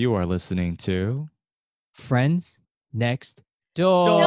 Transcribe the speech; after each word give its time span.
You 0.00 0.14
are 0.14 0.24
listening 0.24 0.78
to 0.78 1.28
Friends 1.92 2.58
Next 2.90 3.42
Door. 3.74 4.22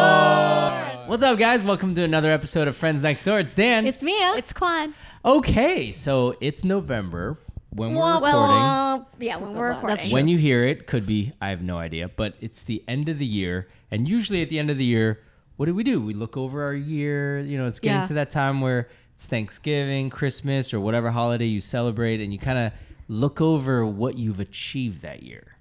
What's 1.08 1.24
up, 1.24 1.40
guys? 1.40 1.64
Welcome 1.64 1.96
to 1.96 2.04
another 2.04 2.30
episode 2.30 2.68
of 2.68 2.78
Friends 2.78 3.02
Next 3.02 3.24
Door. 3.24 3.40
It's 3.40 3.56
Dan. 3.56 3.88
It's 3.88 4.04
Mia. 4.04 4.36
It's 4.36 4.54
Quan. 4.54 4.94
okay, 5.26 5.92
so 5.92 6.36
it's 6.42 6.64
November 6.64 7.40
when 7.72 7.96
we're 7.96 8.02
Wah, 8.02 8.14
recording. 8.18 8.34
wah. 8.36 9.06
Yeah, 9.20 9.38
when 9.38 9.56
we're 9.56 9.70
That's 9.70 9.82
recording. 9.82 10.06
true. 10.10 10.14
when 10.14 10.28
you 10.28 10.38
hear 10.38 10.64
it, 10.64 10.86
could 10.86 11.08
be 11.08 11.34
I 11.42 11.50
have 11.50 11.64
no 11.64 11.80
idea, 11.80 12.08
but 12.16 12.36
it's 12.40 12.62
the 12.62 12.84
end 12.88 13.10
of 13.10 13.18
the 13.18 13.26
year, 13.26 13.68
and 13.90 14.08
usually 14.08 14.44
at 14.44 14.50
the 14.52 14.60
end 14.60 14.70
of 14.70 14.78
the 14.78 14.86
year, 14.86 15.22
what 15.56 15.66
do 15.66 15.74
we 15.74 15.84
do? 15.84 16.00
We 16.00 16.14
look 16.14 16.38
over 16.38 16.62
our 16.64 16.76
year. 16.76 17.40
You 17.40 17.58
know, 17.58 17.66
it's 17.66 17.80
getting 17.80 18.02
Yeah. 18.02 18.08
to 18.10 18.14
that 18.14 18.30
time 18.30 18.62
where 18.62 18.90
it's 19.16 19.26
Thanksgiving, 19.26 20.12
Christmas, 20.12 20.72
or 20.72 20.80
whatever 20.80 21.10
holiday 21.10 21.48
you 21.48 21.62
celebrate, 21.62 22.22
and 22.22 22.32
you 22.32 22.38
kind 22.38 22.60
of 22.60 22.74
look 23.08 23.42
over 23.42 23.86
what 23.86 24.18
you've 24.18 24.40
achieved 24.40 25.02
that 25.02 25.24
year. 25.24 25.56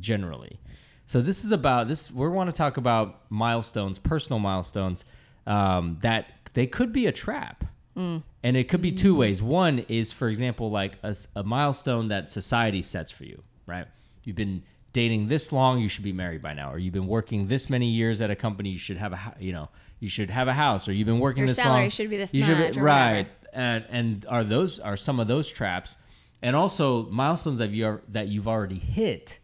Generally, 0.00 0.60
so 1.06 1.22
this 1.22 1.44
is 1.44 1.52
about 1.52 1.88
this. 1.88 2.10
We 2.10 2.28
want 2.28 2.50
to 2.50 2.56
talk 2.56 2.76
about 2.76 3.22
milestones, 3.30 3.98
personal 3.98 4.38
milestones 4.40 5.04
um, 5.46 5.98
that 6.02 6.26
they 6.54 6.66
could 6.66 6.92
be 6.92 7.06
a 7.06 7.12
trap. 7.12 7.64
And 7.96 8.22
it 8.42 8.68
could 8.68 8.82
be 8.82 8.92
two 8.92 9.14
ways. 9.16 9.42
One 9.42 9.78
is, 9.88 10.12
for 10.12 10.28
example, 10.28 10.70
like 10.70 10.98
a 11.02 11.42
milestone 11.42 12.08
that 12.08 12.30
society 12.30 12.82
sets 12.82 13.10
for 13.10 13.24
you, 13.24 13.42
right? 13.66 13.86
You've 14.22 14.36
been 14.36 14.62
dating 14.92 15.28
this 15.28 15.50
long, 15.52 15.78
you 15.78 15.88
should 15.88 16.04
be 16.04 16.12
married 16.12 16.42
by 16.42 16.52
now, 16.52 16.72
or 16.72 16.78
you've 16.78 16.92
been 16.92 17.06
working 17.06 17.48
this 17.48 17.70
many 17.70 17.86
years 17.86 18.20
at 18.20 18.30
a 18.30 18.36
company, 18.36 18.70
you 18.70 18.78
should 18.78 18.96
have 18.96 19.12
a, 19.12 19.34
you 19.38 19.52
know, 19.52 19.68
you 20.00 20.08
should 20.08 20.30
have 20.30 20.46
a 20.48 20.52
house, 20.52 20.88
or 20.88 20.92
you've 20.92 21.06
been 21.06 21.20
working 21.20 21.42
Your 21.42 21.48
this 21.48 21.56
salary 21.56 21.82
long, 21.82 21.90
should 21.90 22.10
be 22.10 22.16
this 22.18 22.34
you 22.34 22.42
should 22.42 22.58
much 22.58 22.76
or 22.76 22.82
right? 22.82 23.08
whatever. 23.10 23.28
And 23.52 23.84
and 23.88 24.26
are 24.28 24.44
those 24.44 24.78
are 24.78 24.96
some 24.96 25.18
of 25.20 25.28
those 25.28 25.48
traps, 25.48 25.96
and 26.46 26.54
also 26.54 27.06
milestones 27.10 27.58
that 27.58 27.70
you 27.70 27.84
are, 27.86 28.02
that 28.08 28.28
you've 28.28 28.46
already 28.46 28.78
hit 28.78 29.40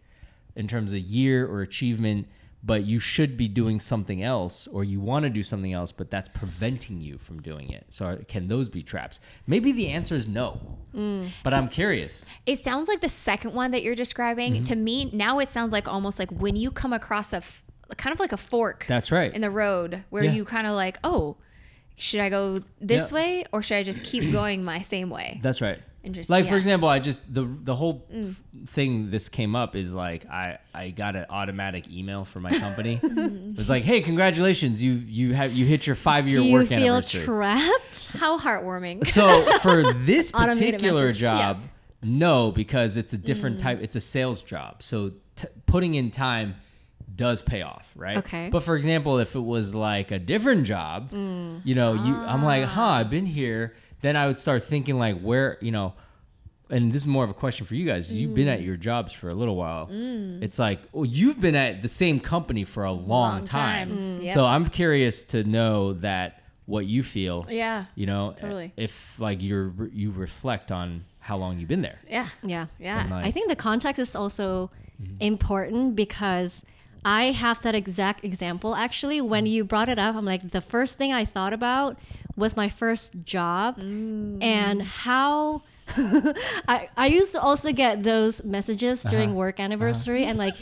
in 0.54 0.68
terms 0.68 0.92
of 0.92 1.00
year 1.00 1.44
or 1.46 1.60
achievement, 1.60 2.28
but 2.62 2.84
you 2.84 3.00
should 3.00 3.36
be 3.36 3.48
doing 3.48 3.80
something 3.80 4.22
else 4.22 4.68
or 4.68 4.84
you 4.84 5.00
want 5.00 5.24
to 5.24 5.30
do 5.30 5.42
something 5.42 5.72
else, 5.72 5.90
but 5.90 6.12
that's 6.12 6.28
preventing 6.28 7.00
you 7.00 7.18
from 7.18 7.42
doing 7.42 7.70
it. 7.70 7.84
So 7.90 8.04
are- 8.06 8.16
can 8.18 8.46
those 8.46 8.68
be 8.68 8.84
traps? 8.84 9.18
Maybe 9.48 9.72
the 9.72 9.88
answer 9.88 10.14
is 10.14 10.28
no, 10.28 10.78
Mm. 10.94 11.30
but 11.42 11.52
I'm 11.52 11.68
curious. 11.68 12.24
It 12.46 12.60
sounds 12.60 12.86
like 12.86 13.00
the 13.00 13.08
second 13.08 13.52
one 13.52 13.72
that 13.72 13.82
you're 13.82 13.96
describing. 13.96 14.52
Mm-hmm. 14.54 14.64
To 14.64 14.76
me, 14.76 15.10
now 15.12 15.40
it 15.40 15.48
sounds 15.48 15.72
like 15.72 15.88
almost 15.88 16.20
like 16.20 16.30
when 16.30 16.54
you 16.54 16.70
come 16.70 16.92
across 16.92 17.32
a 17.32 17.38
f- 17.38 17.64
kind 17.96 18.14
of 18.14 18.20
like 18.20 18.32
a 18.32 18.36
fork 18.36 18.84
That's 18.86 19.10
right. 19.10 19.34
in 19.34 19.40
the 19.40 19.50
road 19.50 20.04
where 20.10 20.22
Yeah. 20.22 20.30
you 20.32 20.44
kind 20.44 20.68
of 20.68 20.74
like, 20.74 20.98
oh, 21.02 21.38
should 21.96 22.20
I 22.20 22.28
go 22.30 22.60
this 22.80 23.10
Yeah. 23.10 23.14
way 23.16 23.44
or 23.52 23.60
should 23.60 23.76
I 23.78 23.82
just 23.82 24.04
keep 24.04 24.30
going 24.30 24.62
my 24.62 24.82
same 24.82 25.10
way? 25.10 25.40
That's 25.42 25.60
right. 25.60 25.80
Interesting, 26.04 26.34
Like 26.34 26.44
for 26.46 26.50
yeah. 26.50 26.54
Mm. 26.54 26.58
example, 26.58 26.88
I 26.88 26.98
just 26.98 27.20
the 27.32 27.44
the 27.62 27.76
whole 27.76 28.06
f- 28.12 28.40
thing 28.70 29.10
this 29.10 29.28
came 29.28 29.54
up 29.54 29.76
is 29.76 29.94
like 29.94 30.26
I 30.28 30.58
I 30.74 30.90
got 30.90 31.14
an 31.14 31.26
automatic 31.30 31.88
email 31.88 32.24
from 32.24 32.42
my 32.42 32.50
company. 32.50 32.98
it 33.02 33.56
was 33.56 33.70
like, 33.70 33.84
hey, 33.84 34.00
congratulations, 34.00 34.82
you 34.82 34.92
you 34.94 35.32
have 35.34 35.52
you 35.52 35.64
hit 35.64 35.86
your 35.86 35.94
five 35.94 36.26
year 36.26 36.40
work 36.40 36.42
Do 36.42 36.48
you 36.48 36.52
work 36.54 36.68
feel 36.68 36.78
anniversary. 36.78 37.24
trapped? 37.24 38.12
How 38.18 38.38
heartwarming. 38.38 39.06
So 39.12 39.42
for 39.58 39.92
this 39.92 40.32
particular 40.32 41.12
job, 41.12 41.58
yes. 41.60 41.68
no, 42.02 42.50
because 42.50 42.96
it's 42.96 43.12
a 43.12 43.18
different 43.18 43.58
Mm. 43.58 43.62
type. 43.62 43.78
It's 43.82 43.94
a 43.96 44.00
sales 44.00 44.42
job. 44.42 44.82
So 44.82 45.12
t- 45.36 45.46
putting 45.66 45.94
in 45.94 46.10
time 46.10 46.56
does 47.14 47.42
pay 47.42 47.62
off, 47.62 47.88
right? 47.94 48.16
Okay. 48.18 48.48
But 48.50 48.62
for 48.64 48.74
example, 48.74 49.18
if 49.18 49.36
it 49.36 49.40
was 49.56 49.72
like 49.74 50.10
a 50.10 50.18
different 50.18 50.64
job, 50.64 51.10
Mm. 51.12 51.60
you 51.64 51.74
know, 51.76 51.92
you 51.92 52.14
I'm 52.16 52.42
like, 52.42 52.64
huh, 52.64 52.80
Ah. 52.82 52.94
I've 52.96 53.10
been 53.10 53.26
here. 53.26 53.74
Then 54.02 54.16
I 54.16 54.26
would 54.26 54.38
start 54.38 54.64
thinking 54.64 54.98
like, 54.98 55.20
where, 55.20 55.58
you 55.60 55.72
know. 55.72 55.94
And 56.70 56.90
this 56.90 57.02
is 57.02 57.06
more 57.06 57.22
of 57.22 57.28
a 57.28 57.34
question 57.34 57.66
for 57.66 57.74
you 57.74 57.84
guys. 57.84 58.10
You've 58.10 58.34
been 58.34 58.48
Mm. 58.48 58.54
at 58.54 58.62
your 58.62 58.76
jobs 58.78 59.12
for 59.12 59.28
a 59.28 59.34
little 59.34 59.56
while. 59.56 59.88
Mm. 59.88 60.42
It's 60.42 60.58
like, 60.58 60.80
well, 60.92 61.04
you've 61.04 61.38
been 61.38 61.54
at 61.54 61.82
the 61.82 61.88
same 61.88 62.18
company 62.18 62.64
for 62.64 62.84
a 62.84 62.92
long, 62.92 63.36
Long 63.36 63.44
time. 63.44 63.90
time. 63.90 63.98
Mm, 63.98 64.20
mm. 64.20 64.34
So. 64.34 64.46
I'm 64.46 64.70
curious 64.70 65.22
to 65.24 65.44
know 65.44 65.92
that 65.94 66.42
what 66.66 66.86
you 66.86 67.02
feel 67.02 67.44
yeah. 67.50 67.86
you 67.96 68.06
know 68.06 68.30
eh, 68.30 68.34
Totally. 68.34 68.72
if 68.76 69.18
like 69.18 69.42
you're 69.42 69.72
you 69.92 70.12
reflect 70.12 70.70
on 70.70 71.04
how 71.18 71.36
long 71.36 71.58
you've 71.58 71.68
been 71.68 71.82
there 71.82 71.98
Yeah. 72.08 72.28
Yeah. 72.42 72.66
Yeah. 72.78 73.06
Like, 73.10 73.26
I 73.26 73.30
think 73.32 73.48
the 73.48 73.56
context 73.56 74.00
is 74.00 74.14
also 74.14 74.70
mm-hmm. 75.02 75.16
important 75.20 75.96
because 75.96 76.64
I 77.04 77.32
have 77.32 77.60
that 77.62 77.74
exact 77.74 78.24
example 78.24 78.74
actually. 78.76 79.20
When 79.20 79.44
mm. 79.44 79.50
you 79.50 79.64
brought 79.64 79.88
it 79.88 79.98
up, 79.98 80.14
I'm 80.14 80.24
like, 80.24 80.50
the 80.50 80.60
first 80.60 80.98
thing 80.98 81.12
I 81.12 81.24
thought 81.24 81.52
about 81.52 81.98
was 82.36 82.56
my 82.56 82.68
first 82.68 83.12
job 83.24 83.78
and 83.78 84.82
how. 84.82 85.62
I, 86.68 86.88
I 86.96 87.06
used 87.08 87.32
to 87.32 87.40
also 87.40 87.72
get 87.72 88.02
those 88.02 88.42
messages 88.44 89.02
during 89.02 89.30
Uh-huh. 89.30 89.38
work 89.38 89.60
anniversary 89.60 90.24
and 90.24 90.38
like, 90.38 90.54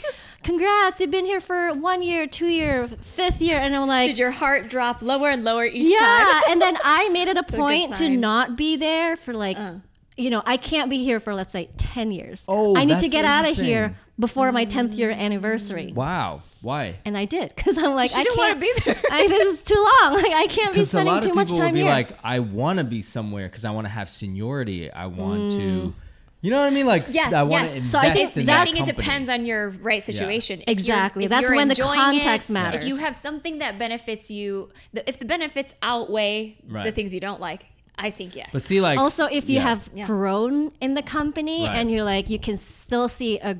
congrats, 0.43 0.99
you've 0.99 1.11
been 1.11 1.25
here 1.25 1.39
for 1.39 1.73
one 1.73 2.01
year, 2.01 2.27
two 2.27 2.47
year, 2.47 2.87
fifth 3.01 3.39
year. 3.41 3.57
And 3.59 3.75
I'm 3.75 3.87
like, 3.87 4.09
Did 4.09 4.17
your 4.19 4.31
heart 4.31 4.67
drop 4.67 5.01
lower 5.01 5.29
and 5.29 5.43
lower 5.43 5.65
each 5.65 5.87
yeah 5.89 5.99
time? 5.99 6.27
Yeah 6.27 6.41
and 6.49 6.61
then 6.61 6.77
i 6.83 7.07
made 7.09 7.27
it 7.27 7.37
a 7.37 7.41
a 7.41 7.43
point 7.43 7.95
to 7.97 8.09
not 8.09 8.57
be 8.57 8.75
there 8.75 9.15
for 9.15 9.33
like 9.33 9.57
Uh. 9.57 9.75
you 10.17 10.29
know 10.29 10.41
i 10.45 10.57
can't 10.57 10.89
be 10.89 11.03
here 11.03 11.19
for 11.19 11.33
let's 11.35 11.51
say 11.51 11.69
10 11.77 12.11
years 12.11 12.43
Oh, 12.47 12.75
i 12.75 12.83
need 12.83 12.99
to 12.99 13.07
get 13.07 13.23
out 13.25 13.45
of 13.47 13.55
here 13.55 13.83
interesting. 13.83 13.95
Before 14.21 14.51
my 14.53 14.65
10th 14.65 14.95
year 14.97 15.11
mm. 15.11 15.17
anniversary 15.17 15.91
wow 15.93 16.41
why 16.61 16.95
and 17.05 17.17
i 17.17 17.25
did 17.25 17.53
because 17.55 17.77
i'm 17.77 17.93
like 17.95 18.11
She 18.11 18.17
i 18.17 18.23
didn't 18.23 18.37
can't 18.37 18.59
wanna 18.59 18.61
be 18.61 18.73
there. 18.85 19.01
I, 19.11 19.27
this 19.27 19.47
is 19.55 19.61
too 19.61 19.75
long 20.01 20.13
like 20.13 20.31
i 20.31 20.47
can't 20.47 20.71
be 20.71 20.79
because 20.79 20.87
a 20.87 20.89
spending 20.89 21.13
lot 21.15 21.23
too 21.23 21.29
of 21.31 21.35
much 21.35 21.47
people 21.47 21.59
will 21.59 21.65
time 21.65 21.73
be 21.73 21.81
here 21.81 21.89
like 21.89 22.11
i 22.23 22.39
want 22.39 22.77
to 22.77 22.85
be 22.85 23.01
somewhere 23.01 23.47
because 23.47 23.65
i 23.65 23.71
want 23.71 23.85
to 23.85 23.89
have 23.89 24.09
seniority 24.09 24.91
i 24.91 25.07
want 25.07 25.51
to 25.51 25.57
mm. 25.57 25.93
you 26.41 26.51
know 26.51 26.59
what 26.59 26.67
i 26.67 26.69
mean 26.69 26.85
like 26.85 27.03
Yes, 27.09 27.33
i 27.33 27.43
yes. 27.43 27.89
So 27.89 27.97
I 27.99 28.11
think 28.13 28.37
in 28.37 28.43
I 28.43 28.45
that 28.45 28.67
think 28.69 28.87
it 28.87 28.95
depends 28.95 29.27
on 29.29 29.45
your 29.45 29.71
right 29.81 30.01
situation. 30.03 30.61
If 30.61 30.67
Exactly. 30.67 31.25
if 31.25 31.29
That's 31.29 31.43
you're 31.47 31.55
when 31.55 31.67
the 31.67 31.75
context 31.75 32.49
it, 32.49 32.53
matters. 32.53 32.83
If 32.83 32.89
you 32.89 32.97
have 32.97 33.15
something 33.17 33.59
that 33.59 33.77
benefits 33.77 34.31
you, 34.31 34.69
the, 34.93 35.07
if 35.07 35.19
the 35.19 35.25
benefits 35.25 35.73
outweigh 35.81 36.57
the 36.67 36.91
things 36.91 37.13
you 37.13 37.19
don't 37.19 37.41
like, 37.41 37.65
I 37.97 38.09
think 38.09 38.35
yes. 38.35 38.49
but 38.51 38.61
see 38.61 38.81
like 38.81 38.97
also 38.97 39.25
if 39.25 39.49
you 39.49 39.55
yeah. 39.55 39.69
have 39.69 39.89
Yeah. 39.93 40.05
grown 40.07 40.71
in 40.81 40.95
the 40.95 41.03
company 41.03 41.63
Right. 41.63 41.75
and 41.77 41.91
you're 41.91 42.03
like 42.03 42.29
you 42.29 42.39
can 42.39 42.57
still 42.57 43.07
see 43.07 43.37
a 43.39 43.57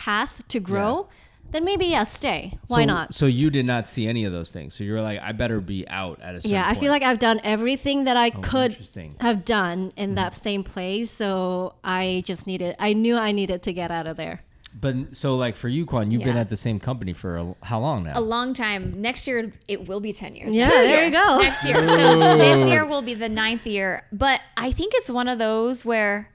path 0.00 0.42
to 0.48 0.58
grow 0.58 1.06
then 1.50 1.62
maybe 1.62 1.84
yeah 1.84 2.04
stay 2.04 2.58
why 2.68 2.82
so, 2.82 2.86
not 2.86 3.14
so 3.14 3.26
you 3.26 3.50
did 3.50 3.66
not 3.66 3.86
see 3.86 4.06
any 4.06 4.24
of 4.24 4.32
those 4.32 4.50
things 4.50 4.72
so 4.72 4.82
you 4.82 4.92
were 4.92 5.02
like 5.02 5.20
i 5.20 5.30
better 5.30 5.60
be 5.60 5.86
out 5.88 6.18
at 6.22 6.34
a 6.34 6.40
certain 6.40 6.54
yeah 6.54 6.62
i 6.62 6.68
point. 6.68 6.76
Oh, 6.76 6.80
feel 6.80 6.90
like 6.90 7.02
i've 7.02 7.18
done 7.18 7.38
everything 7.44 8.04
that 8.04 8.16
i 8.16 8.32
oh, 8.34 8.40
could 8.40 8.76
have 9.20 9.44
done 9.44 9.92
in 9.96 10.10
hmm. 10.10 10.14
that 10.16 10.34
same 10.34 10.64
place 10.64 11.10
so 11.10 11.74
i 11.84 12.22
just 12.24 12.46
needed 12.46 12.76
i 12.78 12.94
knew 12.94 13.16
i 13.16 13.30
needed 13.30 13.62
to 13.64 13.74
get 13.74 13.90
out 13.90 14.06
of 14.06 14.16
there 14.16 14.42
but 14.78 14.94
so 15.12 15.36
like 15.36 15.56
for 15.56 15.68
you 15.68 15.84
Quan, 15.84 16.10
you've 16.10 16.22
been 16.22 16.36
at 16.36 16.48
the 16.48 16.56
same 16.56 16.78
company 16.78 17.12
for 17.12 17.36
a, 17.36 17.54
how 17.62 17.80
long 17.80 18.04
now 18.04 18.12
a 18.14 18.20
long 18.20 18.54
time. 18.54 19.00
Next 19.00 19.26
year, 19.26 19.52
it 19.66 19.88
will 19.88 20.00
be 20.00 20.12
10 20.12 20.36
years. 20.36 20.54
Yeah, 20.54 20.64
Next 20.64 20.86
there 20.86 20.88
year. 20.88 21.04
you 21.06 21.10
go. 21.10 21.38
Next 21.40 21.64
year. 21.64 21.88
So 21.88 22.36
this 22.38 22.68
year 22.68 22.86
will 22.86 23.02
be 23.02 23.14
the 23.14 23.28
ninth 23.28 23.66
year. 23.66 24.04
But 24.12 24.40
I 24.56 24.70
think 24.70 24.92
it's 24.94 25.10
one 25.10 25.26
of 25.26 25.40
those 25.40 25.84
where, 25.84 26.30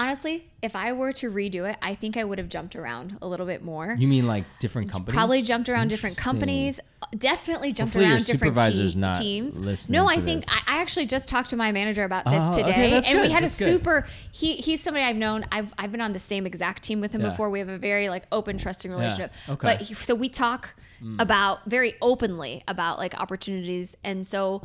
honestly, 0.00 0.48
if 0.62 0.74
I 0.74 0.92
were 0.92 1.12
to 1.12 1.30
redo 1.30 1.68
it, 1.70 1.76
I 1.82 1.94
think 1.94 2.16
I 2.16 2.24
would 2.24 2.38
have 2.38 2.48
jumped 2.48 2.74
around 2.74 3.18
a 3.20 3.28
little 3.28 3.44
bit 3.44 3.62
more. 3.62 3.94
you 3.98 4.08
mean 4.08 4.26
like 4.26 4.44
different 4.58 4.90
companies 4.90 5.14
Probably 5.14 5.42
jumped 5.42 5.68
around 5.68 5.88
different 5.88 6.16
companies. 6.16 6.80
Definitely 7.16 7.74
jumped 7.74 7.92
Hopefully 7.92 8.10
around 8.10 8.24
different 8.24 8.54
supervisor's 8.54 8.94
te- 8.94 8.98
not 8.98 9.16
teams. 9.16 9.90
No, 9.90 10.06
I 10.06 10.16
think. 10.16 10.44
I, 10.48 10.62
I 10.66 10.80
actually 10.80 11.04
just 11.04 11.28
talked 11.28 11.50
to 11.50 11.56
my 11.56 11.70
manager 11.70 12.04
about 12.04 12.24
this 12.24 12.34
Oh, 12.34 12.48
okay, 12.48 12.62
today, 12.62 12.90
that's 12.90 13.08
and 13.08 13.18
we 13.18 13.26
good, 13.26 13.32
had 13.32 13.42
a 13.42 13.46
that's 13.46 13.58
good. 13.58 13.68
super. 13.68 14.06
He 14.32 14.56
he's 14.56 14.82
somebody 14.82 15.04
I've 15.04 15.16
known. 15.16 15.44
I've 15.52 15.72
I've 15.76 15.92
been 15.92 16.00
on 16.00 16.14
the 16.14 16.20
same 16.20 16.46
exact 16.46 16.82
team 16.82 17.02
with 17.02 17.12
him 17.12 17.20
Yeah. 17.20 17.30
before. 17.30 17.50
We 17.50 17.58
have 17.58 17.68
a 17.68 17.78
very 17.78 18.08
like 18.08 18.24
open, 18.32 18.56
trusting 18.56 18.90
relationship. 18.90 19.32
Okay. 19.50 19.60
But 19.62 19.82
he, 19.82 19.94
so 19.94 20.14
we 20.14 20.30
talk 20.30 20.70
hmm. 20.98 21.20
about 21.20 21.66
very 21.66 21.94
openly 22.00 22.62
about 22.66 22.98
like 22.98 23.14
opportunities, 23.14 23.96
and 24.02 24.26
so 24.26 24.62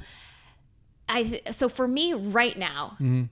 I 1.09 1.41
so 1.51 1.67
for 1.67 1.87
me 1.87 2.13
right 2.13 2.57
now, 2.57 2.91
mm-hmm. 2.93 3.23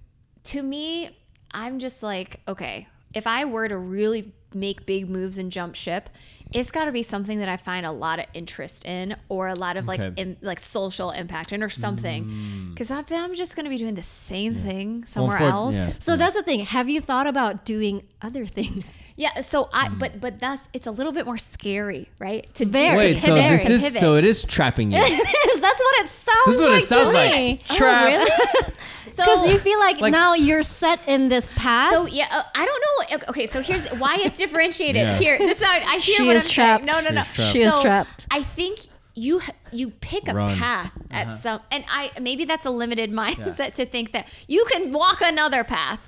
to 0.46 0.64
me, 0.64 1.18
I'm 1.54 1.80
just 1.80 2.02
like, 2.04 2.40
okay, 2.48 2.88
if 3.14 3.28
I 3.28 3.46
were 3.46 3.68
to 3.68 3.78
really 3.78 4.32
make 4.54 4.86
big 4.86 5.10
moves 5.10 5.38
and 5.38 5.52
jump 5.52 5.76
ship, 5.76 6.10
it's 6.52 6.70
got 6.70 6.86
to 6.86 6.92
be 6.92 7.02
something 7.02 7.40
that 7.40 7.50
I 7.50 7.58
find 7.58 7.84
a 7.84 7.92
lot 7.92 8.20
of 8.20 8.26
interest 8.36 8.86
in 8.86 9.16
or 9.28 9.48
a 9.48 9.56
lot 9.56 9.76
of 9.76 9.86
like 9.88 10.00
Okay. 10.00 10.22
im- 10.22 10.38
like 10.42 10.60
social 10.60 11.10
impact 11.10 11.52
in 11.52 11.64
or 11.64 11.70
something. 11.70 12.70
Because 12.72 12.92
if 12.92 13.12
I'm 13.12 13.34
just 13.34 13.56
going 13.56 13.64
to 13.64 13.72
be 13.72 13.78
doing 13.78 13.96
the 13.96 14.04
same 14.04 14.54
thing 14.54 15.00
Well, 15.02 15.08
somewhere 15.10 15.38
for- 15.40 15.44
else. 15.46 15.76
yeah. 15.76 15.92
so 15.98 16.16
that's 16.16 16.36
the 16.36 16.44
thing 16.44 16.60
have 16.60 16.88
you 16.88 17.02
thought 17.02 17.26
about 17.26 17.66
doing 17.66 18.04
other 18.22 18.46
things 18.46 19.02
Yeah, 19.16 19.42
so 19.42 19.70
I 19.74 19.88
Hmm. 19.90 19.98
but 19.98 20.20
but 20.22 20.40
that's 20.40 20.64
it's 20.74 20.86
a 20.88 20.92
little 20.92 21.12
bit 21.12 21.26
more 21.26 21.38
scary, 21.38 22.10
right? 22.20 22.52
To 22.56 22.66
Very. 22.66 23.14
to 23.16 23.20
so 23.20 23.36
pivot, 23.36 23.52
this 23.62 23.70
is 23.70 23.84
pivot. 23.84 24.00
so 24.00 24.16
it 24.16 24.26
is 24.26 24.44
trapping 24.44 24.92
you. 24.92 25.00
that's 25.02 25.80
what 25.80 26.06
it 26.06 26.10
sounds 26.10 26.46
This 26.46 26.56
is 26.56 26.62
what 26.62 26.72
like 26.72 26.84
it 26.84 26.88
sounds 26.88 27.14
like. 27.14 27.34
me 27.36 27.62
Trap. 27.70 28.28
So 29.16 29.24
because 29.24 29.48
you 29.50 29.60
feel 29.60 29.80
like, 29.80 30.00
Like- 30.02 30.12
now 30.12 30.34
you're 30.34 30.64
set 30.64 31.00
in 31.08 31.30
this 31.30 31.54
path 31.54 31.94
So 31.94 32.06
yeah, 32.08 32.28
uh, 32.32 32.44
I 32.56 32.66
don't 32.66 32.84
know. 33.22 33.26
Okay, 33.30 33.46
so 33.48 33.62
here's 33.62 33.88
why 34.00 34.18
it's 34.20 34.38
differentiated. 34.38 35.02
Yeah. 35.04 35.18
Here, 35.18 35.38
this 35.38 35.60
is 35.60 35.64
how 35.64 35.74
I 35.74 35.98
hear 35.98 36.16
She 36.18 36.24
what 36.28 36.36
is 36.36 36.46
I'm 36.46 36.52
trapped. 36.52 36.84
saying. 36.92 37.04
No, 37.06 37.10
no, 37.10 37.16
no. 37.16 37.24
She's 37.24 37.34
trapped. 37.36 37.52
She 37.54 37.62
is 37.62 37.74
So, 37.74 37.82
trapped. 37.82 38.28
I 38.32 38.44
think 38.44 38.80
you 39.16 39.42
you 39.72 39.92
pick 39.92 40.28
a 40.28 40.34
Run. 40.34 40.50
Uh-huh. 40.52 40.60
path 40.60 40.92
at 41.12 41.40
some, 41.40 41.62
and 41.72 41.84
I 41.90 42.10
maybe 42.20 42.46
that's 42.46 42.66
a 42.66 42.72
limited 42.72 43.12
mindset 43.22 43.74
to 43.76 43.86
think 43.86 44.12
that 44.14 44.28
you 44.48 44.66
can 44.72 44.92
walk 44.92 45.22
another 45.22 45.64
path, 45.64 46.00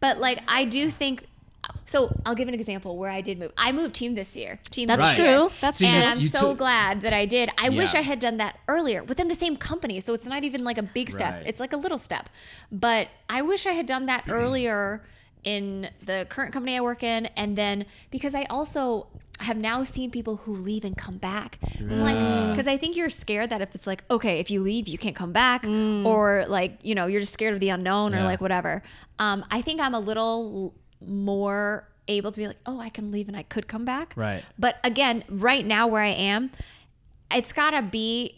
but 0.00 0.18
like 0.18 0.40
I 0.46 0.64
do 0.64 0.90
think. 0.90 1.24
So 1.90 2.14
I'll 2.24 2.36
give 2.36 2.46
an 2.46 2.54
example 2.54 2.96
where 2.96 3.10
I 3.10 3.20
did 3.20 3.36
move. 3.36 3.50
I 3.56 3.72
moved 3.72 3.96
team 3.96 4.14
this 4.14 4.36
year. 4.36 4.60
Team 4.70 4.86
That's 4.86 5.02
Right. 5.02 5.16
true. 5.16 5.50
That's 5.60 5.78
See, 5.78 5.86
true. 5.86 5.94
and 5.94 6.04
you- 6.04 6.10
I'm 6.12 6.18
you 6.20 6.28
so 6.28 6.40
took- 6.50 6.58
glad 6.58 7.00
that 7.00 7.12
I 7.12 7.26
did. 7.26 7.50
I 7.58 7.68
wish 7.68 7.94
I 7.96 8.02
had 8.02 8.20
done 8.20 8.36
that 8.36 8.60
earlier 8.68 9.02
within 9.02 9.26
the 9.26 9.34
same 9.34 9.56
company. 9.56 9.98
So 9.98 10.14
it's 10.14 10.24
not 10.24 10.44
even 10.44 10.62
like 10.62 10.78
a 10.78 10.84
big 10.84 11.10
step. 11.10 11.34
Right. 11.38 11.46
It's 11.48 11.58
like 11.58 11.72
a 11.72 11.76
little 11.76 11.98
step. 11.98 12.28
But 12.70 13.08
I 13.28 13.42
wish 13.42 13.66
I 13.66 13.72
had 13.72 13.86
done 13.86 14.06
that 14.06 14.22
earlier 14.30 15.02
in 15.42 15.90
the 16.04 16.26
current 16.28 16.52
company 16.52 16.76
I 16.76 16.80
work 16.80 17.02
in. 17.02 17.26
And 17.36 17.58
then 17.58 17.86
because 18.12 18.36
I 18.36 18.44
also 18.44 19.08
have 19.40 19.56
now 19.56 19.82
seen 19.82 20.10
people 20.12 20.36
who 20.36 20.54
leave 20.54 20.84
and 20.84 20.96
come 20.96 21.16
back. 21.16 21.58
I'm 21.80 22.00
like, 22.02 22.50
because 22.52 22.68
I 22.68 22.76
think 22.76 22.94
you're 22.94 23.08
scared 23.10 23.50
that 23.50 23.62
if 23.62 23.74
it's 23.74 23.86
like, 23.86 24.04
okay, 24.10 24.38
if 24.38 24.48
you 24.50 24.60
leave, 24.62 24.86
you 24.86 24.98
can't 24.98 25.16
come 25.16 25.32
back, 25.32 25.64
or 25.66 26.44
like, 26.46 26.78
you 26.82 26.94
know, 26.94 27.06
you're 27.06 27.20
just 27.20 27.32
scared 27.32 27.54
of 27.54 27.58
the 27.60 27.70
unknown 27.70 28.14
or 28.14 28.22
like 28.22 28.40
whatever. 28.40 28.82
Um, 29.18 29.44
I 29.50 29.62
think 29.62 29.80
I'm 29.80 29.94
a 29.94 29.98
little 29.98 30.74
more 31.06 31.88
able 32.08 32.32
to 32.32 32.40
be 32.40 32.46
like, 32.46 32.56
oh, 32.66 32.80
I 32.80 32.88
can 32.88 33.10
leave 33.12 33.28
and 33.28 33.36
I 33.36 33.42
could 33.44 33.68
come 33.68 33.84
back. 33.84 34.12
Right. 34.16 34.42
But 34.58 34.76
again, 34.84 35.24
right 35.28 35.64
now 35.64 35.86
where 35.86 36.02
I 36.02 36.08
am, 36.08 36.50
it's 37.30 37.52
gotta 37.52 37.82
be. 37.82 38.36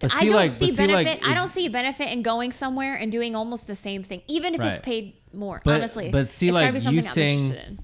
But 0.00 0.04
I 0.14 0.20
see, 0.20 0.26
don't 0.26 0.34
like- 0.36 0.50
see 0.52 0.66
but 0.66 0.74
see, 0.74 0.86
like, 0.86 1.04
benefit. 1.06 1.24
I 1.26 1.30
if- 1.30 1.34
don't 1.36 1.48
see 1.48 1.68
benefit 1.68 2.08
in 2.12 2.22
going 2.22 2.52
somewhere 2.52 2.94
and 2.94 3.10
doing 3.10 3.34
almost 3.34 3.66
the 3.66 3.74
same 3.76 4.02
thing, 4.04 4.22
even 4.28 4.54
if 4.54 4.60
it's 4.60 4.76
Right. 4.76 4.82
paid 4.82 5.14
more. 5.32 5.60
But- 5.64 5.74
honestly, 5.76 6.10
but 6.10 6.30
see, 6.30 6.48
It's 6.48 6.52
gotta 6.54 6.64
like, 6.66 6.74
be 6.74 6.78
you 6.78 6.84
something 6.84 6.98
I'm 7.06 7.12
saying- 7.12 7.38
interested 7.46 7.68
in. 7.68 7.78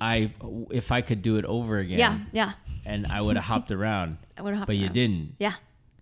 I 0.00 0.32
if 0.70 0.92
I 0.92 1.00
could 1.00 1.22
do 1.22 1.36
it 1.36 1.44
over 1.44 1.78
again. 1.78 1.98
Yeah, 1.98 2.18
yeah, 2.32 2.52
And 2.84 3.06
I 3.06 3.20
would 3.20 3.36
have 3.36 3.44
hopped 3.46 3.70
around. 3.72 4.18
I 4.38 4.42
would've 4.42 4.58
hopped 4.58 4.66
But 4.68 4.76
you 4.76 4.88
didn't. 4.88 5.36
yeah. 5.38 5.54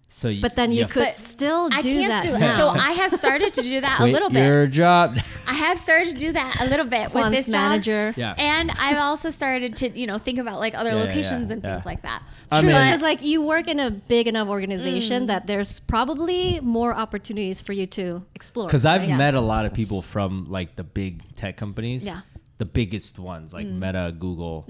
So 0.09 0.29
you, 0.29 0.41
But 0.41 0.55
then 0.55 0.71
you 0.71 0.87
could 0.87 1.05
But 1.07 1.17
still 1.17 1.69
do 1.69 1.77
I 1.77 1.81
can't 1.83 2.09
that. 2.11 2.25
do 2.25 2.33
that. 2.33 2.39
now. 2.41 2.57
So 2.57 2.69
I 2.69 2.93
have 2.93 3.11
started 3.13 3.53
to 3.55 3.63
do 3.63 3.81
that 3.81 3.99
a 4.01 4.05
little 4.05 4.31
bit. 4.31 4.47
your 4.47 4.67
job. 4.69 5.19
I 5.47 5.55
have 5.55 5.79
started 5.79 6.15
to 6.15 6.19
do 6.19 6.33
that 6.33 6.59
a 6.61 6.67
little 6.67 6.87
bit 6.87 7.07
with 7.07 7.15
Once 7.15 7.37
this 7.37 7.47
job. 7.47 7.53
manager. 7.55 8.15
Yeah. 8.17 8.35
And 8.39 8.71
I've 8.79 8.97
also 8.99 9.31
started 9.31 9.75
to, 9.77 9.91
you 9.99 10.07
know, 10.07 10.19
think 10.19 10.39
about 10.39 10.61
like 10.61 10.75
other 10.75 10.91
Yeah, 10.91 10.97
yeah, 10.97 11.03
locations 11.03 11.49
yeah, 11.49 11.55
and 11.55 11.63
yeah. 11.65 11.71
things 11.75 11.85
like 11.87 12.03
that. 12.03 12.23
I 12.53 12.61
True, 12.61 12.69
mean- 12.71 12.81
because 12.87 13.03
like 13.03 13.23
you 13.23 13.43
work 13.43 13.67
in 13.67 13.81
a 13.81 13.91
big 13.91 14.29
enough 14.29 14.47
Mm. 14.47 14.51
organization 14.51 15.27
that 15.27 15.47
there's 15.49 15.81
probably 15.81 16.61
more 16.61 16.95
opportunities 16.95 17.61
for 17.61 17.73
you 17.73 17.87
to 17.87 18.25
explore. 18.37 18.67
Because 18.67 18.87
I've 18.87 19.01
right? 19.03 19.09
Yeah. 19.11 19.17
met 19.17 19.35
a 19.35 19.41
lot 19.41 19.67
of 19.67 19.73
people 19.75 20.01
from 20.01 20.47
like 20.49 20.77
the 20.77 20.85
big 20.85 21.23
tech 21.35 21.57
companies. 21.57 22.05
Yeah. 22.05 22.21
The 22.59 22.67
biggest 22.67 23.19
ones 23.19 23.53
like 23.53 23.67
Mm. 23.67 23.81
Meta, 23.81 24.15
Google, 24.17 24.69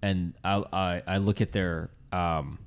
and 0.00 0.32
I, 0.42 0.62
I 0.72 1.02
I 1.06 1.16
look 1.18 1.40
at 1.42 1.52
their 1.52 1.90
um, 2.12 2.58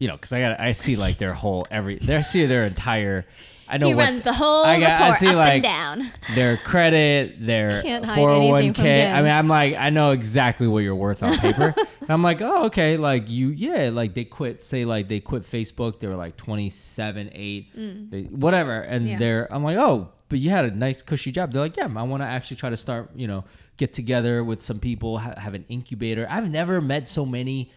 you 0.00 0.08
know, 0.08 0.14
because 0.16 0.32
I 0.32 0.40
got 0.40 0.58
I 0.58 0.72
see 0.72 0.96
like 0.96 1.18
their 1.18 1.34
whole 1.34 1.64
every 1.70 1.98
they 1.98 2.20
see 2.22 2.46
their 2.46 2.66
entire. 2.66 3.24
I 3.72 3.78
know 3.78 3.86
He 3.86 3.94
what 3.94 4.08
runs 4.08 4.24
the 4.24 4.32
whole 4.32 4.64
I 4.64 4.80
got- 4.80 5.00
I 5.00 5.04
report 5.10 5.20
see, 5.20 5.28
up 5.28 5.34
like, 5.36 5.52
and 5.52 5.62
down. 5.62 6.12
their 6.34 6.56
credit, 6.56 7.46
their 7.46 7.82
four 7.82 8.30
hundred 8.30 8.48
one 8.48 8.58
anything 8.62 8.74
from 8.74 8.82
k. 8.84 9.06
I 9.08 9.22
mean, 9.22 9.30
I'm 9.30 9.46
like, 9.46 9.76
I 9.76 9.90
know 9.90 10.10
exactly 10.10 10.66
what 10.66 10.80
you're 10.80 10.96
worth 10.96 11.22
on 11.22 11.36
paper. 11.38 11.72
and 12.00 12.10
I'm 12.10 12.20
like, 12.20 12.42
oh, 12.42 12.64
okay, 12.66 12.96
like 12.96 13.30
you, 13.30 13.50
yeah, 13.50 13.90
like 13.92 14.14
they 14.14 14.24
quit. 14.24 14.64
Say 14.64 14.84
like 14.84 15.06
they 15.08 15.20
quit 15.20 15.44
Facebook. 15.44 16.00
They 16.00 16.08
were 16.08 16.16
like 16.16 16.36
27, 16.36 17.30
eight, 17.32 17.68
they, 18.10 18.22
whatever, 18.22 18.80
and 18.80 19.04
Mm. 19.06 19.10
Yeah. 19.10 19.18
they're. 19.18 19.54
I'm 19.54 19.62
like, 19.62 19.76
oh, 19.76 20.08
but 20.28 20.40
you 20.40 20.50
had 20.50 20.64
a 20.64 20.72
nice 20.72 21.00
cushy 21.02 21.30
job. 21.30 21.52
They're 21.52 21.62
like, 21.62 21.76
yeah, 21.76 21.88
I 21.94 22.02
want 22.02 22.22
to 22.22 22.26
actually 22.26 22.56
try 22.56 22.70
to 22.70 22.76
start, 22.76 23.10
you 23.14 23.28
know, 23.28 23.44
get 23.76 23.92
together 23.92 24.42
with 24.42 24.62
some 24.62 24.80
people, 24.80 25.18
ha- 25.18 25.34
have 25.38 25.54
an 25.54 25.64
incubator. 25.68 26.26
I've 26.28 26.50
never 26.50 26.80
met 26.80 27.06
so 27.06 27.24
many, 27.24 27.70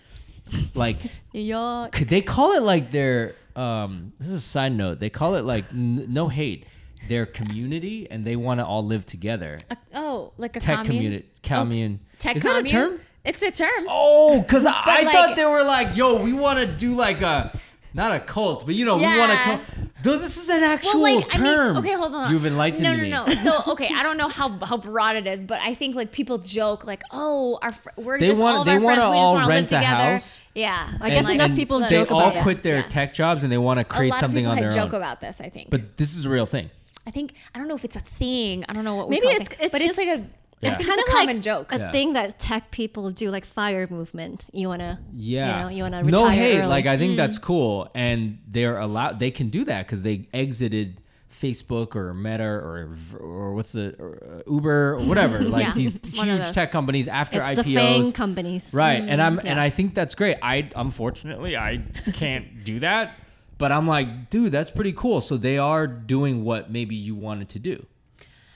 like 0.76 0.98
Yo, 1.34 1.88
could 1.92 2.10
they 2.10 2.22
call 2.22 2.54
it 2.54 2.64
like 2.64 2.92
their 2.92 3.34
um 3.56 4.14
this 4.20 4.30
is 4.30 4.36
a 4.36 4.40
side 4.42 4.74
note. 4.74 5.00
They 5.00 5.10
call 5.10 5.36
it 5.36 5.46
like 5.46 5.66
n- 5.72 6.06
no 6.10 6.28
hate. 6.28 6.66
Their 7.10 7.26
community 7.26 8.08
and 8.10 8.26
they 8.26 8.36
want 8.38 8.60
to 8.62 8.66
all 8.66 8.86
live 8.86 9.06
together. 9.06 9.58
A- 9.70 9.78
oh, 9.96 10.32
like 10.38 10.56
a 10.56 10.60
tech 10.62 10.78
commune? 10.86 10.96
community 11.04 11.30
commune. 11.44 12.00
Tech 12.20 12.38
is 12.38 12.44
that 12.44 12.62
a 12.62 12.64
term? 12.64 13.00
It's 13.26 13.42
a 13.42 13.52
term. 13.52 13.86
oh 13.90 14.42
because 14.42 14.66
i 14.70 15.02
like- 15.04 15.08
thought 15.14 15.36
they 15.36 15.46
were 15.46 15.64
like 15.64 15.96
yo 15.96 16.22
we 16.22 16.34
want 16.34 16.60
to 16.60 16.66
do 16.68 16.94
like 16.94 17.22
a 17.22 17.58
not 17.94 18.16
a 18.16 18.20
cult 18.20 18.66
but 18.66 18.76
you 18.76 18.86
know 18.86 18.98
we 18.98 19.04
want 19.04 19.32
Yeah. 19.32 19.58
to 19.58 19.62
Though 20.04 20.18
this 20.18 20.36
is 20.36 20.50
an 20.50 20.64
actual 20.64 21.02
well, 21.02 21.16
like 21.16 21.30
term 21.30 21.78
I 21.78 21.80
mean, 21.82 21.86
okay, 21.86 21.94
hold 21.94 22.14
on. 22.14 22.30
you've 22.34 22.46
enlightened 22.46 22.84
no, 22.84 22.94
no, 22.94 23.02
me 23.04 23.10
No, 23.10 23.26
So 23.62 23.72
okay, 23.72 23.90
I 23.96 24.04
don't 24.04 24.18
know 24.18 24.28
how 24.28 24.50
how 24.66 24.76
broad 24.76 25.16
it 25.16 25.26
is, 25.28 25.46
but 25.46 25.62
I 25.62 25.76
think 25.76 25.96
like 25.96 26.12
people 26.12 26.40
joke 26.40 26.84
like, 26.86 27.04
oh, 27.12 27.58
our 27.62 27.72
fr- 27.72 27.90
we're 27.98 28.20
They 28.20 28.28
just 28.28 28.42
want- 28.42 28.56
all 28.56 28.62
of 28.64 28.66
they 28.66 28.74
our 28.74 28.82
friends. 28.82 29.00
We 29.00 29.04
just 29.06 29.06
all 29.06 29.34
want 29.36 29.44
to 29.44 29.48
live 29.48 29.56
rent 29.56 29.68
a 29.68 29.76
together. 29.76 30.12
house. 30.12 30.42
Yeah, 30.54 30.90
I 31.00 31.10
guess 31.10 31.26
And, 31.30 31.36
enough 31.36 31.56
people 31.56 31.80
joke 31.88 32.10
about 32.12 32.28
it. 32.28 32.32
They 32.34 32.38
all 32.40 32.44
quit 32.44 32.64
their 32.64 32.76
Yeah. 32.80 32.88
tech 32.90 33.14
jobs 33.14 33.44
and 33.44 33.52
they 33.54 33.58
want 33.58 33.78
to 33.78 33.86
A 33.86 33.86
create 33.86 34.10
lot 34.10 34.16
of 34.18 34.20
something 34.20 34.44
people 34.44 34.52
on 34.52 34.58
had 34.58 34.66
their 34.66 34.72
joke 34.74 34.94
own 34.94 35.00
about 35.00 35.22
this. 35.22 35.40
I 35.40 35.48
think. 35.48 35.70
but 35.70 35.98
this 35.98 36.16
is 36.18 36.26
a 36.26 36.30
real 36.30 36.46
thing 36.46 36.70
I 37.08 37.12
think 37.12 37.34
I 37.56 37.60
don't 37.60 37.70
know 37.70 37.76
if 37.76 37.86
it's 37.86 37.96
a 37.96 38.02
thing. 38.02 38.66
I 38.68 38.74
don't 38.74 38.84
know 38.84 38.96
what 38.96 39.08
we 39.08 39.16
Maybe 39.16 39.28
call 39.28 39.36
it's- 39.36 39.48
it, 39.58 39.58
it's 39.64 39.72
but 39.72 39.82
just- 39.82 39.98
it's 39.98 40.06
like 40.10 40.20
a 40.20 40.26
Yeah. 40.64 40.72
it's 40.72 40.80
It's 40.80 40.88
kind 40.88 40.98
kind 40.98 41.00
of 41.00 41.08
of 41.08 41.14
a 41.14 41.18
common 41.18 41.36
like 41.38 41.44
joke. 41.44 41.72
a 41.72 41.78
Yeah. 41.78 41.92
thing 41.92 42.14
that 42.14 42.40
tech 42.40 42.72
people 42.72 43.12
do, 43.12 43.30
like 43.30 43.46
fire 43.46 43.88
movement. 43.90 44.50
You 44.54 44.68
wanna, 44.70 45.00
Yeah. 45.14 45.58
you 45.58 45.64
know, 45.64 45.70
you 45.70 45.84
wanna 45.84 46.04
no 46.04 46.24
retire 46.26 46.36
hate. 46.38 46.58
early. 46.60 46.68
Like 46.68 46.86
I 46.86 46.96
Mm. 46.96 47.00
think 47.00 47.18
that's 47.18 47.38
cool, 47.38 47.90
and 47.94 48.40
they're 48.48 48.78
allowed. 48.80 49.20
They 49.20 49.32
can 49.32 49.50
do 49.50 49.64
that 49.66 49.86
because 49.86 50.02
they 50.02 50.28
exited 50.34 50.98
Facebook 51.32 51.96
or 51.96 52.14
Meta 52.14 52.44
or 52.44 52.96
or 53.20 53.54
what's 53.54 53.74
the 53.74 53.96
or, 54.00 54.44
uh, 54.48 54.52
Uber 54.54 54.94
or 54.96 55.00
whatever. 55.06 55.40
Like 55.50 55.64
Yeah. 55.68 55.74
these 55.74 56.00
huge 56.04 56.28
those. 56.28 56.52
tech 56.52 56.72
companies 56.72 57.08
after 57.08 57.40
it's 57.40 57.60
IPOs. 57.60 57.64
the 57.66 57.74
FANG 57.76 58.12
companies. 58.14 58.74
Right, 58.74 59.04
and 59.06 59.22
I'm 59.22 59.40
and. 59.40 59.60
I 59.60 59.70
think 59.70 59.94
that's 59.94 60.16
great. 60.16 60.38
I 60.42 60.70
unfortunately 60.76 61.58
I 61.58 61.82
can't 62.14 62.64
do 62.64 62.80
that, 62.80 63.16
but 63.58 63.72
I'm 63.72 63.88
like, 63.88 64.30
dude, 64.30 64.52
that's 64.54 64.70
pretty 64.72 64.94
cool. 64.94 65.20
So 65.22 65.36
they 65.36 65.58
are 65.58 65.86
doing 65.88 66.46
what 66.46 66.72
maybe 66.72 66.96
you 66.96 67.14
wanted 67.16 67.50
to 67.50 67.60
do, 67.60 67.86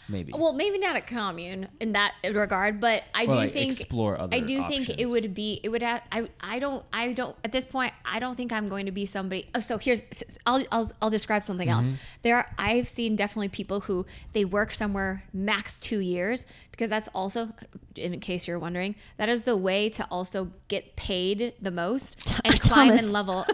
maybe. 0.09 0.33
Well, 0.36 0.54
maybe 0.54 0.77
not 0.80 0.95
a 0.95 1.01
commune 1.01 1.68
in 1.80 1.94
that 1.94 2.13
regard, 2.24 2.80
but 2.80 3.04
I 3.13 3.24
Or, 3.24 3.31
do 3.31 3.38
like, 3.38 3.51
think 3.54 3.71
explore 3.74 4.19
other 4.19 4.36
I 4.36 4.39
do 4.39 4.62
think 4.68 4.89
it 4.89 5.06
would 5.07 5.33
be 5.33 5.59
it 5.63 5.69
would 5.69 5.81
have 5.83 6.01
I 6.12 6.30
I 6.39 6.59
don't 6.59 6.83
I 6.94 7.13
don't 7.13 7.36
at 7.44 7.51
this 7.51 7.65
point 7.65 7.94
I 8.06 8.19
don't 8.19 8.36
think 8.36 8.51
I'm 8.51 8.69
going 8.69 8.86
to 8.86 8.92
be 8.92 9.06
somebody. 9.06 9.50
Oh, 9.56 9.59
so 9.59 9.77
here's 9.77 10.04
I'll 10.45 10.63
I'll 10.71 10.89
I'll 11.01 11.09
describe 11.09 11.44
something 11.44 11.68
Mm-hmm. 11.68 11.89
else. 11.89 12.00
There 12.21 12.38
are, 12.38 12.48
I've 12.57 12.88
seen 12.88 13.15
definitely 13.15 13.50
people 13.50 13.81
who 13.81 14.06
they 14.33 14.45
work 14.45 14.71
somewhere 14.71 15.24
max 15.33 15.80
2 15.80 16.00
years 16.00 16.45
because 16.71 16.89
that's 16.89 17.07
also 17.13 17.50
in 17.95 18.19
case 18.19 18.48
you're 18.48 18.60
wondering, 18.60 18.95
that 19.18 19.27
is 19.30 19.44
the 19.44 19.57
way 19.57 19.89
to 19.89 20.06
also 20.12 20.51
get 20.68 20.95
paid 20.95 21.53
the 21.62 21.71
most 21.71 22.33
and 22.45 22.60
climb 22.62 22.92
and 22.92 23.12
level 23.12 23.45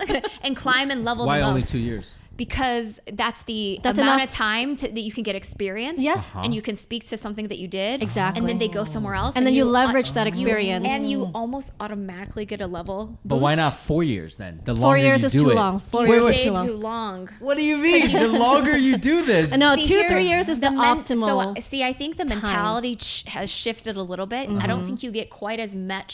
and 0.41 0.55
climb 0.57 0.91
and 0.91 1.03
level 1.05 1.25
Why 1.25 1.39
the 1.39 1.45
only 1.45 1.61
two 1.63 1.79
years? 1.79 2.13
Because 2.43 2.99
that's 3.21 3.41
the 3.43 3.79
That's 3.83 3.97
amount 3.97 4.21
enough- 4.21 4.29
of 4.29 4.35
time 4.35 4.69
to, 4.81 4.85
that 4.95 5.03
you 5.07 5.11
can 5.17 5.23
get 5.29 5.35
experience 5.43 5.99
Yeah. 6.09 6.13
Uh-huh. 6.13 6.41
and 6.43 6.49
you 6.57 6.61
can 6.67 6.75
speak 6.87 7.03
to 7.11 7.15
something 7.25 7.47
that 7.51 7.59
you 7.63 7.67
did 7.81 7.95
Exactly. 8.07 8.37
and 8.39 8.43
then 8.49 8.57
they 8.63 8.67
go 8.79 8.83
somewhere 8.95 9.15
else 9.23 9.33
And 9.37 9.43
then 9.45 9.53
you 9.59 9.65
uh, 9.65 9.79
leverage 9.79 10.11
that 10.17 10.25
you- 10.25 10.33
experience. 10.33 10.85
and 10.93 11.01
you 11.11 11.19
almost 11.41 11.67
automatically 11.79 12.45
get 12.53 12.59
a 12.67 12.69
level 12.79 12.97
But 13.31 13.37
why 13.45 13.53
not 13.55 13.71
four 13.89 14.03
years 14.13 14.31
then? 14.41 14.53
The 14.69 14.75
Four 14.75 14.97
years 14.97 15.21
you 15.21 15.27
is 15.27 15.33
do 15.33 15.43
too 15.45 15.51
it. 15.51 15.55
long. 15.63 15.75
Four 15.91 16.05
you 16.07 16.13
years 16.13 16.35
is 16.37 16.43
too 16.43 16.51
long. 16.57 16.67
too 16.67 16.77
long 16.91 17.29
What 17.47 17.55
do 17.59 17.63
you 17.71 17.77
mean? 17.87 18.11
the 18.11 18.27
longer 18.47 18.75
you 18.87 18.97
do 19.11 19.15
this, 19.31 19.45
Uh, 19.53 19.57
No, 19.63 19.69
See, 19.75 19.87
two 19.89 19.99
here, 19.99 20.09
three 20.11 20.27
years 20.33 20.47
is 20.53 20.59
the, 20.65 20.71
men- 20.71 20.97
optimal. 20.97 21.27
So 21.55 21.61
see, 21.69 21.81
I 21.91 21.93
think 21.99 22.11
the 22.21 22.25
mentality 22.35 22.95
ch- 22.97 23.23
has 23.35 23.47
shifted 23.63 23.95
a 24.03 24.05
little 24.11 24.25
bit. 24.35 24.43
I 24.43 24.51
Mm-hmm. 24.53 24.67
don't 24.71 24.85
think 24.87 24.97
you 25.05 25.11
get 25.11 25.27
quite 25.29 25.59
as 25.67 25.73
much 25.93 26.11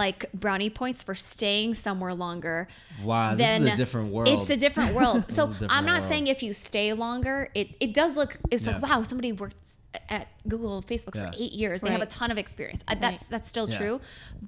like 0.00 0.18
brownie 0.44 0.70
points 0.80 0.98
for 1.06 1.14
staying 1.14 1.74
somewhere 1.86 2.14
longer. 2.26 2.56
Wow, 3.04 3.34
this 3.36 3.60
is 3.60 3.66
a 3.74 3.76
different 3.76 4.08
world. 4.12 4.28
It's 4.28 4.50
a 4.50 4.56
different 4.56 4.90
world. 4.98 5.20
So 5.36 5.42
is 5.50 5.62
a 5.62 5.67
different 5.68 5.78
I'm 5.78 5.86
not 5.86 6.00
world. 6.00 6.10
saying 6.12 6.26
if 6.26 6.42
you 6.42 6.52
stay 6.54 6.92
longer, 6.92 7.48
it 7.54 7.68
it 7.80 7.94
does 7.94 8.16
look. 8.16 8.38
It's 8.50 8.66
like 8.66 8.80
wow, 8.82 9.02
somebody 9.02 9.32
worked 9.32 9.76
at 10.10 10.28
Google, 10.46 10.82
Facebook 10.82 11.14
Yeah. 11.14 11.30
for 11.30 11.32
eight 11.38 11.52
years. 11.52 11.80
They 11.80 11.90
have 11.90 12.02
a 12.02 12.06
ton 12.06 12.30
of 12.30 12.36
experience. 12.38 12.84
Uh, 12.86 12.94
That's 13.00 13.26
that's 13.26 13.48
still 13.48 13.68
Yeah. 13.70 13.78
true. 13.78 14.00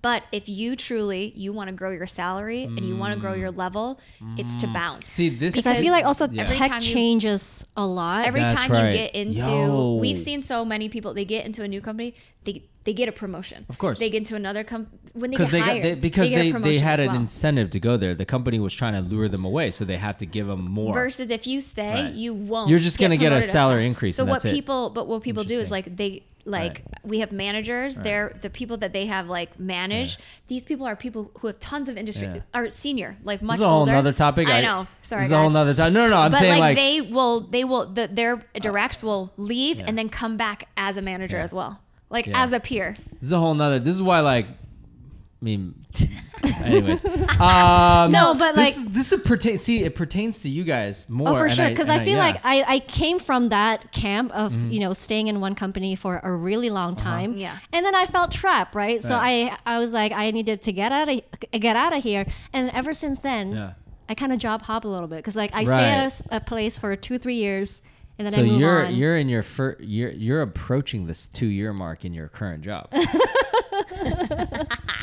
But 0.02 0.22
if 0.32 0.48
you 0.48 0.76
truly 0.76 1.32
you 1.34 1.52
want 1.52 1.68
to 1.68 1.72
grow 1.74 1.90
your 1.90 2.06
salary 2.06 2.64
and 2.64 2.80
you 2.84 2.94
want 2.96 3.14
to 3.14 3.20
grow 3.20 3.32
your 3.34 3.50
level, 3.50 3.98
it's 4.36 4.56
to 4.58 4.66
bounce. 4.66 5.08
See 5.08 5.30
this 5.30 5.54
because 5.54 5.66
I 5.66 5.76
feel 5.80 5.92
like 5.92 6.04
also 6.04 6.28
Yeah. 6.30 6.44
Tech 6.44 6.68
time 6.68 6.82
you- 6.82 6.92
changes 6.92 7.66
a 7.76 7.86
lot. 7.86 8.26
Every 8.26 8.42
That's 8.42 8.52
time 8.60 8.70
right. 8.70 8.86
you 8.86 8.92
get 8.98 9.14
into, 9.14 9.40
Yo. 9.48 9.94
we've 9.96 10.18
seen 10.18 10.42
so 10.42 10.64
many 10.64 10.88
people. 10.88 11.14
They 11.14 11.24
get 11.24 11.46
into 11.46 11.62
a 11.62 11.68
new 11.68 11.80
company, 11.80 12.14
they 12.44 12.62
they 12.84 12.92
get 12.94 13.08
a 13.08 13.12
promotion. 13.12 13.66
Of 13.68 13.78
course. 13.78 13.98
they 13.98 14.08
get 14.10 14.18
into 14.18 14.36
another 14.36 14.64
company 14.64 14.98
when 15.12 15.30
they 15.30 15.36
get 15.36 15.50
they, 15.50 15.58
hired. 15.60 15.76
got, 15.76 15.82
they 15.82 15.94
because 15.96 16.30
get 16.30 16.46
a 16.46 16.52
they, 16.52 16.72
they 16.72 16.78
had 16.78 16.98
an 17.00 17.08
well. 17.08 17.16
incentive 17.16 17.70
to 17.70 17.80
go 17.80 17.96
there. 17.96 18.14
The 18.14 18.24
company 18.24 18.58
was 18.58 18.72
trying 18.72 18.94
to 18.94 19.00
lure 19.02 19.28
them 19.28 19.44
away, 19.44 19.70
so 19.70 19.84
they 19.84 19.98
have 19.98 20.16
to 20.18 20.26
give 20.26 20.46
them 20.46 20.64
more. 20.70 20.94
Versus 20.94 21.30
if 21.30 21.46
you 21.46 21.60
stay, 21.60 22.04
Right. 22.04 22.14
you 22.14 22.32
won't. 22.34 22.70
You're 22.70 22.78
just 22.78 22.98
gonna 22.98 23.16
get 23.16 23.32
a 23.32 23.42
salary 23.42 23.86
increase 23.86 24.16
So 24.16 24.22
and 24.22 24.30
what 24.30 24.42
that's 24.42 24.52
it. 24.52 24.54
people, 24.54 24.90
but 24.90 25.06
what 25.08 25.22
people 25.22 25.44
do 25.44 25.58
is 25.58 25.70
like 25.70 25.96
they 25.96 26.24
like 26.46 26.82
we 27.04 27.18
have 27.20 27.32
managers. 27.32 27.96
They're 27.96 28.34
the 28.40 28.48
people 28.48 28.78
that 28.78 28.94
they 28.94 29.04
have 29.06 29.26
like 29.28 29.60
managed. 29.60 30.18
These 30.48 30.64
people 30.64 30.86
are 30.86 30.96
people 30.96 31.30
who 31.40 31.48
have 31.48 31.60
tons 31.60 31.88
of 31.90 31.98
industry, 31.98 32.28
Yeah. 32.28 32.40
are 32.54 32.70
senior, 32.70 33.18
like 33.22 33.42
much 33.42 33.56
this 33.56 33.60
is 33.60 33.64
a 33.66 33.68
whole 33.68 33.80
older. 33.80 33.92
nother 33.92 34.12
topic. 34.14 34.48
I, 34.48 34.62
know. 34.62 34.86
Sorry, 35.02 35.20
this 35.22 35.26
is 35.28 35.32
a 35.32 35.36
whole 35.36 35.48
guys. 35.48 35.54
nother 35.54 35.74
time. 35.74 35.92
No, 35.92 36.04
no, 36.04 36.10
no. 36.16 36.20
I'm 36.22 36.30
but 36.30 36.38
saying 36.40 36.52
like, 36.58 36.60
like, 36.60 36.76
they 36.76 37.00
will, 37.02 37.40
they 37.42 37.62
will, 37.64 37.92
the, 37.92 38.08
their 38.08 38.36
uh, 38.36 38.58
directs 38.58 39.02
will 39.02 39.32
leave 39.36 39.78
Yeah. 39.80 39.84
and 39.88 39.98
then 39.98 40.08
come 40.08 40.38
back 40.38 40.68
as 40.78 40.96
a 40.96 41.02
manager 41.02 41.36
Yeah. 41.36 41.44
as 41.44 41.52
well, 41.52 41.82
like 42.10 42.26
Yeah. 42.26 42.42
as 42.42 42.52
a 42.52 42.60
peer. 42.60 42.96
this 43.14 43.28
is 43.28 43.32
a 43.32 43.38
whole 43.38 43.54
nother. 43.54 43.78
This 43.78 43.94
is 43.94 44.02
why 44.02 44.20
like, 44.20 44.46
I 44.46 45.44
mean, 45.44 45.74
Anyways, 46.42 47.04
um, 47.40 48.10
No, 48.12 48.34
but, 48.34 48.56
like- 48.56 48.74
this 48.88 49.12
is 49.12 49.20
pertain. 49.22 49.58
See, 49.58 49.82
it 49.84 49.94
pertains 49.94 50.40
to 50.40 50.48
you 50.48 50.64
guys 50.64 51.06
more. 51.08 51.28
Oh, 51.30 51.34
for 51.34 51.46
and 51.46 51.54
sure. 51.54 51.68
Because 51.68 51.88
I, 51.88 51.96
and 51.96 52.04
feel 52.04 52.16
yeah. 52.16 52.24
like 52.26 52.40
I, 52.44 52.74
I 52.74 52.78
came 52.80 53.18
from 53.18 53.48
that 53.50 53.90
camp 53.92 54.32
of, 54.32 54.52
Mm-hmm. 54.52 54.70
you 54.70 54.80
know, 54.80 54.92
staying 54.92 55.28
in 55.28 55.40
one 55.40 55.54
company 55.54 55.96
for 55.96 56.20
a 56.22 56.32
really 56.32 56.70
long 56.70 56.92
Uh-huh. 56.94 57.02
time. 57.10 57.36
Yeah. 57.36 57.58
And 57.72 57.84
then 57.84 57.94
I 57.94 58.06
felt 58.06 58.30
trapped, 58.32 58.74
right? 58.74 59.02
So 59.02 59.14
I 59.14 59.56
I 59.66 59.78
was 59.78 59.92
like, 59.92 60.12
I 60.12 60.30
needed 60.30 60.62
to 60.62 60.72
get 60.72 60.92
out 60.92 61.08
of 61.08 61.20
get 61.52 61.76
out 61.76 61.92
of 61.96 62.02
here. 62.02 62.26
And 62.52 62.70
ever 62.70 62.92
since 62.94 63.18
then, 63.20 63.52
Yeah. 63.52 63.72
I 64.08 64.14
kind 64.14 64.32
of 64.32 64.38
job 64.38 64.62
hop 64.62 64.84
a 64.84 64.88
little 64.88 65.08
bit 65.08 65.16
because 65.18 65.36
like 65.36 65.52
I 65.54 65.58
Right. 65.64 66.10
stay 66.10 66.26
at 66.30 66.42
a 66.42 66.44
place 66.44 66.76
for 66.78 66.96
two 66.96 67.18
three 67.18 67.36
years 67.36 67.80
and 68.20 68.26
then 68.26 68.32
so 68.34 68.40
I 68.40 68.44
move 68.44 68.60
you're 68.60 68.86
on. 68.86 68.94
you're 68.94 69.16
in 69.16 69.28
your 69.28 69.42
fir- 69.42 69.76
you're 69.80 70.10
you're 70.12 70.42
approaching 70.42 71.06
this 71.06 71.26
two 71.28 71.46
year 71.46 71.72
mark 71.72 72.04
in 72.04 72.14
your 72.14 72.28
current 72.28 72.62
job. 72.62 72.88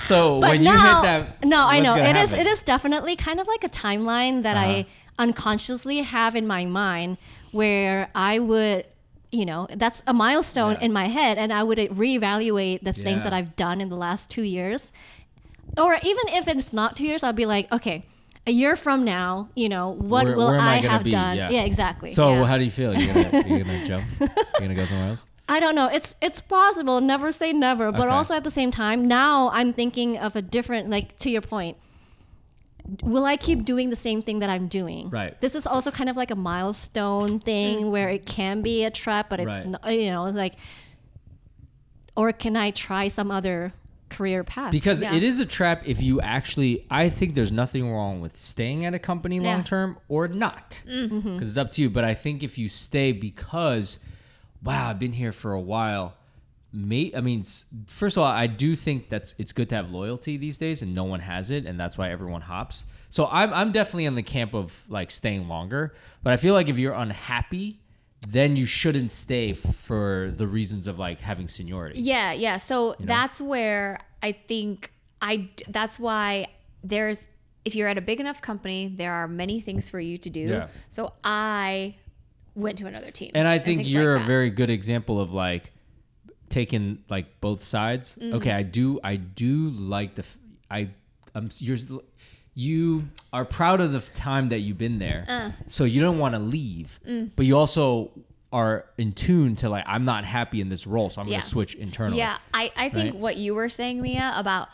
so 0.03 0.39
but 0.39 0.51
when 0.51 0.63
now, 0.63 0.73
you 0.73 0.95
hit 0.95 1.01
that, 1.03 1.45
no, 1.45 1.63
I 1.65 1.79
know 1.79 1.95
gonna 1.95 2.09
it 2.09 2.15
is 2.15 2.33
it 2.33 2.47
is 2.47 2.61
definitely 2.61 3.15
kind 3.15 3.39
of 3.39 3.47
like 3.47 3.63
a 3.63 3.69
timeline 3.69 4.43
that 4.43 4.57
Uh-huh. 4.57 4.65
I 4.67 4.85
unconsciously 5.19 6.01
have 6.01 6.35
in 6.35 6.45
my 6.45 6.65
mind, 6.65 7.17
where 7.51 8.09
I 8.13 8.37
would, 8.39 8.85
you 9.31 9.45
know, 9.45 9.67
that's 9.75 10.03
a 10.05 10.13
milestone 10.13 10.73
Yeah. 10.73 10.85
in 10.85 10.93
my 10.93 11.07
head, 11.07 11.37
and 11.39 11.51
I 11.51 11.63
would 11.63 11.79
reevaluate 11.79 12.83
the 12.83 12.93
things 12.93 13.17
Yeah. 13.17 13.23
that 13.23 13.33
I've 13.33 13.55
done 13.55 13.81
in 13.81 13.89
the 13.89 13.95
last 13.95 14.29
two 14.29 14.43
years, 14.43 14.91
or 15.75 15.95
even 16.03 16.27
if 16.29 16.47
it's 16.47 16.71
not 16.71 16.95
two 16.95 17.05
years, 17.05 17.23
I'll 17.23 17.33
be 17.33 17.47
like, 17.47 17.71
okay. 17.71 18.05
A 18.47 18.51
year 18.51 18.75
from 18.77 19.03
now, 19.03 19.49
you 19.55 19.67
know, 19.69 19.89
what 19.89 20.25
Where- 20.25 20.35
will 20.37 20.47
where 20.51 20.59
I 20.59 20.75
I, 20.75 20.77
have 20.77 21.03
be? 21.03 21.11
done? 21.11 21.35
Yeah. 21.37 21.49
Yeah, 21.49 21.63
exactly. 21.63 22.13
So 22.13 22.29
yeah. 22.31 22.45
how 22.45 22.57
do 22.57 22.63
you 22.63 22.71
feel? 22.71 22.97
You're 22.97 23.13
gonna 23.13 23.47
you're 23.47 23.59
gonna 23.63 23.85
jump? 23.91 24.05
You're 24.19 24.29
gonna 24.59 24.73
go 24.75 24.85
somewhere 24.85 25.09
else? 25.09 25.25
I 25.49 25.59
don't 25.59 25.75
know. 25.75 25.87
It's 25.87 26.15
it's 26.21 26.41
possible. 26.41 27.01
Never 27.01 27.31
say 27.31 27.51
never. 27.53 27.91
But 27.91 28.07
Okay. 28.07 28.09
also 28.09 28.35
at 28.35 28.43
the 28.43 28.49
same 28.49 28.71
time, 28.71 29.05
now 29.07 29.49
I'm 29.51 29.73
thinking 29.73 30.17
of 30.17 30.35
a 30.35 30.41
different. 30.41 30.89
Like 30.89 31.19
to 31.19 31.29
your 31.29 31.41
point, 31.41 31.77
will 33.03 33.25
I 33.25 33.35
keep 33.37 33.65
doing 33.65 33.89
the 33.89 33.95
same 33.95 34.21
thing 34.21 34.39
that 34.39 34.49
I'm 34.49 34.67
doing? 34.67 35.09
Right. 35.09 35.39
This 35.41 35.53
is 35.55 35.67
also 35.67 35.91
kind 35.91 36.09
of 36.09 36.15
like 36.15 36.31
a 36.31 36.35
milestone 36.35 37.39
thing 37.39 37.85
mm. 37.85 37.91
where 37.91 38.09
it 38.09 38.25
can 38.25 38.61
be 38.61 38.83
a 38.85 38.91
trap, 38.91 39.29
but 39.29 39.39
it's 39.39 39.65
Right. 39.65 39.67
not, 39.67 39.93
you 39.93 40.09
know 40.09 40.25
like, 40.25 40.55
or 42.15 42.31
can 42.31 42.55
I 42.55 42.71
try 42.71 43.07
some 43.09 43.29
other 43.31 43.73
career 44.09 44.43
path? 44.43 44.71
Because 44.71 45.01
Yeah. 45.01 45.13
it 45.13 45.23
is 45.23 45.39
a 45.39 45.45
trap 45.45 45.83
if 45.85 46.01
you 46.01 46.19
actually. 46.21 46.85
I 46.89 47.09
think 47.09 47.35
there's 47.35 47.51
nothing 47.51 47.89
wrong 47.91 48.21
with 48.21 48.37
staying 48.37 48.85
at 48.85 48.93
a 48.93 48.99
company 48.99 49.37
Yeah. 49.37 49.53
long 49.55 49.63
term 49.63 49.97
or 50.07 50.27
not, 50.27 50.81
because 50.85 51.11
Mm-hmm. 51.11 51.41
it's 51.43 51.57
up 51.57 51.71
to 51.73 51.81
you. 51.81 51.89
But 51.89 52.03
I 52.03 52.13
think 52.13 52.43
if 52.43 52.57
you 52.57 52.69
stay 52.69 53.11
because, 53.11 53.99
wow, 54.63 54.89
I've 54.89 54.99
been 54.99 55.13
here 55.13 55.31
for 55.31 55.53
a 55.53 55.61
while. 55.61 56.13
May 56.73 57.11
I 57.15 57.21
mean, 57.21 57.43
first 57.87 58.17
of 58.17 58.23
all, 58.23 58.29
I 58.29 58.45
do 58.45 58.75
think 58.75 59.07
that's 59.09 59.33
it's 59.37 59.53
good 59.53 59.69
to 59.69 59.75
have 59.75 59.89
loyalty 59.89 60.35
these 60.35 60.57
days, 60.57 60.81
and 60.81 60.93
no 60.93 61.05
one 61.05 61.21
has 61.21 61.49
it, 61.49 61.65
and 61.65 61.79
that's 61.79 61.97
why 61.97 62.11
everyone 62.11 62.41
hops. 62.41 62.85
So 63.09 63.25
I'm 63.31 63.53
I'm 63.53 63.71
definitely 63.71 64.05
in 64.05 64.15
the 64.15 64.21
camp 64.23 64.53
of 64.53 64.73
like 64.89 65.09
staying 65.09 65.47
longer, 65.47 65.95
but 66.23 66.33
I 66.33 66.37
feel 66.37 66.53
like 66.53 66.67
if 66.67 66.77
you're 66.77 66.93
unhappy, 66.93 67.79
then 68.27 68.55
you 68.55 68.65
shouldn't 68.65 69.11
stay 69.11 69.53
for 69.53 70.33
the 70.35 70.47
reasons 70.47 70.87
of 70.87 70.99
like 70.99 71.21
having 71.21 71.47
seniority. 71.47 71.99
Yeah, 71.99 72.33
yeah. 72.33 72.57
So 72.57 72.95
that's 72.99 73.39
where 73.39 73.99
I 74.21 74.31
think 74.31 74.91
I 75.21 75.49
that's 75.67 75.99
why 75.99 76.47
there's 76.83 77.27
if 77.65 77.75
you're 77.75 77.87
at 77.87 77.97
a 77.97 78.01
big 78.01 78.19
enough 78.19 78.41
company, 78.41 78.93
there 78.95 79.13
are 79.13 79.27
many 79.27 79.59
things 79.59 79.89
for 79.89 79.99
you 79.99 80.17
to 80.19 80.29
do. 80.29 80.41
Yeah. 80.41 80.67
So 80.89 81.13
I 81.23 81.95
went 82.55 82.77
to 82.79 82.87
another 82.87 83.11
team. 83.11 83.31
And 83.35 83.47
I 83.47 83.59
think 83.59 83.81
things 83.81 83.93
you're 83.93 84.15
like 84.15 84.23
a 84.23 84.27
very 84.27 84.49
good 84.49 84.69
example 84.69 85.19
of 85.19 85.31
like 85.31 85.71
taking 86.49 87.03
like 87.09 87.39
both 87.41 87.63
sides. 87.63 88.17
Mm-hmm. 88.19 88.35
Okay, 88.35 88.51
I 88.51 88.63
do 88.63 88.99
I 89.03 89.15
do 89.17 89.69
like 89.69 90.15
the 90.15 90.25
I 90.69 90.89
I'm 91.35 91.49
you're 91.59 91.77
you 92.59 93.07
are 93.31 93.45
proud 93.45 93.79
of 93.81 93.91
the 93.91 93.99
time 94.15 94.49
that 94.49 94.59
you've 94.61 94.79
been 94.79 94.97
there. 94.97 95.23
Uh. 95.27 95.51
So 95.67 95.83
you 95.83 96.01
don't 96.01 96.17
want 96.17 96.33
to 96.33 96.39
leave, 96.39 96.99
Mm. 97.07 97.29
but 97.35 97.45
you 97.45 97.55
also 97.55 98.09
are 98.51 98.85
in 98.97 99.11
tune 99.13 99.55
to 99.57 99.69
like 99.69 99.83
I'm 99.87 100.05
not 100.05 100.25
happy 100.25 100.59
in 100.59 100.69
this 100.69 100.87
role, 100.87 101.11
so 101.11 101.21
I'm 101.21 101.27
Yeah. 101.27 101.33
going 101.33 101.41
to 101.43 101.47
switch 101.49 101.75
internally. 101.75 102.17
Yeah, 102.17 102.37
I, 102.55 102.71
I 102.75 102.89
think 102.89 103.13
Right? 103.13 103.15
what 103.21 103.37
you 103.37 103.53
were 103.53 103.69
saying, 103.69 104.01
Mia, 104.01 104.33
about 104.35 104.69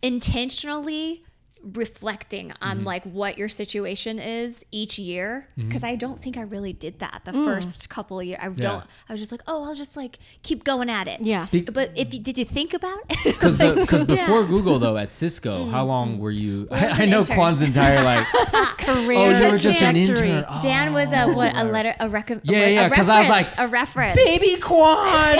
intentionally 0.00 1.24
reflecting 1.72 2.52
on 2.62 2.78
Mm-hmm. 2.78 2.86
like 2.86 3.04
what 3.04 3.38
your 3.38 3.48
situation 3.48 4.18
is 4.18 4.64
each 4.70 4.98
year 4.98 5.48
mm-hmm. 5.58 5.68
because 5.68 5.82
I 5.82 5.96
don't 5.96 6.18
think 6.18 6.36
I 6.36 6.42
really 6.42 6.72
did 6.72 6.98
that 7.00 7.22
the 7.24 7.32
mm. 7.32 7.44
first 7.44 7.88
couple 7.88 8.20
of 8.20 8.26
years. 8.26 8.38
I 8.42 8.48
don't. 8.50 8.84
I 9.08 9.12
was 9.12 9.20
just 9.20 9.32
like, 9.32 9.40
oh, 9.46 9.64
I'll 9.64 9.74
just 9.74 9.96
like 9.96 10.18
keep 10.42 10.64
going 10.64 10.88
at 10.90 11.08
it. 11.08 11.20
Yeah. 11.20 11.46
Be- 11.50 11.62
But 11.62 11.90
if 11.96 12.12
you, 12.14 12.20
did 12.20 12.38
you 12.38 12.44
think 12.44 12.74
about 12.74 12.98
it? 13.10 13.18
Because 13.38 13.56
because 13.58 14.04
before 14.16 14.42
Yeah. 14.42 14.46
Google 14.48 14.78
though 14.78 14.96
at 14.96 15.10
Cisco, 15.10 15.62
mm-hmm. 15.62 15.70
how 15.70 15.84
long 15.86 16.18
were 16.18 16.30
you? 16.30 16.68
I 16.70 16.86
I, 16.86 16.90
I 16.90 17.04
know 17.06 17.18
intern. 17.20 17.34
Quan's 17.36 17.62
entire 17.62 18.02
like. 18.04 18.26
career 18.78 19.18
oh, 19.18 19.38
you 19.46 19.52
were 19.52 19.58
just 19.58 19.82
an 19.82 19.94
trajectory. 19.94 20.30
intern. 20.30 20.44
Oh, 20.48 20.60
Dan 20.62 20.92
was 20.92 21.08
a 21.12 21.32
what 21.32 21.54
a 21.54 21.62
oh. 21.62 21.64
letter 21.64 21.94
a 22.00 22.08
rec- 22.08 22.30
a 22.30 22.40
Yeah, 22.44 22.64
re- 22.64 22.74
yeah, 22.74 22.86
a 22.86 22.90
'cause 22.90 23.08
I 23.08 23.20
was 23.20 23.28
reference, 23.28 23.58
like, 23.58 23.66
a 23.66 23.68
reference. 23.68 24.16
Baby 24.16 24.56
Quan, 24.60 25.38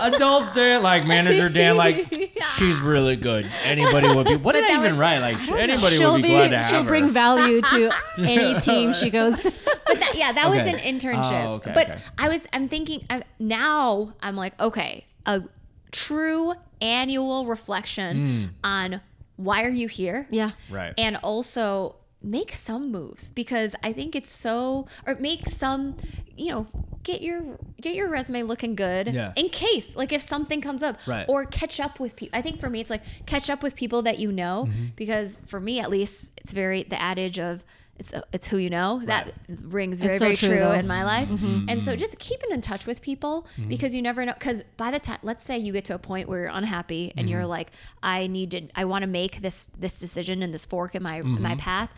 adult 0.00 0.54
Dan, 0.54 0.82
like 0.82 1.06
manager 1.06 1.48
Dan, 1.48 1.76
like 1.76 2.12
she's 2.56 2.80
really 2.80 3.16
good. 3.16 3.46
Anybody 3.64 4.08
would 4.08 4.26
be. 4.26 4.36
What 4.36 4.52
did 4.54 4.64
I 4.64 4.68
that 4.68 4.78
even 4.80 4.92
was- 4.92 5.00
write? 5.00 5.18
Like 5.20 5.36
anybody 5.58 5.96
She'll 5.96 6.12
would 6.12 6.22
be, 6.22 6.28
be, 6.28 6.34
glad 6.34 6.48
to 6.50 6.56
have 6.58 6.70
she'll 6.70 6.82
her. 6.84 6.88
bring 6.88 7.10
value 7.10 7.60
to 7.62 7.90
any 8.18 8.58
team 8.60 8.92
she 8.94 9.10
goes. 9.10 9.42
But 9.88 10.00
that, 10.00 10.14
yeah, 10.16 10.32
that 10.32 10.50
was 10.50 10.58
an 10.58 10.74
internship. 10.74 11.46
Oh, 11.46 11.52
okay, 11.54 11.72
but 11.74 11.88
okay. 11.88 11.98
I 12.18 12.28
was, 12.28 12.46
I'm 12.52 12.68
thinking 12.68 13.06
i 13.08 13.22
now 13.38 14.12
I'm 14.20 14.36
like, 14.36 14.60
okay, 14.60 15.06
a 15.24 15.42
true 15.92 16.52
annual 16.82 17.46
reflection 17.46 18.16
Hmm. 18.16 18.44
on 18.64 19.00
why 19.36 19.62
are 19.62 19.70
you 19.70 19.88
here? 19.88 20.26
Yeah. 20.30 20.48
right. 20.68 20.92
And 20.98 21.16
also 21.22 21.96
make 22.22 22.52
some 22.52 22.90
moves 22.90 23.30
because 23.30 23.74
I 23.82 23.92
think 23.92 24.16
it's 24.16 24.30
so, 24.30 24.86
or 25.06 25.14
make 25.16 25.48
some, 25.48 25.96
you 26.36 26.50
know, 26.52 26.66
get 27.04 27.22
your 27.22 27.40
get 27.80 27.94
your 27.94 28.08
resume 28.10 28.42
looking 28.42 28.74
good 28.74 29.14
Yeah. 29.14 29.32
in 29.36 29.48
case 29.48 29.96
like 29.96 30.12
if 30.12 30.20
something 30.20 30.60
comes 30.60 30.82
up 30.82 30.98
Right. 31.06 31.24
or 31.28 31.46
catch 31.46 31.80
up 31.80 31.98
with 32.00 32.16
people 32.16 32.36
i 32.38 32.42
think 32.42 32.60
for 32.60 32.68
me 32.68 32.80
it's 32.80 32.90
like 32.90 33.00
catch 33.24 33.48
up 33.48 33.62
with 33.62 33.76
people 33.76 34.02
that 34.02 34.18
you 34.18 34.30
know 34.30 34.66
Mm-hmm. 34.68 34.86
because 34.96 35.40
for 35.46 35.58
me 35.58 35.80
at 35.80 35.88
least 35.88 36.30
it's 36.36 36.52
very 36.52 36.82
the 36.82 37.00
adage 37.00 37.38
of 37.38 37.64
it's 37.98 38.12
it's 38.32 38.46
who 38.46 38.56
you 38.58 38.70
know 38.70 39.02
that 39.06 39.32
rings 39.62 40.00
very 40.00 40.18
so 40.18 40.24
very 40.26 40.36
true, 40.36 40.48
true, 40.50 40.70
in 40.72 40.86
my 40.86 41.04
life 41.04 41.28
Mm-hmm. 41.28 41.68
and 41.68 41.82
so 41.82 41.96
just 41.96 42.18
keeping 42.18 42.50
in 42.52 42.60
touch 42.60 42.86
with 42.86 43.02
people 43.02 43.46
because 43.68 43.94
you 43.94 44.02
never 44.02 44.24
know 44.24 44.32
because 44.34 44.62
by 44.76 44.90
the 44.90 44.98
time 44.98 45.18
let's 45.22 45.44
say 45.44 45.58
you 45.58 45.72
get 45.72 45.84
to 45.86 45.94
a 45.94 45.98
point 45.98 46.28
where 46.28 46.40
you're 46.42 46.50
unhappy 46.52 47.12
and 47.16 47.28
you're 47.28 47.40
Mm-hmm. 47.40 47.48
like 47.50 47.70
i 48.02 48.26
need 48.26 48.50
to 48.52 48.68
i 48.76 48.84
want 48.84 49.02
to 49.02 49.08
make 49.08 49.40
this 49.42 49.66
this 49.78 49.94
decision 49.98 50.42
and 50.42 50.54
this 50.54 50.64
fork 50.66 50.94
in 50.94 51.02
my 51.02 51.20
Mm-hmm. 51.20 51.42
my 51.42 51.56
path 51.56 51.90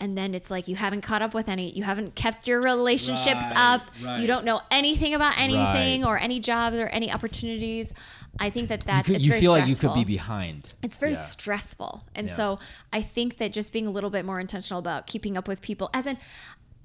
and 0.00 0.16
then 0.18 0.34
it's 0.34 0.50
like 0.50 0.68
you 0.68 0.74
haven't 0.76 1.02
caught 1.02 1.22
up 1.22 1.34
with 1.34 1.48
any 1.48 1.70
you 1.70 1.82
haven't 1.82 2.14
kept 2.14 2.48
your 2.48 2.60
relationships 2.62 3.44
Right, 3.44 3.52
up 3.74 3.82
right. 4.02 4.20
you 4.20 4.26
don't 4.26 4.44
know 4.44 4.60
anything 4.70 5.14
about 5.14 5.34
anything 5.38 6.02
Right. 6.02 6.08
or 6.08 6.18
any 6.18 6.40
jobs 6.40 6.76
or 6.76 6.86
any 6.88 7.12
opportunities 7.12 7.92
i 8.38 8.48
think 8.50 8.68
that 8.68 8.80
you, 8.80 8.86
that's 8.86 9.06
could, 9.06 9.16
it's 9.16 9.24
you 9.24 9.32
feel 9.32 9.52
like 9.52 9.68
you 9.68 9.76
could 9.76 9.94
be 9.94 10.04
behind. 10.04 10.74
It's 10.82 10.96
very 10.98 11.12
Yeah. 11.12 11.20
stressful. 11.22 12.04
And 12.14 12.28
Yeah. 12.28 12.34
so 12.36 12.58
I 12.92 13.02
think 13.02 13.36
that 13.38 13.52
just 13.52 13.72
being 13.72 13.86
a 13.86 13.90
little 13.90 14.10
bit 14.10 14.24
more 14.24 14.40
intentional 14.40 14.78
about 14.78 15.06
keeping 15.06 15.36
up 15.36 15.46
with 15.48 15.60
people 15.60 15.90
as 15.92 16.06
in 16.06 16.16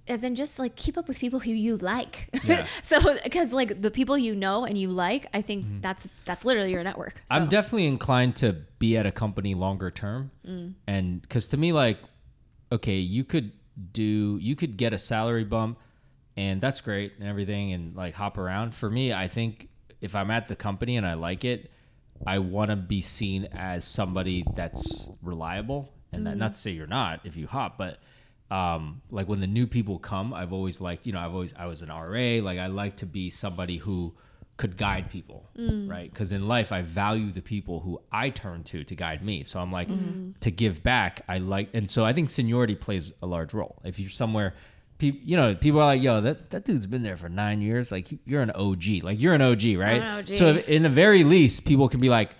as 0.10 0.24
in 0.24 0.36
just 0.36 0.58
like 0.58 0.75
keep 0.77 0.98
up 0.98 1.08
with 1.10 1.20
people 1.20 1.39
who 1.39 1.51
you 1.51 1.75
like. 1.77 2.30
Yeah. 2.46 2.66
so 2.84 3.18
because 3.24 3.51
like 3.54 3.82
the 3.82 3.92
people 3.92 4.18
you 4.18 4.36
know 4.36 4.66
and 4.66 4.77
you 4.77 4.89
like, 4.89 5.27
I 5.34 5.42
think 5.42 5.66
that's 5.82 6.08
that's 6.25 6.44
literally 6.46 6.72
your 6.72 6.84
network. 6.84 7.16
So. 7.16 7.22
Mm-hmm. 7.36 7.44
I'm 7.44 7.50
definitely 7.50 7.88
inclined 7.88 8.36
to 8.38 8.56
be 8.80 8.98
at 8.98 9.06
a 9.06 9.12
company 9.12 9.54
longer 9.54 9.89
term, 9.92 10.32
Mm. 10.48 10.74
and 10.88 11.22
because 11.22 11.48
to 11.50 11.58
me, 11.58 11.72
like, 11.74 12.00
okay, 12.72 12.98
you 12.98 13.24
could 13.24 13.51
do, 13.92 14.38
you 14.42 14.56
could 14.56 14.77
get 14.77 14.94
a 14.94 14.98
salary 14.98 15.44
bump, 15.44 15.77
and 16.36 16.62
that's 16.62 16.80
great 16.82 17.13
and 17.20 17.27
everything, 17.27 17.74
and 17.74 17.96
like 17.96 18.13
hop 18.16 18.38
around. 18.38 18.75
For 18.75 18.89
me, 18.89 19.12
I 19.13 19.27
think 19.27 19.70
if 20.01 20.16
I'm 20.16 20.32
at 20.32 20.48
the 20.48 20.56
company 20.56 20.98
and 20.98 21.06
I 21.06 21.16
like 21.16 21.44
it, 21.46 21.72
I 22.25 22.39
want 22.39 22.72
to 22.72 22.75
be 22.75 23.01
seen 23.01 23.46
as 23.51 23.86
somebody 23.86 24.44
that's 24.56 25.10
reliable, 25.22 25.92
and 26.12 26.25
that, 26.25 26.32
mm-hmm. 26.32 26.39
not 26.39 26.54
to 26.54 26.60
say 26.60 26.72
you're 26.72 26.88
not 26.88 27.22
if 27.25 27.36
you 27.36 27.48
hop, 27.48 27.77
but. 27.77 28.00
Um, 28.50 29.01
like 29.12 29.27
when 29.27 29.42
the 29.42 29.48
new 29.48 29.68
people 29.68 30.00
come, 30.00 30.34
I've 30.34 30.54
always 30.54 30.80
liked, 30.80 31.06
you 31.06 31.12
know, 31.12 31.20
I've 31.20 31.34
always, 31.34 31.54
I 31.60 31.66
was 31.66 31.82
an 31.82 31.89
RA. 31.89 32.42
Like 32.42 32.60
I 32.60 32.68
like 32.68 32.96
to 32.98 33.06
be 33.06 33.30
somebody 33.30 33.75
who 33.75 34.13
could 34.58 34.75
guide 34.75 35.10
people, 35.10 35.48
mm. 35.58 35.89
right? 35.89 36.12
Because 36.12 36.32
in 36.32 36.48
life, 36.48 36.72
I 36.72 36.82
value 36.82 37.32
the 37.32 37.42
people 37.42 37.80
who 37.80 38.01
I 38.12 38.32
turn 38.32 38.63
to 38.66 38.84
to 38.84 38.96
guide 38.96 39.24
me. 39.24 39.44
So 39.44 39.60
I'm 39.60 39.72
like, 39.72 39.88
mm-hmm. 39.88 40.32
to 40.39 40.51
give 40.51 40.84
back, 40.84 41.22
I 41.30 41.38
like, 41.38 41.70
and 41.74 41.89
so 41.89 42.04
I 42.04 42.13
think 42.13 42.30
seniority 42.30 42.75
plays 42.75 43.12
a 43.22 43.27
large 43.27 43.54
role. 43.54 43.80
If 43.86 44.00
you're 44.00 44.10
somewhere, 44.10 44.56
people, 44.98 45.20
you 45.24 45.38
know, 45.38 45.56
people 45.56 45.80
are 45.80 45.86
like, 45.86 46.01
yo, 46.01 46.22
that, 46.22 46.50
that 46.51 46.66
dude's 46.66 46.88
been 46.88 47.04
there 47.04 47.18
for 47.18 47.30
nine 47.30 47.62
years. 47.62 47.92
Like, 47.92 48.08
you're 48.25 48.42
an 48.42 48.51
OG. 48.51 49.04
Like, 49.04 49.20
you're 49.22 49.34
an 49.34 49.42
OG, 49.42 49.63
right? 49.77 50.01
an 50.01 50.20
OG. 50.20 50.36
So, 50.36 50.48
if, 50.56 50.68
in 50.68 50.84
the 50.84 50.89
very 50.89 51.24
least, 51.24 51.66
people 51.66 51.88
can 51.89 52.00
be 52.00 52.10
like, 52.10 52.32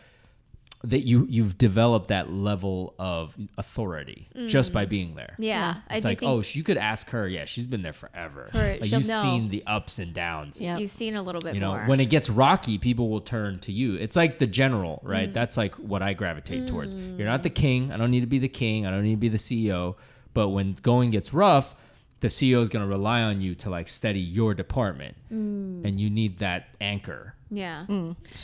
that 0.84 1.08
you 1.08 1.26
you've 1.28 1.58
developed 1.58 2.10
that 2.10 2.32
level 2.32 2.94
of 3.00 3.36
authority 3.58 4.30
just 4.46 4.72
by 4.72 4.86
being 4.86 5.16
there. 5.16 5.34
Yeah, 5.40 5.58
Yeah. 5.74 5.76
I 5.90 5.98
It's 5.98 6.06
like, 6.06 6.20
think 6.20 6.32
oh, 6.32 6.44
you 6.46 6.64
could 6.64 6.78
ask 6.78 7.10
her. 7.10 7.28
Yeah, 7.28 7.46
she's 7.46 7.66
been 7.66 7.82
there 7.82 7.94
forever. 7.94 8.50
Her- 8.54 8.78
like 8.80 8.92
you've 8.92 9.08
know. 9.08 9.24
seen 9.24 9.50
the 9.50 9.64
ups 9.66 9.98
and 9.98 10.14
downs. 10.14 10.62
Yeah. 10.62 10.78
you've 10.78 10.92
seen 10.92 11.16
a 11.16 11.24
little 11.24 11.42
bit 11.42 11.56
You 11.56 11.62
know, 11.62 11.72
more. 11.74 11.86
when 11.88 12.00
it 12.00 12.06
gets 12.06 12.30
rocky, 12.30 12.78
people 12.78 13.10
will 13.10 13.22
turn 13.22 13.60
to 13.62 13.72
you. 13.72 13.96
It's 13.96 14.16
like 14.16 14.38
the 14.38 14.46
general, 14.48 15.02
Mm. 15.04 15.10
right? 15.10 15.34
That's 15.34 15.58
like 15.58 15.74
what 15.76 16.04
I 16.04 16.14
gravitate 16.14 16.68
towards. 16.68 16.94
You're 16.94 17.28
not 17.28 17.42
the 17.42 17.50
king. 17.50 17.92
I 17.92 17.98
don't 17.98 18.12
need 18.12 18.22
to 18.22 18.28
be 18.28 18.40
the 18.40 18.48
king. 18.48 18.86
I 18.86 18.92
don't 18.92 19.04
need 19.04 19.12
to 19.12 19.18
be 19.18 19.30
the 19.30 19.38
CEO. 19.40 19.96
But 20.36 20.50
when 20.50 20.74
going 20.84 21.10
gets 21.10 21.34
rough, 21.34 21.74
the 22.20 22.28
CEO 22.30 22.62
is 22.62 22.70
going 22.70 22.84
to 22.84 22.90
rely 22.90 23.22
on 23.22 23.42
you 23.42 23.54
to 23.56 23.70
like 23.70 23.88
steady 23.90 24.20
your 24.20 24.54
department, 24.54 25.16
Mm. 25.32 25.86
and 25.86 26.00
you 26.02 26.10
need 26.10 26.40
that 26.40 26.68
anchor. 26.82 27.34
yeah, 27.50 27.86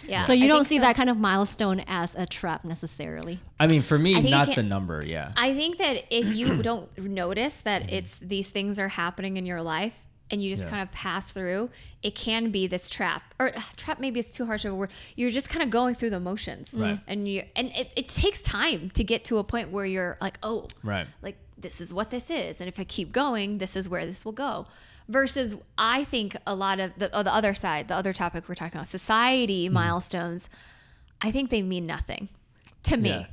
yeah. 0.05 0.21
So 0.23 0.31
you 0.33 0.45
I 0.45 0.47
don't 0.47 0.63
see 0.65 0.77
so. 0.77 0.81
that 0.81 0.95
kind 0.95 1.09
of 1.09 1.17
milestone 1.17 1.81
as 1.87 2.15
a 2.15 2.25
trap 2.25 2.63
necessarily. 2.63 3.39
I 3.59 3.67
mean, 3.67 3.81
for 3.81 3.97
me, 3.97 4.11
I 4.11 4.15
think 4.15 4.25
you 4.25 4.31
not 4.31 4.45
can't- 4.47 4.55
the 4.57 4.63
number. 4.63 5.03
Yeah. 5.05 5.31
I 5.35 5.53
think 5.55 5.77
that 5.79 6.03
if 6.09 6.33
you 6.35 6.61
don't 6.69 6.95
notice 6.97 7.61
that 7.61 7.91
it's 7.91 8.17
these 8.19 8.49
things 8.49 8.77
are 8.79 8.87
happening 8.89 9.37
in 9.37 9.45
your 9.45 9.61
life 9.61 9.95
and 10.31 10.41
you 10.41 10.49
just 10.49 10.63
Yeah. 10.63 10.69
kind 10.69 10.81
of 10.83 10.91
pass 10.91 11.31
through, 11.31 11.69
it 12.01 12.15
can 12.15 12.49
be 12.51 12.65
this 12.67 12.89
trap. 12.89 13.33
Or 13.39 13.55
uh, 13.57 13.61
trap 13.75 13.99
maybe 13.99 14.19
is 14.19 14.27
too 14.31 14.45
harsh 14.45 14.63
of 14.65 14.71
a 14.73 14.75
word. 14.75 14.89
You're 15.15 15.29
just 15.31 15.49
kind 15.49 15.63
of 15.63 15.69
going 15.69 15.95
through 15.95 16.11
the 16.11 16.19
motions. 16.21 16.73
Right. 16.73 16.99
And 17.07 17.27
you 17.27 17.43
and 17.55 17.71
it, 17.75 17.91
it 17.97 18.07
takes 18.07 18.41
time 18.41 18.89
to 18.91 19.03
get 19.03 19.25
to 19.25 19.37
a 19.39 19.43
point 19.43 19.71
where 19.71 19.85
you're 19.85 20.17
like, 20.21 20.37
oh, 20.43 20.67
Right. 20.83 21.07
like 21.21 21.37
this 21.57 21.79
is 21.81 21.93
what 21.93 22.10
this 22.12 22.29
is. 22.29 22.60
And 22.62 22.67
if 22.67 22.79
I 22.79 22.83
keep 22.83 23.12
going, 23.12 23.57
this 23.60 23.75
is 23.75 23.88
where 23.89 24.05
this 24.05 24.25
will 24.25 24.31
go. 24.31 24.65
Versus 25.10 25.55
I 25.77 26.05
think 26.05 26.36
a 26.48 26.55
lot 26.55 26.79
of 26.79 26.91
the, 26.98 27.10
oh, 27.13 27.24
the 27.24 27.33
other 27.33 27.53
side, 27.53 27.88
the 27.89 27.95
other 27.95 28.13
topic 28.13 28.48
we're 28.48 28.55
talking 28.55 28.77
about, 28.77 28.88
society 28.88 29.65
Mm-hmm. 29.65 29.74
milestones, 29.74 30.50
I 31.22 31.31
think 31.31 31.50
they 31.50 31.62
mean 31.62 31.86
nothing 31.86 32.29
to 32.83 32.98
me. 32.98 33.10
Yeah. 33.10 33.25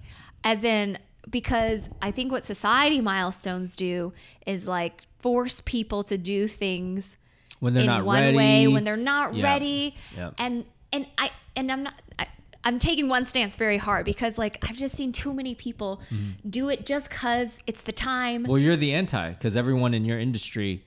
As 0.43 0.65
in, 0.65 0.99
because 1.29 1.89
I 2.03 2.11
think 2.11 2.33
what 2.33 2.45
society 2.45 3.01
milestones 3.01 3.77
do 3.77 4.13
is 4.47 4.67
like 4.67 5.03
force 5.21 5.61
people 5.65 6.03
to 6.05 6.17
do 6.19 6.49
things 6.49 7.17
when 7.61 7.75
they're 7.75 7.83
in 7.83 7.87
not 7.89 8.05
one 8.05 8.21
ready. 8.23 8.37
way 8.37 8.67
when 8.69 8.85
they're 8.85 8.97
not 8.97 9.35
Yeah. 9.35 9.45
ready. 9.45 9.95
Yeah. 10.17 10.31
And 10.39 10.65
and 10.93 11.07
I 11.19 11.31
and 11.55 11.71
I'm 11.71 11.83
not. 11.85 11.95
I, 12.19 12.27
I'm 12.65 12.79
taking 12.79 13.09
one 13.09 13.25
stance 13.25 13.57
very 13.57 13.79
hard 13.79 14.05
because 14.05 14.39
like 14.39 14.59
I've 14.69 14.77
just 14.77 14.95
seen 14.95 15.13
too 15.13 15.33
many 15.33 15.55
people 15.55 16.01
do 16.49 16.69
it 16.69 16.87
just 16.87 17.11
cause 17.11 17.59
it's 17.67 17.83
the 17.83 17.93
time. 17.93 18.43
Mm-hmm. 18.43 18.51
Well, 18.51 18.61
you're 18.61 18.77
the 18.77 18.93
anti 18.93 19.33
because 19.33 19.57
everyone 19.57 19.95
in 19.95 20.05
your 20.05 20.19
industry 20.19 20.85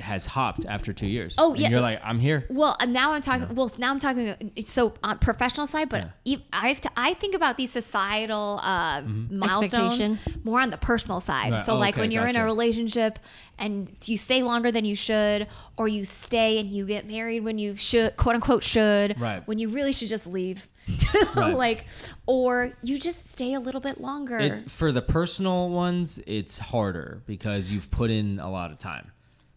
has 0.00 0.26
hopped 0.26 0.64
after 0.66 0.92
two 0.92 1.06
years. 1.06 1.34
Oh, 1.38 1.52
And 1.52 1.60
yeah. 1.60 1.68
You're 1.70 1.80
like, 1.80 2.00
I'm 2.02 2.18
here. 2.18 2.46
Well, 2.50 2.76
now 2.88 3.12
I'm 3.12 3.20
talking. 3.20 3.54
Well, 3.54 3.70
now 3.78 3.90
I'm 3.90 3.98
talking. 3.98 4.34
So 4.64 4.94
on 5.02 5.18
professional 5.18 5.66
side, 5.66 5.88
but 5.88 6.10
ev- 6.26 6.42
I 6.52 6.68
have 6.68 6.80
to. 6.82 6.90
I 6.96 7.14
think 7.14 7.34
about 7.34 7.56
these 7.56 7.70
societal 7.70 8.60
uh, 8.62 9.02
milestones 9.02 10.28
more 10.44 10.60
on 10.60 10.70
the 10.70 10.76
personal 10.76 11.20
side. 11.20 11.44
Mm-hmm. 11.46 11.52
Right. 11.54 11.62
So 11.62 11.74
Oh, 11.74 11.78
like 11.78 11.94
okay, 11.94 12.02
when 12.02 12.10
you're 12.10 12.26
in 12.26 12.36
a 12.36 12.44
relationship 12.44 13.18
and 13.58 13.94
you 14.04 14.16
stay 14.18 14.42
longer 14.42 14.70
than 14.72 14.84
you 14.84 14.96
should, 14.96 15.46
or 15.76 15.88
you 15.88 16.04
stay 16.04 16.58
and 16.58 16.70
you 16.70 16.86
get 16.86 17.06
married 17.06 17.44
when 17.44 17.58
you 17.58 17.76
should, 17.76 18.16
quote 18.16 18.34
unquote, 18.34 18.62
should. 18.64 19.18
Right. 19.20 19.46
When 19.46 19.58
you 19.58 19.68
really 19.68 19.92
should 19.92 20.08
just 20.08 20.26
leave. 20.26 20.68
Right. 21.34 21.54
like, 21.54 21.86
or 22.26 22.72
you 22.82 22.98
just 22.98 23.26
stay 23.30 23.54
a 23.54 23.60
little 23.60 23.80
bit 23.80 24.00
longer. 24.00 24.38
It, 24.38 24.70
for 24.70 24.92
the 24.92 25.02
personal 25.02 25.68
ones, 25.70 26.20
it's 26.26 26.58
harder 26.58 27.22
because 27.26 27.70
you've 27.70 27.90
put 27.90 28.10
in 28.10 28.38
a 28.38 28.50
lot 28.50 28.70
of 28.70 28.78
time. 28.78 29.10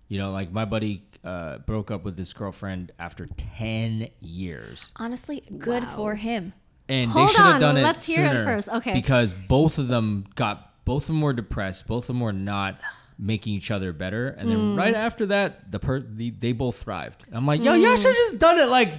You 0.09 0.17
know, 0.19 0.31
like 0.31 0.51
my 0.51 0.65
buddy 0.65 1.03
uh, 1.23 1.59
broke 1.59 1.91
up 1.91 2.03
with 2.03 2.17
his 2.17 2.33
girlfriend 2.33 2.91
after 2.99 3.27
10 3.27 4.09
years. 4.19 4.91
Honestly, 4.97 5.43
good 5.57 5.83
Wow. 5.83 5.95
for 5.95 6.15
him. 6.15 6.53
And 6.87 7.11
Hold 7.11 7.29
they 7.29 7.33
should 7.33 7.41
have 7.45 7.59
done 7.61 7.77
it 7.77 7.83
let's 7.83 8.05
hear 8.05 8.25
it 8.25 8.29
sooner 8.29 8.45
first. 8.45 8.69
Okay. 8.69 8.93
Because 8.93 9.33
both 9.35 9.77
of 9.77 9.87
them 9.87 10.25
got, 10.35 10.83
both 10.85 11.03
of 11.03 11.07
them 11.07 11.21
were 11.21 11.33
depressed. 11.33 11.85
Both 11.87 12.05
of 12.05 12.07
them 12.07 12.19
were 12.21 12.33
not 12.33 12.79
making 13.19 13.53
each 13.53 13.69
other 13.69 13.93
better. 13.93 14.29
And 14.29 14.49
then 14.49 14.75
right 14.75 14.95
after 14.95 15.27
that, 15.27 15.71
the 15.71 15.77
per 15.77 15.99
the, 15.99 16.31
they 16.31 16.53
both 16.53 16.77
thrived. 16.81 17.25
I'm 17.31 17.45
like, 17.45 17.61
yo, 17.61 17.73
y'all 17.73 17.95
should 17.97 18.05
have 18.05 18.15
just 18.15 18.39
done 18.39 18.57
it 18.57 18.69
like 18.69 18.93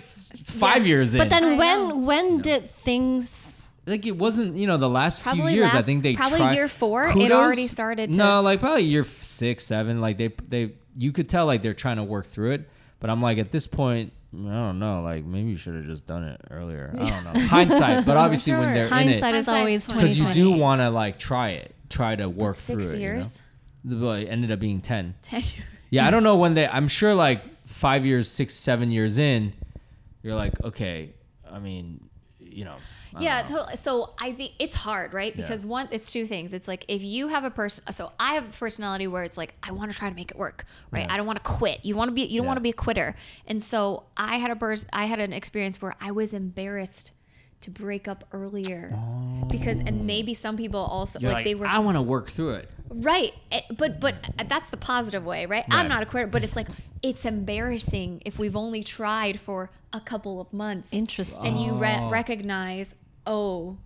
five 0.45 0.87
years 0.87 1.15
in. 1.15 1.19
But 1.19 1.31
then 1.31 1.43
I 1.45 1.57
when 1.57 1.89
know. 1.89 1.97
when 1.97 2.41
did 2.43 2.71
things 2.71 3.67
like 3.87 4.07
it 4.07 4.17
wasn't 4.17 4.57
you 4.57 4.67
know 4.69 4.77
the 4.77 4.89
last 4.91 5.23
few 5.23 5.33
Probably 5.33 5.55
years 5.55 5.75
i 5.75 5.81
think 5.83 6.03
they 6.05 6.15
probably 6.15 6.39
tried- 6.39 6.55
year 6.55 6.69
four, 6.69 7.07
it 7.09 7.33
already 7.33 7.67
started 7.67 8.13
to- 8.13 8.19
no 8.19 8.41
like 8.43 8.61
probably 8.61 8.85
year 8.85 9.05
six 9.23 9.65
seven 9.67 10.01
like 10.03 10.19
they 10.19 10.29
they 10.47 10.75
you 10.97 11.13
could 11.13 11.29
tell 11.29 11.47
like 11.47 11.63
they're 11.63 11.75
trying 11.75 11.97
to 11.97 12.05
work 12.05 12.27
through 12.27 12.53
it 12.53 12.69
but 12.99 13.11
i'm 13.11 13.21
like 13.23 13.39
at 13.39 13.51
this 13.53 13.67
point 13.67 14.13
i 14.35 14.43
don't 14.43 14.79
know 14.79 15.03
like 15.03 15.25
maybe 15.25 15.51
you 15.51 15.57
should 15.57 15.75
have 15.75 15.85
just 15.87 16.07
done 16.07 16.25
it 16.25 16.41
earlier 16.51 16.95
i 16.99 17.09
don't 17.11 17.25
know 17.35 17.41
hindsight 17.47 18.05
but 18.07 18.17
obviously 18.17 18.53
when 18.53 18.75
they're 18.75 18.89
hindsight 18.89 19.31
in 19.31 19.35
it 19.35 19.39
is 19.39 19.47
Hindsight's 19.47 19.49
always 19.49 19.87
20. 19.87 20.01
because 20.01 20.19
you 20.19 20.33
do 20.33 20.51
want 20.53 20.81
to 20.81 20.91
like 20.91 21.19
try 21.19 21.51
it 21.51 21.75
try 21.89 22.15
to 22.17 22.29
work 22.29 22.57
Six 22.57 22.67
through 22.67 22.93
it 22.93 22.99
years. 23.01 23.41
you 23.85 23.97
know? 23.97 24.07
well, 24.07 24.15
it 24.15 24.27
ended 24.27 24.51
up 24.53 24.61
being 24.61 24.81
10 24.81 25.15
Ten. 25.23 25.43
yeah 25.91 26.07
i 26.07 26.11
don't 26.11 26.23
know 26.23 26.37
when 26.37 26.55
they 26.55 26.67
i'm 26.69 26.89
sure 26.89 27.15
like 27.15 27.43
five 27.67 28.05
years 28.07 28.29
six 28.29 28.55
seven 28.55 28.91
years 28.91 29.19
in 29.19 29.53
you're 30.23 30.35
like 30.37 30.53
okay 30.65 31.11
i 31.51 31.59
mean 31.59 32.01
you 32.41 32.65
know 32.65 32.77
yeah 33.19 33.43
know. 33.43 33.47
totally. 33.49 33.77
so 33.77 34.13
i 34.19 34.33
think 34.33 34.53
it's 34.59 34.75
hard 34.75 35.13
right 35.15 35.35
Yeah. 35.37 35.43
because 35.43 35.65
one 35.67 35.89
it's 35.91 36.11
two 36.13 36.27
things 36.27 36.53
it's 36.53 36.67
like 36.69 36.85
if 36.89 37.03
you 37.03 37.29
have 37.29 37.45
a 37.45 37.51
person 37.51 37.85
so 37.93 38.13
i 38.19 38.35
have 38.35 38.45
a 38.49 38.53
personality 38.53 39.07
where 39.07 39.25
it's 39.25 39.37
like 39.37 39.55
i 39.63 39.73
want 39.73 39.91
to 39.93 39.99
try 39.99 40.09
to 40.09 40.15
make 40.17 40.31
it 40.31 40.37
work 40.39 40.65
right 40.91 41.07
Yeah. 41.07 41.13
i 41.13 41.17
don't 41.17 41.27
want 41.27 41.43
to 41.43 41.49
quit 41.49 41.85
you 41.85 41.97
want 41.97 42.09
to 42.09 42.15
be 42.15 42.23
you 42.23 42.39
don't 42.39 42.45
Yeah. 42.45 42.49
want 42.49 42.57
to 42.57 42.63
be 42.63 42.71
a 42.71 42.75
quitter 42.75 43.15
and 43.47 43.63
so 43.63 44.05
i 44.17 44.39
had 44.39 44.51
a 44.51 44.55
burst 44.55 44.87
i 44.93 45.05
had 45.07 45.19
an 45.21 45.33
experience 45.33 45.81
where 45.83 45.95
i 46.01 46.11
was 46.11 46.33
embarrassed 46.33 47.13
to 47.63 47.71
break 47.71 48.09
up 48.09 48.25
earlier 48.33 48.93
because 49.49 49.79
and 49.81 50.07
maybe 50.07 50.33
some 50.35 50.57
people 50.57 50.81
also 50.81 51.19
like, 51.21 51.33
like, 51.35 51.45
they 51.45 51.55
were 51.55 51.67
i 51.67 51.79
want 51.79 51.97
to 51.97 52.03
work 52.03 52.31
through 52.31 52.55
it 52.55 52.71
Right. 52.93 53.35
Eh, 53.53 53.61
But 53.79 54.01
but 54.01 54.17
that's 54.49 54.71
the 54.71 54.77
positive 54.77 55.25
way, 55.25 55.47
right? 55.47 55.65
I'm 55.71 55.87
not 55.87 56.03
a 56.03 56.07
quitter, 56.07 56.27
but 56.27 56.43
it's 56.43 56.57
like 56.57 56.67
it's 57.05 57.25
embarrassing 57.25 58.21
if 58.27 58.37
we've 58.41 58.57
only 58.57 58.83
tried 58.83 59.39
for 59.39 59.71
a 59.93 60.01
couple 60.01 60.41
of 60.41 60.53
months. 60.53 60.89
Interesting. 60.93 61.47
And 61.47 61.61
you 61.61 61.75
re- 61.75 61.99
Oh. 62.01 62.09
recognize, 62.11 62.97
oh, 63.29 63.77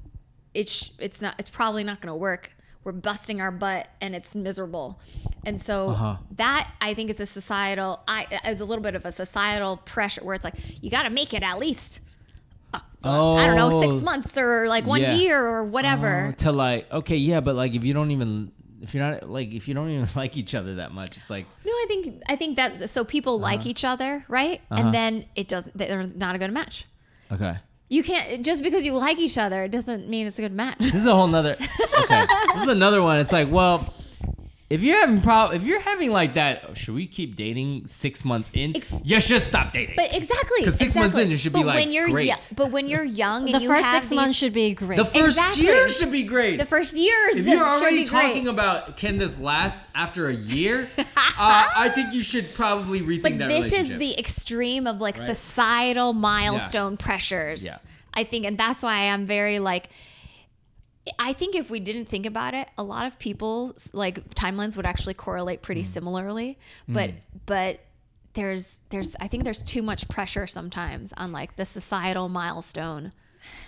it's 0.54 0.90
it's 0.98 1.20
not 1.20 1.34
it's 1.38 1.50
probably 1.50 1.84
not 1.84 2.00
going 2.00 2.12
to 2.12 2.16
work. 2.16 2.52
We're 2.82 2.92
busting 2.92 3.42
our 3.42 3.50
butt 3.50 3.88
and 4.00 4.14
it's 4.14 4.34
miserable. 4.34 4.98
And 5.44 5.60
so 5.60 5.90
Uh-huh. 5.90 6.16
that 6.36 6.70
I 6.80 6.94
think 6.94 7.10
is 7.10 7.20
a 7.20 7.26
societal 7.26 8.00
I 8.08 8.26
is 8.48 8.62
a 8.62 8.64
little 8.64 8.82
bit 8.82 8.94
of 8.94 9.04
a 9.04 9.12
societal 9.12 9.76
pressure 9.76 10.24
where 10.24 10.34
it's 10.34 10.44
like 10.44 10.54
you 10.82 10.90
got 10.90 11.02
to 11.02 11.10
make 11.10 11.34
it 11.34 11.42
at 11.42 11.58
least 11.58 12.00
uh, 13.04 13.34
I 13.34 13.46
don't 13.46 13.56
know, 13.56 13.70
6 13.80 13.94
Oh. 13.94 14.04
months 14.04 14.36
or 14.38 14.66
like 14.68 14.86
1 14.86 15.00
Yeah. 15.00 15.14
year 15.14 15.44
or 15.46 15.64
whatever. 15.64 16.28
Oh, 16.28 16.32
to 16.44 16.52
like 16.52 16.90
okay 16.92 17.16
yeah 17.16 17.40
but 17.40 17.54
like 17.54 17.74
if 17.74 17.84
you 17.84 17.92
don't 17.94 18.10
even 18.10 18.52
if 18.82 18.94
you're 18.94 19.04
not 19.08 19.28
like 19.30 19.52
if 19.52 19.66
you 19.68 19.74
don't 19.74 19.88
even 19.90 20.08
like 20.16 20.36
each 20.36 20.54
other 20.54 20.76
that 20.76 20.92
much 20.92 21.16
it's 21.16 21.30
like 21.30 21.46
No, 21.64 21.72
I 21.72 21.84
think 21.88 22.22
I 22.28 22.36
think 22.36 22.56
that 22.56 22.88
so 22.90 23.04
people 23.04 23.38
like 23.38 23.66
each 23.66 23.84
other, 23.84 24.24
right? 24.28 24.60
Uh-huh. 24.70 24.82
And 24.82 24.94
then 24.94 25.24
it 25.34 25.48
doesn't. 25.48 25.76
They're 25.76 26.02
not 26.16 26.34
a 26.34 26.38
good 26.38 26.52
match. 26.52 26.86
okay 27.32 27.56
You 27.88 28.02
can't 28.02 28.44
just 28.44 28.62
because 28.62 28.84
you 28.86 28.92
like 28.94 29.18
each 29.18 29.38
other, 29.38 29.64
it 29.64 29.70
doesn't 29.70 30.08
mean 30.08 30.26
it's 30.26 30.38
a 30.38 30.42
good 30.42 30.52
match. 30.52 30.78
this 30.78 30.94
is 30.94 31.06
a 31.06 31.14
whole 31.14 31.28
nother 31.28 31.56
okay 32.02 32.24
this 32.54 32.62
is 32.64 32.68
another 32.68 33.00
one 33.02 33.18
it's 33.18 33.32
like 33.32 33.50
well 33.50 33.92
if 34.74 34.82
you're 34.82 34.98
having 34.98 35.20
prob 35.20 35.54
if 35.54 35.62
you're 35.62 35.80
having 35.80 36.10
like 36.10 36.34
that 36.34 36.62
oh, 36.68 36.74
should 36.74 36.94
we 36.94 37.06
keep 37.06 37.36
dating 37.36 37.86
six 37.86 38.24
months 38.24 38.50
in 38.54 38.74
you 39.04 39.20
should 39.20 39.40
stop 39.42 39.72
dating 39.72 39.94
But 39.96 40.12
exactly, 40.14 40.64
'Cause 40.64 40.76
six 40.76 40.94
months 40.96 41.16
in, 41.16 41.30
you 41.30 41.36
should 41.36 41.52
but 41.52 41.60
be 41.60 41.64
like, 41.64 41.76
when 41.76 41.92
you're 41.92 42.08
great. 42.08 42.28
yo- 42.28 42.34
but 42.56 42.70
when 42.70 42.88
you're 42.88 43.04
young, 43.04 43.44
and 43.46 43.54
the 43.54 43.60
you 43.60 43.68
first 43.68 43.84
have 43.84 43.94
six 43.96 44.08
these- 44.08 44.16
months 44.16 44.36
should 44.36 44.52
be 44.52 44.74
great. 44.74 44.96
the 44.96 45.04
first 45.04 45.38
Exactly. 45.38 45.64
year 45.64 45.88
should 45.88 46.10
be 46.12 46.22
great 46.24 46.58
the 46.58 46.66
first 46.66 46.92
years, 46.94 47.36
if 47.36 47.46
you're 47.46 47.64
already 47.64 48.00
be 48.04 48.04
great. 48.08 48.26
talking 48.28 48.48
about 48.48 48.96
can 48.96 49.18
this 49.18 49.38
last 49.38 49.78
after 49.94 50.28
a 50.28 50.34
year 50.34 50.88
uh, 50.98 51.04
i 51.38 51.88
think 51.94 52.12
you 52.12 52.22
should 52.22 52.46
probably 52.54 53.00
rethink 53.00 53.22
But 53.22 53.38
that 53.38 53.48
this 53.48 53.72
is 53.72 53.88
the 53.98 54.18
extreme 54.18 54.86
of 54.86 55.00
like 55.00 55.18
Right. 55.18 55.28
societal 55.36 56.12
milestone 56.12 56.96
pressures. 56.96 57.62
Yeah. 57.62 57.76
I 58.12 58.24
think, 58.24 58.46
and 58.46 58.56
that's 58.58 58.82
why 58.82 59.08
I'm 59.10 59.26
very 59.26 59.58
like. 59.58 59.88
I 61.18 61.32
think 61.34 61.54
if 61.54 61.68
we 61.70 61.80
didn't 61.80 62.06
think 62.06 62.24
about 62.26 62.54
it, 62.54 62.68
a 62.78 62.82
lot 62.82 63.06
of 63.06 63.18
people's 63.18 63.92
like 63.94 64.34
timelines 64.34 64.76
would 64.76 64.86
actually 64.86 65.14
correlate 65.14 65.60
pretty 65.62 65.82
Mm. 65.82 65.86
similarly. 65.86 66.58
But 66.88 67.10
but 67.46 67.80
there's 68.32 68.80
there's 68.88 69.14
I 69.20 69.28
think 69.28 69.44
there's 69.44 69.62
too 69.62 69.82
much 69.82 70.08
pressure 70.08 70.46
sometimes 70.46 71.12
on 71.16 71.30
like 71.32 71.56
the 71.56 71.64
societal 71.66 72.28
milestone. 72.28 73.12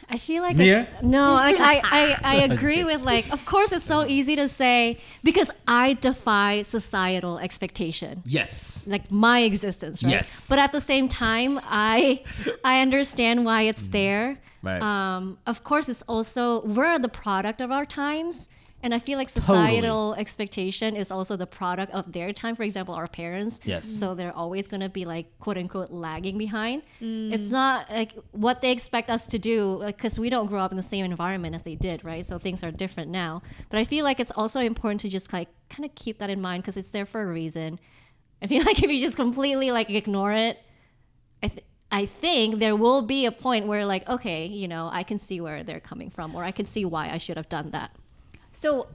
I 0.08 0.18
feel 0.18 0.42
like 0.42 0.56
Mia? 0.56 0.82
it's 0.82 1.02
no, 1.02 1.34
like 1.34 1.58
I, 1.58 1.80
I, 1.82 2.16
I 2.22 2.36
agree 2.50 2.84
with 2.84 3.02
like 3.02 3.30
of 3.32 3.44
course 3.44 3.72
it's 3.72 3.84
so 3.84 4.06
easy 4.06 4.36
to 4.36 4.46
say 4.46 4.98
because 5.24 5.50
I 5.66 5.94
defy 5.94 6.62
societal 6.62 7.38
expectation. 7.38 8.22
yes 8.24 8.84
Like 8.86 9.10
my 9.10 9.40
existence, 9.40 10.04
right? 10.04 10.10
Yes. 10.10 10.46
But 10.48 10.58
at 10.58 10.72
the 10.72 10.80
same 10.80 11.08
time, 11.08 11.60
I 11.64 12.22
I 12.64 12.80
understand 12.80 13.44
why 13.44 13.62
it's 13.62 13.86
there. 13.88 14.38
Right. 14.62 14.82
Um, 14.82 15.38
of 15.46 15.64
course 15.64 15.88
it's 15.88 16.02
also 16.02 16.62
we're 16.62 16.98
the 16.98 17.08
product 17.08 17.60
of 17.60 17.72
our 17.72 17.86
times. 17.86 18.48
And 18.86 18.94
I 18.94 19.00
feel 19.00 19.18
like 19.18 19.28
societal 19.28 20.14
expectation 20.14 20.94
is 20.94 21.10
also 21.10 21.34
the 21.36 21.44
product 21.44 21.90
of 21.90 22.12
their 22.12 22.32
time. 22.32 22.54
For 22.54 22.62
example, 22.62 22.94
our 22.94 23.08
parents. 23.08 23.58
Yes. 23.64 23.84
So 23.84 24.14
they're 24.14 24.32
always 24.32 24.68
going 24.68 24.80
to 24.80 24.88
be 24.88 25.04
like, 25.04 25.26
quote 25.40 25.58
unquote, 25.58 25.90
lagging 25.90 26.38
behind. 26.38 26.82
Mm. 27.02 27.32
It's 27.32 27.48
not 27.48 27.90
like 27.90 28.12
what 28.30 28.62
they 28.62 28.70
expect 28.70 29.10
us 29.10 29.26
to 29.26 29.40
do 29.40 29.82
because 29.84 30.20
we 30.20 30.30
don't 30.30 30.46
grow 30.46 30.60
up 30.60 30.70
in 30.70 30.76
the 30.76 30.84
same 30.84 31.04
environment 31.04 31.56
as 31.56 31.64
they 31.64 31.74
did, 31.74 32.04
right? 32.04 32.24
So 32.24 32.38
things 32.38 32.62
are 32.62 32.70
different 32.70 33.10
now. 33.10 33.42
But 33.70 33.80
I 33.80 33.84
feel 33.84 34.04
like 34.04 34.20
it's 34.20 34.30
also 34.30 34.60
important 34.60 35.00
to 35.00 35.08
just 35.08 35.32
like 35.32 35.48
kind 35.68 35.84
of 35.84 35.92
keep 35.96 36.20
that 36.20 36.30
in 36.30 36.40
mind 36.40 36.62
because 36.62 36.76
it's 36.76 36.90
there 36.90 37.06
for 37.06 37.22
a 37.22 37.26
reason. 37.26 37.80
I 38.40 38.46
feel 38.46 38.62
like 38.68 38.80
if 38.80 38.88
you 38.88 39.00
just 39.00 39.16
completely 39.16 39.72
like 39.72 39.90
ignore 39.90 40.30
it, 40.30 40.60
I, 41.42 41.48
th- 41.48 41.64
I 41.90 42.06
think 42.06 42.60
there 42.60 42.76
will 42.76 43.02
be 43.02 43.26
a 43.26 43.32
point 43.32 43.66
where 43.66 43.84
like, 43.84 44.08
okay, 44.08 44.46
you 44.46 44.68
know, 44.68 44.88
I 44.92 45.02
can 45.02 45.18
see 45.18 45.40
where 45.40 45.64
they're 45.64 45.80
coming 45.80 46.08
from 46.08 46.36
or 46.36 46.44
I 46.44 46.52
can 46.52 46.66
see 46.66 46.84
why 46.84 47.10
I 47.10 47.18
should 47.18 47.36
have 47.36 47.48
done 47.48 47.72
that. 47.72 47.90
So 48.56 48.88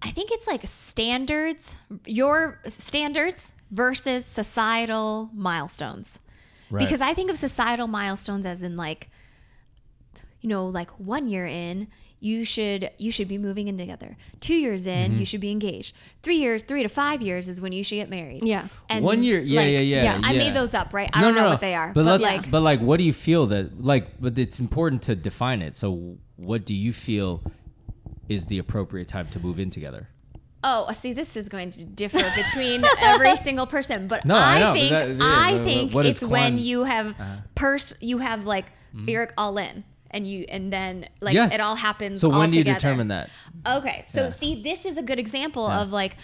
I 0.00 0.10
think 0.10 0.30
it's 0.32 0.46
like 0.46 0.62
standards, 0.66 1.74
your 2.06 2.58
standards 2.70 3.52
versus 3.70 4.24
societal 4.24 5.28
milestones. 5.34 6.18
Right. 6.70 6.80
Because 6.84 7.02
I 7.02 7.12
think 7.12 7.30
of 7.30 7.36
societal 7.36 7.86
milestones 7.86 8.46
as 8.46 8.62
in 8.62 8.74
like, 8.76 9.10
you 10.40 10.48
know, 10.48 10.66
like 10.66 10.90
one 10.98 11.28
year 11.28 11.46
in, 11.46 11.88
you 12.20 12.44
should 12.44 12.90
you 12.98 13.10
should 13.10 13.28
be 13.28 13.36
moving 13.36 13.68
in 13.68 13.76
together. 13.76 14.16
Two 14.40 14.54
years 14.54 14.86
in, 14.86 15.10
Mm-hmm. 15.10 15.18
you 15.20 15.26
should 15.26 15.40
be 15.40 15.50
engaged. 15.50 15.94
Three 16.22 16.36
years, 16.36 16.62
three 16.62 16.82
to 16.82 16.88
five 16.88 17.20
years 17.20 17.46
is 17.48 17.60
when 17.60 17.72
you 17.72 17.84
should 17.84 17.96
get 17.96 18.08
married. 18.08 18.44
Yeah. 18.44 18.68
And 18.88 19.04
One 19.04 19.22
year- 19.22 19.40
yeah, 19.40 19.62
yeah, 19.62 19.80
yeah, 19.80 20.20
I 20.24 20.32
yeah. 20.32 20.38
made 20.38 20.54
those 20.54 20.72
up, 20.72 20.94
right? 20.94 21.10
I 21.12 21.20
don't 21.20 21.34
know 21.34 21.48
what 21.50 21.60
they 21.60 21.74
are, 21.74 21.92
But, 21.92 22.04
but, 22.04 22.20
like, 22.20 22.50
but 22.50 22.62
like, 22.62 22.80
what 22.80 22.96
do 22.98 23.04
you 23.04 23.12
feel 23.12 23.46
that 23.48 23.84
like? 23.84 24.20
But 24.20 24.38
it's 24.38 24.58
important 24.58 25.02
to 25.02 25.14
define 25.16 25.60
it. 25.62 25.76
So, 25.76 26.16
what 26.36 26.64
do 26.64 26.74
you 26.74 26.92
feel 26.92 27.42
is 28.32 28.46
the 28.46 28.58
appropriate 28.58 29.08
time 29.08 29.28
to 29.28 29.38
move 29.40 29.58
in 29.58 29.70
together? 29.70 30.08
Oh, 30.64 30.90
see, 30.92 31.12
this 31.12 31.36
is 31.36 31.48
going 31.48 31.70
to 31.70 31.84
differ 31.84 32.22
between 32.36 32.84
every 33.00 33.34
single 33.46 33.66
person, 33.66 34.06
but 34.06 34.24
No, 34.24 34.36
I 34.36 34.56
I, 34.56 34.58
know, 34.60 34.72
but 34.72 34.78
think 34.78 34.90
that- 34.90 35.08
yeah, 35.08 35.16
I 35.20 35.58
but 35.58 35.64
think 35.64 35.94
what 35.94 36.04
is 36.06 36.22
it's 36.22 36.24
when 36.24 36.58
you 36.58 36.84
have 36.84 37.06
uh-huh. 37.08 37.36
pers 37.56 37.94
you 38.00 38.18
have 38.18 38.44
like 38.44 38.66
mm-hmm. 38.94 39.08
you're 39.08 39.28
all 39.36 39.58
in, 39.58 39.82
and 40.12 40.26
you 40.26 40.44
and 40.48 40.72
then 40.72 41.08
like 41.20 41.34
yes, 41.34 41.52
it 41.52 41.60
all 41.60 41.74
happens. 41.74 42.20
So 42.20 42.30
all 42.30 42.38
when 42.38 42.50
do 42.50 42.58
you 42.58 42.64
determine 42.64 43.08
that? 43.08 43.28
Okay, 43.66 44.04
so 44.06 44.24
Yeah. 44.24 44.28
see, 44.28 44.62
this 44.62 44.84
is 44.84 44.96
a 44.96 45.02
good 45.02 45.18
example 45.18 45.66
Yeah. 45.68 45.82
of 45.82 45.90
like. 45.92 46.16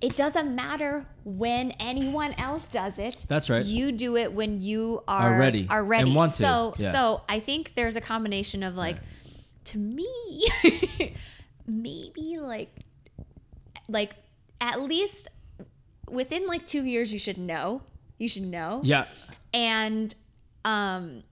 It 0.00 0.16
doesn't 0.16 0.52
matter 0.54 1.04
when 1.24 1.72
anyone 1.72 2.32
else 2.38 2.64
does 2.72 2.98
it. 2.98 3.24
That's 3.28 3.48
right. 3.50 3.64
You 3.64 3.92
do 3.92 4.16
it 4.16 4.32
when 4.32 4.60
you 4.60 5.02
are 5.06 5.34
Are 5.34 5.38
ready 5.38 5.66
Are 5.68 5.84
ready. 5.84 6.08
and 6.08 6.16
want 6.16 6.32
to. 6.36 6.42
So 6.42 6.74
Yeah. 6.78 6.90
so 6.92 7.20
I 7.28 7.38
think 7.38 7.74
there's 7.76 7.94
a 7.96 8.00
combination 8.00 8.62
of 8.62 8.74
like, 8.76 8.96
to 9.70 9.78
me, 9.78 10.46
maybe 11.66 12.38
like 12.38 12.70
like 13.88 14.14
at 14.60 14.80
least 14.80 15.28
within 16.08 16.46
like 16.46 16.66
two 16.66 16.84
years 16.84 17.12
you 17.12 17.18
should 17.18 17.38
know 17.38 17.82
you 18.18 18.28
should 18.28 18.42
know 18.42 18.80
Yeah, 18.84 19.06
and 19.54 20.14
um 20.64 21.22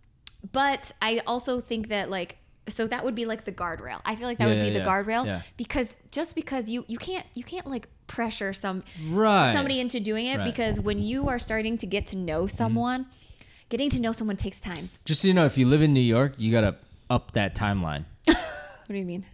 but 0.53 0.92
i 1.03 1.20
also 1.27 1.61
think 1.61 1.88
that 1.88 2.11
like 2.11 2.38
so 2.68 2.87
that 2.87 3.05
would 3.05 3.14
be 3.14 3.27
like 3.27 3.44
the 3.44 3.53
guardrail 3.53 4.01
i 4.05 4.14
feel 4.14 4.27
like 4.27 4.38
that 4.38 4.48
Yeah, 4.48 4.55
would 4.55 4.62
be 4.62 4.68
yeah, 4.68 4.85
the 4.85 4.88
guardrail 4.88 5.27
Yeah. 5.27 5.42
because 5.57 5.98
just 6.11 6.35
because 6.35 6.68
you 6.68 6.85
you 6.88 6.98
can't 6.98 7.27
you 7.35 7.42
can't 7.44 7.66
like 7.66 7.88
pressure 8.07 8.53
some 8.53 8.85
right. 9.11 9.53
somebody 9.53 9.81
into 9.81 10.01
doing 10.01 10.27
it 10.27 10.31
Right. 10.31 10.38
Mm-hmm. 10.38 10.51
because 10.51 10.81
when 10.81 11.03
you 11.03 11.29
are 11.29 11.38
starting 11.38 11.77
to 11.79 11.87
get 11.87 12.07
to 12.09 12.16
know 12.16 12.46
someone 12.46 13.07
getting 13.68 13.90
to 13.90 14.01
know 14.01 14.12
someone 14.12 14.37
takes 14.37 14.61
time 14.61 14.90
Just 15.05 15.22
so 15.22 15.29
you 15.29 15.35
know, 15.35 15.44
if 15.44 15.59
you 15.59 15.66
live 15.66 15.83
in 15.83 15.92
New 15.92 16.01
York, 16.01 16.35
you 16.38 16.53
gotta 16.53 16.77
up 17.11 17.33
that 17.33 17.55
timeline. 17.55 18.05
what 18.87 18.88
do 18.88 18.97
you 18.97 19.05
mean 19.05 19.25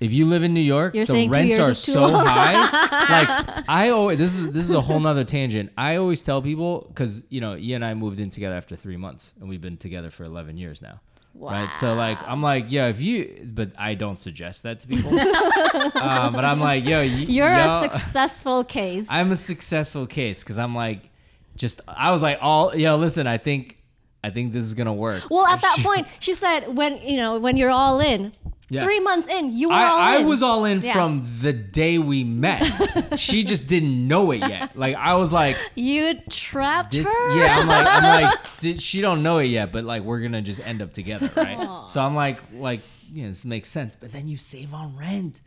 If 0.00 0.12
you 0.12 0.26
live 0.26 0.42
in 0.44 0.52
New 0.52 0.60
York, 0.60 0.94
You're 0.94 1.06
the 1.06 1.12
saying 1.12 1.30
two 1.30 1.36
rents 1.38 1.56
years 1.56 1.68
are 1.68 1.70
is 1.70 1.82
too 1.82 1.92
so 1.92 2.06
long. 2.06 2.26
high. 2.26 2.52
like 3.54 3.64
I 3.68 3.90
always 3.90 4.18
this 4.18 4.36
is 4.36 4.50
this 4.50 4.64
is 4.64 4.72
a 4.72 4.80
whole 4.80 5.00
nother 5.00 5.24
tangent. 5.24 5.70
I 5.78 5.96
always 5.96 6.20
tell 6.22 6.42
people 6.42 6.86
because 6.88 7.22
you 7.28 7.40
know 7.40 7.54
you 7.54 7.74
and 7.76 7.84
I 7.84 7.94
moved 7.94 8.18
in 8.18 8.30
together 8.30 8.56
after 8.56 8.76
three 8.76 8.96
months, 8.96 9.32
and 9.40 9.48
we've 9.48 9.60
been 9.60 9.76
together 9.76 10.10
for 10.10 10.24
eleven 10.24 10.56
years 10.56 10.82
now. 10.82 11.00
Right. 11.36 11.68
So 11.80 11.94
like 11.94 12.18
I'm 12.26 12.42
like 12.42 12.66
yeah 12.68 12.86
if 12.88 13.00
you 13.00 13.50
but 13.52 13.70
I 13.78 13.94
don't 13.94 14.20
suggest 14.20 14.62
that 14.62 14.80
to 14.80 14.86
people. 14.86 15.10
um, 15.18 16.32
but 16.32 16.44
I'm 16.44 16.60
like 16.60 16.84
yo 16.84 17.00
you, 17.00 17.26
You're 17.26 17.52
yo, 17.52 17.64
a 17.64 17.90
successful 17.90 18.62
case. 18.64 19.08
I'm 19.10 19.32
a 19.32 19.36
successful 19.36 20.06
case 20.06 20.40
because 20.40 20.58
I'm 20.58 20.74
like 20.74 21.10
just 21.56 21.80
I 21.88 22.10
was 22.12 22.22
like 22.22 22.38
all 22.40 22.74
yo 22.76 22.96
listen 22.96 23.26
I 23.26 23.38
think 23.38 23.78
I 24.24 24.30
think 24.30 24.52
this 24.52 24.64
is 24.64 24.74
gonna 24.74 24.94
work. 24.94 25.22
well, 25.30 25.46
at 25.46 25.60
that 25.66 25.78
point, 25.82 26.06
she 26.20 26.32
said, 26.34 26.76
when 26.76 26.98
you 26.98 27.16
know, 27.16 27.38
when 27.38 27.56
you're 27.56 27.70
all 27.82 28.00
in, 28.00 28.32
Yeah. 28.70 28.82
three 28.84 29.00
months 29.00 29.28
in, 29.28 29.52
you 29.56 29.68
were 29.68 29.74
all 29.74 29.98
I, 30.00 30.14
I 30.14 30.18
in. 30.20 30.26
was 30.26 30.42
all 30.42 30.64
in 30.64 30.80
Yeah. 30.80 30.94
from 30.94 31.12
the 31.42 31.52
day 31.52 31.98
we 31.98 32.24
met. 32.24 33.18
she 33.26 33.44
just 33.44 33.66
didn't 33.66 34.08
know 34.08 34.30
it 34.32 34.38
yet. 34.38 34.74
Like 34.76 34.96
I 34.96 35.14
was 35.14 35.30
like, 35.32 35.56
you 35.74 36.14
trapped 36.30 36.92
this. 36.92 37.06
her. 37.06 37.36
Yeah, 37.38 37.58
I'm 37.60 37.68
like, 37.68 37.86
I'm 37.86 38.22
like, 38.22 38.38
did, 38.60 38.80
she 38.80 39.00
don't 39.02 39.22
know 39.22 39.38
it 39.38 39.46
yet, 39.58 39.70
but 39.72 39.84
like 39.84 40.02
we're 40.02 40.20
gonna 40.20 40.42
just 40.42 40.60
end 40.66 40.80
up 40.80 40.92
together, 40.94 41.30
right? 41.36 41.90
So 41.90 42.00
I'm 42.00 42.14
like, 42.14 42.38
like, 42.54 42.80
yeah, 43.12 43.28
this 43.28 43.44
makes 43.44 43.68
sense. 43.68 43.94
But 44.00 44.10
then 44.12 44.26
you 44.26 44.36
save 44.36 44.72
on 44.72 44.96
rent. 44.96 45.40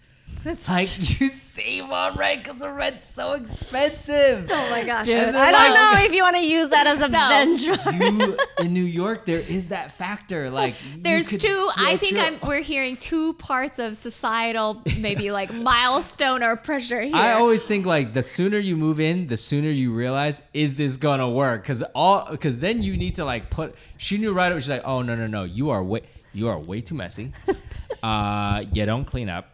Like 0.69 1.19
you 1.19 1.27
save 1.29 1.83
on 1.85 2.15
rent 2.15 2.43
because 2.45 2.59
the 2.59 2.69
rent's 2.71 3.03
so 3.13 3.33
expensive. 3.33 4.47
oh 4.49 4.69
my 4.69 4.85
gosh 4.85 5.05
Dude, 5.05 5.17
I 5.17 5.31
then, 5.31 5.51
don't 5.53 5.73
know 5.73 6.05
if 6.05 6.13
you 6.13 6.23
want 6.23 6.37
to 6.37 6.45
use 6.45 6.69
that 6.69 6.87
as 6.87 6.99
a 6.99 7.09
So- 7.09 7.17
benchmark. 7.17 8.19
You 8.21 8.37
in 8.65 8.73
New 8.73 8.85
York, 8.85 9.25
there 9.25 9.39
is 9.39 9.67
that 9.67 9.91
factor. 9.93 10.49
Like 10.49 10.75
There's 10.99 11.27
could 11.27 11.41
two. 11.41 11.69
I 11.75 11.97
think 11.97 12.13
your- 12.13 12.21
I'm. 12.25 12.37
We're 12.47 12.61
hearing 12.61 12.95
two 12.95 13.33
parts 13.33 13.77
of 13.79 13.97
societal, 13.97 14.83
maybe 14.99 15.31
like 15.39 15.51
milestone 15.53 16.43
or 16.43 16.55
pressure 16.55 17.01
here. 17.01 17.15
I 17.15 17.33
always 17.33 17.63
think 17.63 17.85
like 17.85 18.13
the 18.13 18.23
sooner 18.23 18.57
you 18.59 18.77
move 18.77 19.01
in, 19.01 19.27
the 19.27 19.37
sooner 19.37 19.69
you 19.69 19.93
realize 19.93 20.41
is 20.53 20.75
this 20.75 20.95
gonna 20.95 21.29
work? 21.29 21.63
Because 21.63 21.81
all 21.93 22.27
because 22.31 22.59
then 22.59 22.81
you 22.83 22.95
need 22.95 23.15
to 23.17 23.25
like 23.25 23.49
put. 23.49 23.75
She 23.97 24.17
knew 24.17 24.31
right 24.31 24.49
away. 24.51 24.61
She's 24.61 24.69
like, 24.69 24.85
oh 24.85 25.01
no 25.01 25.15
no 25.15 25.27
no, 25.27 25.43
you 25.43 25.71
are 25.71 25.83
way 25.83 26.03
you 26.31 26.47
are 26.47 26.57
way 26.59 26.79
too 26.79 26.95
messy. 26.95 27.33
uh, 28.03 28.63
you 28.71 28.85
don't 28.85 29.03
clean 29.05 29.27
up. 29.27 29.49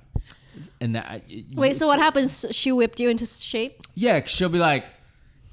And 0.81 0.95
that 0.95 1.23
Wait, 1.53 1.75
so 1.75 1.87
what 1.87 1.99
happens? 1.99 2.45
She 2.51 2.71
whipped 2.71 2.99
you 2.99 3.09
into 3.09 3.25
shape? 3.25 3.85
Yeah, 3.95 4.25
she'll 4.25 4.49
be 4.49 4.59
like, 4.59 4.85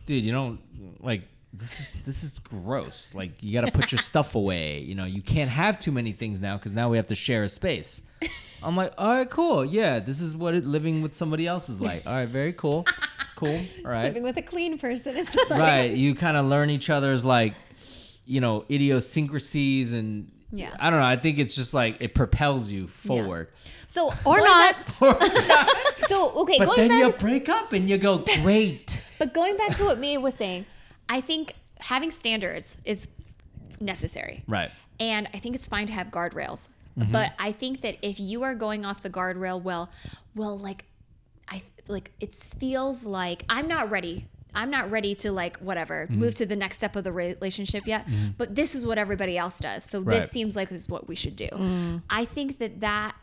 dude, 0.07 0.25
you 0.25 0.33
don't 0.33 0.61
like 1.03 1.23
this 1.53 1.81
is 1.81 1.93
this 2.05 2.23
is 2.23 2.39
gross. 2.39 3.11
Like 3.15 3.43
you 3.43 3.53
got 3.53 3.67
to 3.67 3.73
put 3.73 3.93
your 3.93 3.99
stuff 4.11 4.35
away. 4.35 4.81
You 4.81 4.95
know, 4.95 5.05
you 5.05 5.23
can't 5.23 5.51
have 5.51 5.79
too 5.79 5.93
many 5.93 6.13
things 6.13 6.41
now 6.41 6.57
because 6.57 6.73
now 6.73 6.89
we 6.89 6.97
have 6.97 7.09
to 7.09 7.15
share 7.15 7.45
a 7.45 7.49
space. 7.49 8.03
I'm 8.63 8.77
like, 8.77 8.93
all 8.99 9.15
right, 9.15 9.31
cool. 9.31 9.65
Yeah, 9.65 10.01
this 10.01 10.21
is 10.21 10.37
what 10.37 10.55
it, 10.55 10.67
living 10.67 11.01
with 11.01 11.15
somebody 11.15 11.47
else 11.47 11.69
is 11.69 11.81
like. 11.81 12.07
All 12.07 12.13
right, 12.13 12.29
very 12.29 12.53
cool, 12.53 12.85
cool. 13.37 13.59
All 13.85 13.91
right, 13.91 14.05
living 14.05 14.23
with 14.23 14.37
a 14.37 14.43
clean 14.43 14.79
person 14.79 15.17
is 15.17 15.35
like, 15.35 15.51
right. 15.51 15.91
You 15.91 16.15
kind 16.15 16.37
of 16.37 16.47
learn 16.47 16.71
each 16.71 16.91
other's 16.91 17.25
like, 17.25 17.55
you 18.27 18.41
know, 18.41 18.65
idiosyncrasies 18.71 19.93
and. 19.93 20.31
Yeah. 20.53 20.75
I 20.81 20.91
don't 20.91 20.99
know. 20.99 21.07
I 21.07 21.15
think 21.15 21.39
it's 21.39 21.55
just 21.55 21.75
like 21.75 21.99
it 22.01 22.13
propels 22.13 22.73
you 22.73 22.89
forward. 22.89 23.51
So 23.91 24.15
Or 24.25 24.39
not. 24.39 24.77
back- 24.87 24.89
so 26.09 26.31
okay, 26.43 26.59
but 26.59 26.67
going 26.67 26.77
then 26.79 26.89
back. 26.91 26.99
you 27.01 27.13
break 27.19 27.49
up 27.49 27.73
and 27.73 27.91
you 27.91 27.99
go, 27.99 28.19
great. 28.43 29.03
But 29.19 29.35
going 29.35 29.57
back 29.59 29.75
to 29.77 29.85
what 29.85 29.99
Mia 29.99 30.19
was 30.21 30.35
saying, 30.35 30.65
I 31.09 31.21
think 31.21 31.55
having 31.81 32.11
standards 32.11 32.79
is 32.85 33.09
necessary. 33.81 34.45
Right. 34.47 34.71
And 34.99 35.29
I 35.35 35.39
think 35.39 35.55
it's 35.57 35.67
fine 35.69 35.87
to 35.89 35.93
have 35.93 36.07
guardrails. 36.09 36.69
Mm-hmm. 36.99 37.13
But 37.13 37.33
I 37.39 37.53
think 37.53 37.83
that 37.83 37.97
if 38.01 38.19
you 38.21 38.43
are 38.45 38.55
going 38.55 38.87
off 38.87 39.03
the 39.03 39.11
guardrail, 39.11 39.61
well, 39.63 39.91
well, 40.35 40.57
like, 40.57 40.85
I 41.49 41.63
like 41.89 42.13
it 42.21 42.35
feels 42.35 43.05
like 43.05 43.45
I'm 43.49 43.69
not 43.69 43.91
ready. 43.91 44.27
I'm 44.55 44.71
not 44.71 44.91
ready 44.91 45.15
to 45.17 45.31
like 45.33 45.59
whatever 45.59 46.07
Mm-hmm. 46.07 46.19
move 46.21 46.35
to 46.37 46.47
the 46.47 46.57
next 46.57 46.79
step 46.79 46.97
of 46.97 47.05
the 47.05 47.13
relationship 47.13 47.87
yet. 47.87 48.07
But 48.39 48.55
this 48.55 48.75
is 48.75 48.85
what 48.87 48.99
everybody 48.99 49.37
else 49.39 49.59
does, 49.59 49.85
so 49.85 50.01
Right. 50.01 50.21
this 50.23 50.31
seems 50.31 50.57
like 50.57 50.71
this 50.71 50.83
is 50.85 50.89
what 50.89 51.07
we 51.09 51.15
should 51.15 51.37
do. 51.37 52.01
I 52.09 52.25
think 52.25 52.59
that 52.59 52.81
that 52.81 53.15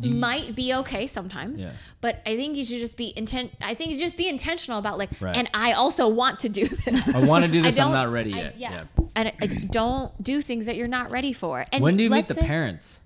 might 0.00 0.54
be 0.54 0.72
okay 0.74 1.06
sometimes, 1.06 1.62
Yeah. 1.64 1.72
but 2.00 2.22
I 2.24 2.36
think 2.36 2.56
you 2.56 2.64
should 2.64 2.78
just 2.78 2.96
be 2.96 3.12
intent. 3.16 3.52
I 3.60 3.74
think 3.74 3.90
you 3.90 3.96
should 3.96 4.04
just 4.04 4.16
be 4.16 4.28
intentional 4.28 4.78
about 4.78 4.98
like, 4.98 5.10
Right. 5.20 5.36
and 5.36 5.50
I 5.54 5.72
also 5.72 6.08
want 6.08 6.40
to 6.40 6.48
do 6.48 6.66
this. 6.68 7.08
I 7.14 7.20
want 7.20 7.44
to 7.44 7.50
do 7.50 7.62
this. 7.62 7.78
I'm 7.78 7.92
not 7.92 8.10
ready 8.12 8.32
I- 8.34 8.36
yet. 8.36 8.58
yeah. 8.58 8.70
yeah. 8.98 9.04
And 9.16 9.28
I, 9.28 9.34
I 9.40 9.46
don't 9.46 10.22
do 10.22 10.40
things 10.40 10.66
that 10.66 10.76
you're 10.76 10.86
not 10.88 11.10
ready 11.10 11.32
for. 11.32 11.64
And 11.72 11.82
When 11.82 11.96
do 11.96 12.04
you 12.04 12.10
meet 12.10 12.28
the 12.28 12.34
say- 12.34 12.46
parents? 12.46 13.00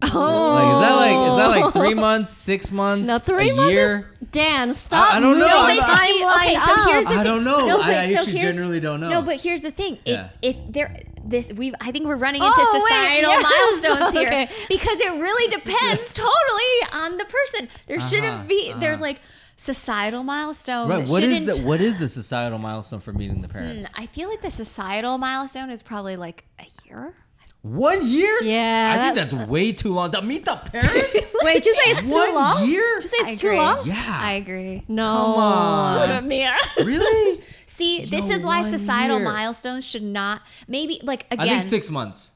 Oh. 0.00 0.06
Like 0.54 0.74
is 0.74 0.80
that 0.80 0.94
like 0.94 1.30
is 1.30 1.36
that 1.36 1.60
like 1.64 1.74
three 1.74 1.94
months, 1.94 2.32
six 2.32 2.70
months, 2.70 3.06
No, 3.06 3.18
three 3.18 3.50
a 3.50 3.54
months 3.54 3.72
year? 3.72 4.10
is 4.20 4.28
Dan. 4.30 4.72
Stop. 4.74 5.14
I 5.14 5.18
don't 5.20 5.38
know. 5.38 5.46
moving 5.46 5.56
I'm 5.56 5.76
the 5.76 5.82
not- 5.82 6.06
See, 6.06 6.22
timeline 6.22 6.36
okay, 6.44 6.58
so 6.84 6.90
here's 6.90 7.06
the 7.06 7.12
I 7.12 7.14
thing. 7.16 7.24
don't 7.24 7.44
know. 7.44 7.66
No, 7.66 7.80
I 7.80 7.86
but 7.86 7.96
actually 7.96 8.16
so 8.16 8.24
here's- 8.38 8.54
generally 8.54 8.80
don't 8.80 9.00
know. 9.00 9.08
No, 9.08 9.22
but 9.22 9.40
here's 9.40 9.62
the 9.62 9.70
thing. 9.72 9.94
If 10.04 10.06
Yeah. 10.06 10.28
if 10.42 10.56
there 10.68 11.02
this 11.24 11.52
we 11.52 11.72
I 11.80 11.90
think 11.90 12.06
we're 12.06 12.16
running 12.16 12.42
into 12.42 12.54
Oh, 12.56 12.72
wait, 12.74 12.90
societal 12.92 13.30
yes. 13.32 13.82
milestones 13.82 14.12
here 14.18 14.28
Okay. 14.28 14.48
because 14.68 15.00
it 15.00 15.12
really 15.20 15.50
depends 15.50 16.12
totally 16.12 16.74
on 16.92 17.16
the 17.18 17.24
person. 17.24 17.68
There 17.88 17.98
Uh-huh, 17.98 18.08
shouldn't 18.08 18.48
be 18.48 18.72
there's 18.78 18.94
uh-huh. 18.94 19.02
like 19.02 19.20
societal 19.56 20.22
milestone. 20.22 20.88
right. 20.88 21.04
that 21.04 21.10
What 21.10 21.24
is 21.24 21.38
shouldn't- 21.38 21.56
the 21.56 21.62
what 21.62 21.80
is 21.80 21.98
the 21.98 22.08
societal 22.08 22.58
milestone 22.58 23.00
for 23.00 23.12
meeting 23.12 23.42
the 23.42 23.48
parents? 23.48 23.88
Hmm, 23.88 24.00
I 24.02 24.06
feel 24.06 24.28
like 24.28 24.42
the 24.42 24.50
societal 24.52 25.18
milestone 25.18 25.70
is 25.70 25.82
probably 25.82 26.16
like 26.16 26.44
a 26.60 26.66
year. 26.86 27.14
One 27.62 28.06
year? 28.06 28.38
Yeah, 28.42 28.94
I 28.96 29.02
think 29.02 29.14
that's- 29.16 29.32
that's 29.32 29.48
way 29.50 29.72
too 29.72 29.92
long. 29.92 30.10
To 30.12 30.22
meet 30.22 30.44
the 30.44 30.54
parents? 30.72 31.26
Wait, 31.42 31.54
did 31.54 31.66
you 31.66 31.74
say 31.74 31.80
it's 31.90 32.02
too 32.02 32.18
One 32.18 32.34
long? 32.34 32.68
year? 32.68 32.94
Did 32.94 33.02
you 33.04 33.08
say 33.08 33.16
I 33.24 33.30
it's 33.30 33.40
too 33.40 33.46
agree. 33.48 33.58
long? 33.58 33.86
yeah. 33.86 34.18
I 34.20 34.32
agree. 34.34 34.84
No. 34.88 35.04
Come 35.04 35.42
on. 35.42 36.00
What 36.00 36.10
up, 36.10 36.24
Mia? 36.24 36.56
really? 36.78 37.42
See, 37.66 38.04
this 38.04 38.28
Yo, 38.28 38.34
is 38.34 38.44
why 38.44 38.62
one 38.62 38.70
societal 38.76 39.18
year. 39.18 39.24
milestones 39.28 39.84
should 39.86 40.02
not 40.02 40.42
maybe 40.66 41.00
like 41.04 41.26
again. 41.30 41.46
I 41.46 41.48
think 41.50 41.62
six 41.62 41.90
months. 41.90 42.32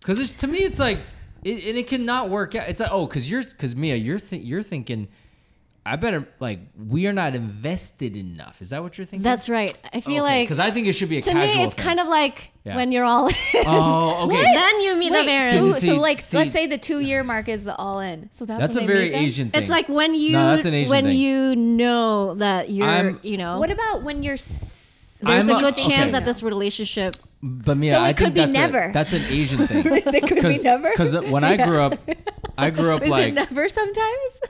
Because 0.00 0.30
to 0.32 0.46
me, 0.46 0.58
it's 0.58 0.78
like, 0.78 0.98
it, 1.42 1.64
and 1.64 1.78
it 1.78 1.86
cannot 1.88 2.28
work 2.30 2.54
out. 2.54 2.68
It's 2.68 2.80
like, 2.80 2.90
oh, 2.92 3.06
because 3.06 3.28
you're, 3.30 3.42
because 3.42 3.74
Mia, 3.74 3.96
you're, 3.96 4.20
th- 4.20 4.42
you're 4.44 4.62
thinking, 4.62 5.08
I 5.86 5.96
better 5.96 6.26
like 6.40 6.58
we 6.76 7.06
are 7.06 7.12
not 7.12 7.34
invested 7.36 8.16
enough. 8.16 8.60
Is 8.60 8.70
that 8.70 8.82
what 8.82 8.98
you're 8.98 9.04
thinking? 9.04 9.22
That's 9.22 9.48
right. 9.48 9.72
I 9.92 10.00
feel 10.00 10.24
like 10.24 10.46
because 10.46 10.58
I 10.58 10.70
think 10.72 10.86
it 10.88 10.94
should 10.94 11.08
be 11.08 11.18
a 11.18 11.22
to 11.22 11.30
casual. 11.30 11.54
me 11.56 11.62
it's 11.64 11.74
thing. 11.74 11.84
kind 11.84 12.00
of 12.00 12.08
like 12.08 12.50
Yeah. 12.64 12.74
when 12.76 12.90
you're 12.92 13.04
all 13.04 13.28
in. 13.28 13.34
Oh, 13.66 14.26
okay. 14.28 14.42
then 14.54 14.80
you 14.80 14.96
meet 14.96 15.10
the 15.12 15.18
Wait, 15.20 15.26
parents. 15.26 15.74
so, 15.76 15.80
See, 15.80 15.86
so 15.90 16.00
like 16.00 16.22
see. 16.22 16.36
let's 16.38 16.52
say 16.52 16.66
the 16.66 16.76
two 16.78 16.98
year 17.00 17.22
mark 17.22 17.48
is 17.48 17.64
the 17.64 17.76
all 17.76 18.00
in. 18.00 18.28
So 18.32 18.44
that's, 18.44 18.60
That's 18.60 18.74
when 18.74 18.84
a 18.84 18.86
they 18.88 18.92
very? 19.10 19.14
Asian 19.14 19.50
thing. 19.50 19.60
It's 19.62 19.70
like 19.70 19.88
when 19.88 20.14
you 20.14 20.32
No, 20.32 20.54
that's 20.56 20.66
an 20.66 20.74
Asian 20.74 20.90
when 20.90 21.04
thing. 21.04 21.16
you 21.16 21.54
know 21.56 22.34
that 22.34 22.70
you're 22.70 22.88
I'm- 22.88 23.20
you 23.22 23.36
know 23.36 23.58
What 23.60 23.70
about 23.70 24.02
when 24.02 24.22
you're 24.24 24.36
there's 24.36 25.48
I'm 25.48 25.54
a 25.54 25.58
a- 25.58 25.60
good 25.60 25.76
chance 25.76 26.02
okay. 26.02 26.10
that 26.10 26.24
this 26.24 26.42
relationship 26.42 27.16
But 27.46 27.76
Mia, 27.76 27.94
So 27.94 28.00
I 28.00 28.12
could 28.12 28.24
think 28.24 28.34
be 28.34 28.40
that's 28.40 28.52
never. 28.54 28.84
A, 28.84 28.92
that's 28.92 29.12
an 29.12 29.22
Asian 29.28 29.66
thing. 29.66 29.84
it 29.86 30.26
could 30.26 30.42
be 30.42 30.58
never. 30.62 30.90
Because 30.90 31.16
when 31.16 31.44
I 31.44 31.56
grew 31.56 31.80
up, 31.80 31.98
I 32.58 32.70
grew 32.70 32.94
up 32.94 33.02
Is 33.06 33.08
like 33.08 33.28
it 33.28 33.34
never 33.34 33.68
sometimes? 33.68 34.40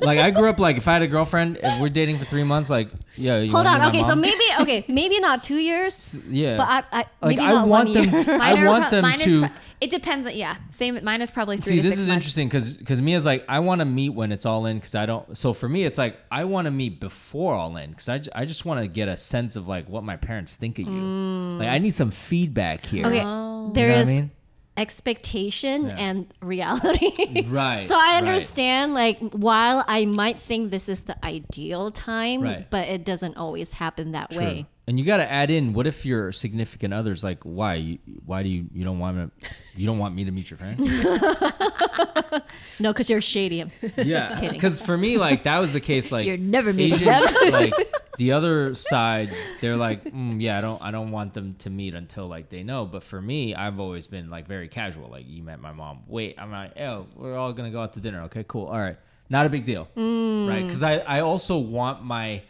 like 0.00 0.18
I 0.18 0.30
grew 0.30 0.48
up 0.48 0.58
like 0.58 0.76
if 0.76 0.86
I 0.88 0.94
had 0.94 1.02
a 1.02 1.06
girlfriend, 1.06 1.58
if 1.62 1.80
we're 1.80 1.88
dating 1.88 2.18
for 2.18 2.24
three 2.26 2.44
months, 2.44 2.70
like 2.70 2.90
yeah. 3.16 3.40
You 3.40 3.50
Hold 3.50 3.66
on. 3.66 3.82
Okay, 3.88 4.02
so 4.02 4.14
maybe 4.14 4.44
okay, 4.60 4.84
maybe 4.88 5.18
not 5.20 5.44
2 5.44 5.56
years, 5.56 6.16
yeah. 6.28 6.56
but 6.56 6.68
I, 6.68 6.82
I 6.92 7.26
like 7.26 7.36
maybe 7.38 7.40
I 7.42 7.54
want 7.54 7.68
one 7.68 7.92
them. 7.92 8.10
year. 8.10 8.38
I 8.40 8.66
want 8.66 8.90
them 8.90 9.04
to. 9.04 9.40
pro- 9.40 9.56
it 9.80 9.90
depends. 9.90 10.32
Yeah, 10.32 10.56
same. 10.70 11.02
Mine 11.04 11.20
is 11.20 11.30
probably 11.30 11.56
three 11.58 11.76
See, 11.76 11.80
this 11.80 11.98
is 11.98 12.08
months. 12.08 12.16
interesting 12.16 12.48
because 12.48 12.76
because 12.76 13.02
Mia's 13.02 13.26
like 13.26 13.44
I 13.48 13.58
want 13.60 13.80
to 13.80 13.84
meet 13.84 14.10
when 14.10 14.32
it's 14.32 14.46
all 14.46 14.66
in 14.66 14.78
because 14.78 14.94
I 14.94 15.04
don't. 15.06 15.36
So 15.36 15.52
for 15.52 15.68
me, 15.68 15.84
it's 15.84 15.98
like 15.98 16.16
I 16.30 16.44
want 16.44 16.66
to 16.66 16.70
meet 16.70 17.00
before 17.00 17.54
all 17.54 17.76
in 17.76 17.90
because 17.90 18.08
I, 18.08 18.20
I 18.34 18.44
just 18.46 18.64
want 18.64 18.80
to 18.80 18.88
get 18.88 19.08
a 19.08 19.16
sense 19.16 19.56
of 19.56 19.68
like 19.68 19.88
what 19.88 20.02
my 20.04 20.16
parents 20.16 20.56
think 20.56 20.78
of 20.78 20.86
you. 20.86 20.92
Mm. 20.92 21.58
Like 21.58 21.68
I 21.68 21.78
need 21.78 21.94
some 21.94 22.10
feedback 22.10 22.43
here. 22.86 23.06
Okay, 23.06 23.22
Oh. 23.24 23.70
there 23.74 23.88
You 23.90 23.94
know 23.94 24.00
is 24.00 24.08
I 24.08 24.12
mean? 24.12 24.30
expectation 24.76 25.86
Yeah. 25.86 25.96
and 25.98 26.26
reality. 26.40 27.44
Right, 27.48 27.84
so 27.84 27.94
I 27.94 27.98
right. 27.98 28.16
understand 28.18 28.94
like 28.94 29.18
while 29.32 29.84
I 29.86 30.04
might 30.06 30.38
think 30.38 30.70
this 30.70 30.88
is 30.88 31.02
the 31.02 31.16
ideal 31.24 31.90
time, 31.90 32.42
Right. 32.42 32.68
but 32.70 32.88
it 32.88 33.04
doesn't 33.04 33.36
always 33.36 33.74
happen 33.74 34.12
that 34.12 34.30
True. 34.30 34.40
way. 34.40 34.66
And 34.86 34.98
you 34.98 35.06
got 35.06 35.16
to 35.16 35.30
add 35.32 35.50
in 35.50 35.72
what 35.72 35.86
if 35.86 36.04
your 36.04 36.30
significant 36.30 36.92
other's 36.92 37.24
like, 37.24 37.42
why? 37.44 37.74
You, 37.76 37.98
why 38.26 38.42
do 38.42 38.50
you 38.50 38.66
you 38.74 38.84
don't 38.84 38.98
want 38.98 39.16
to 39.40 39.48
you 39.76 39.86
don't 39.86 39.98
want 39.98 40.14
me 40.14 40.24
to 40.26 40.30
meet 40.30 40.50
your 40.50 40.58
parents? 40.58 40.82
No, 42.80 42.92
because 42.92 43.08
you're 43.08 43.20
shady. 43.20 43.60
I'm 43.60 43.68
s- 43.68 43.92
Yeah, 44.04 44.34
Kidding. 44.40 44.50
because 44.50 44.80
for 44.80 44.98
me, 44.98 45.16
like 45.16 45.44
that 45.44 45.58
was 45.60 45.72
the 45.72 45.80
case. 45.80 46.10
Like 46.10 46.26
You're 46.26 46.36
never 46.36 46.72
meeting 46.72 46.94
Asian, 46.94 47.06
them. 47.06 47.52
like 47.52 47.72
the 48.18 48.32
other 48.32 48.74
side, 48.74 49.32
they're 49.60 49.76
like, 49.76 50.04
mm, 50.04 50.40
yeah, 50.40 50.58
I 50.58 50.60
don't, 50.60 50.80
I 50.82 50.90
don't 50.90 51.10
want 51.10 51.34
them 51.34 51.54
to 51.60 51.70
meet 51.70 51.94
until 51.94 52.26
like 52.26 52.48
they 52.48 52.62
know. 52.62 52.84
But 52.86 53.02
for 53.02 53.20
me, 53.20 53.54
I've 53.54 53.80
always 53.80 54.06
been 54.06 54.30
like 54.30 54.46
very 54.46 54.68
casual. 54.68 55.08
Like 55.08 55.26
you 55.28 55.42
met 55.42 55.60
my 55.60 55.72
mom. 55.72 56.02
Wait, 56.06 56.36
I'm 56.38 56.50
like, 56.52 56.78
oh, 56.78 57.06
we're 57.16 57.36
all 57.36 57.52
gonna 57.52 57.70
go 57.70 57.80
out 57.82 57.92
to 57.94 58.00
dinner. 58.00 58.22
Okay, 58.22 58.44
cool. 58.46 58.66
All 58.66 58.78
right, 58.80 58.96
not 59.28 59.46
a 59.46 59.48
big 59.48 59.64
deal, 59.64 59.88
Mm. 59.96 60.48
right? 60.48 60.62
Because 60.62 60.82
I, 60.82 60.98
I 60.98 61.20
also 61.20 61.58
want 61.58 62.04
my 62.04 62.42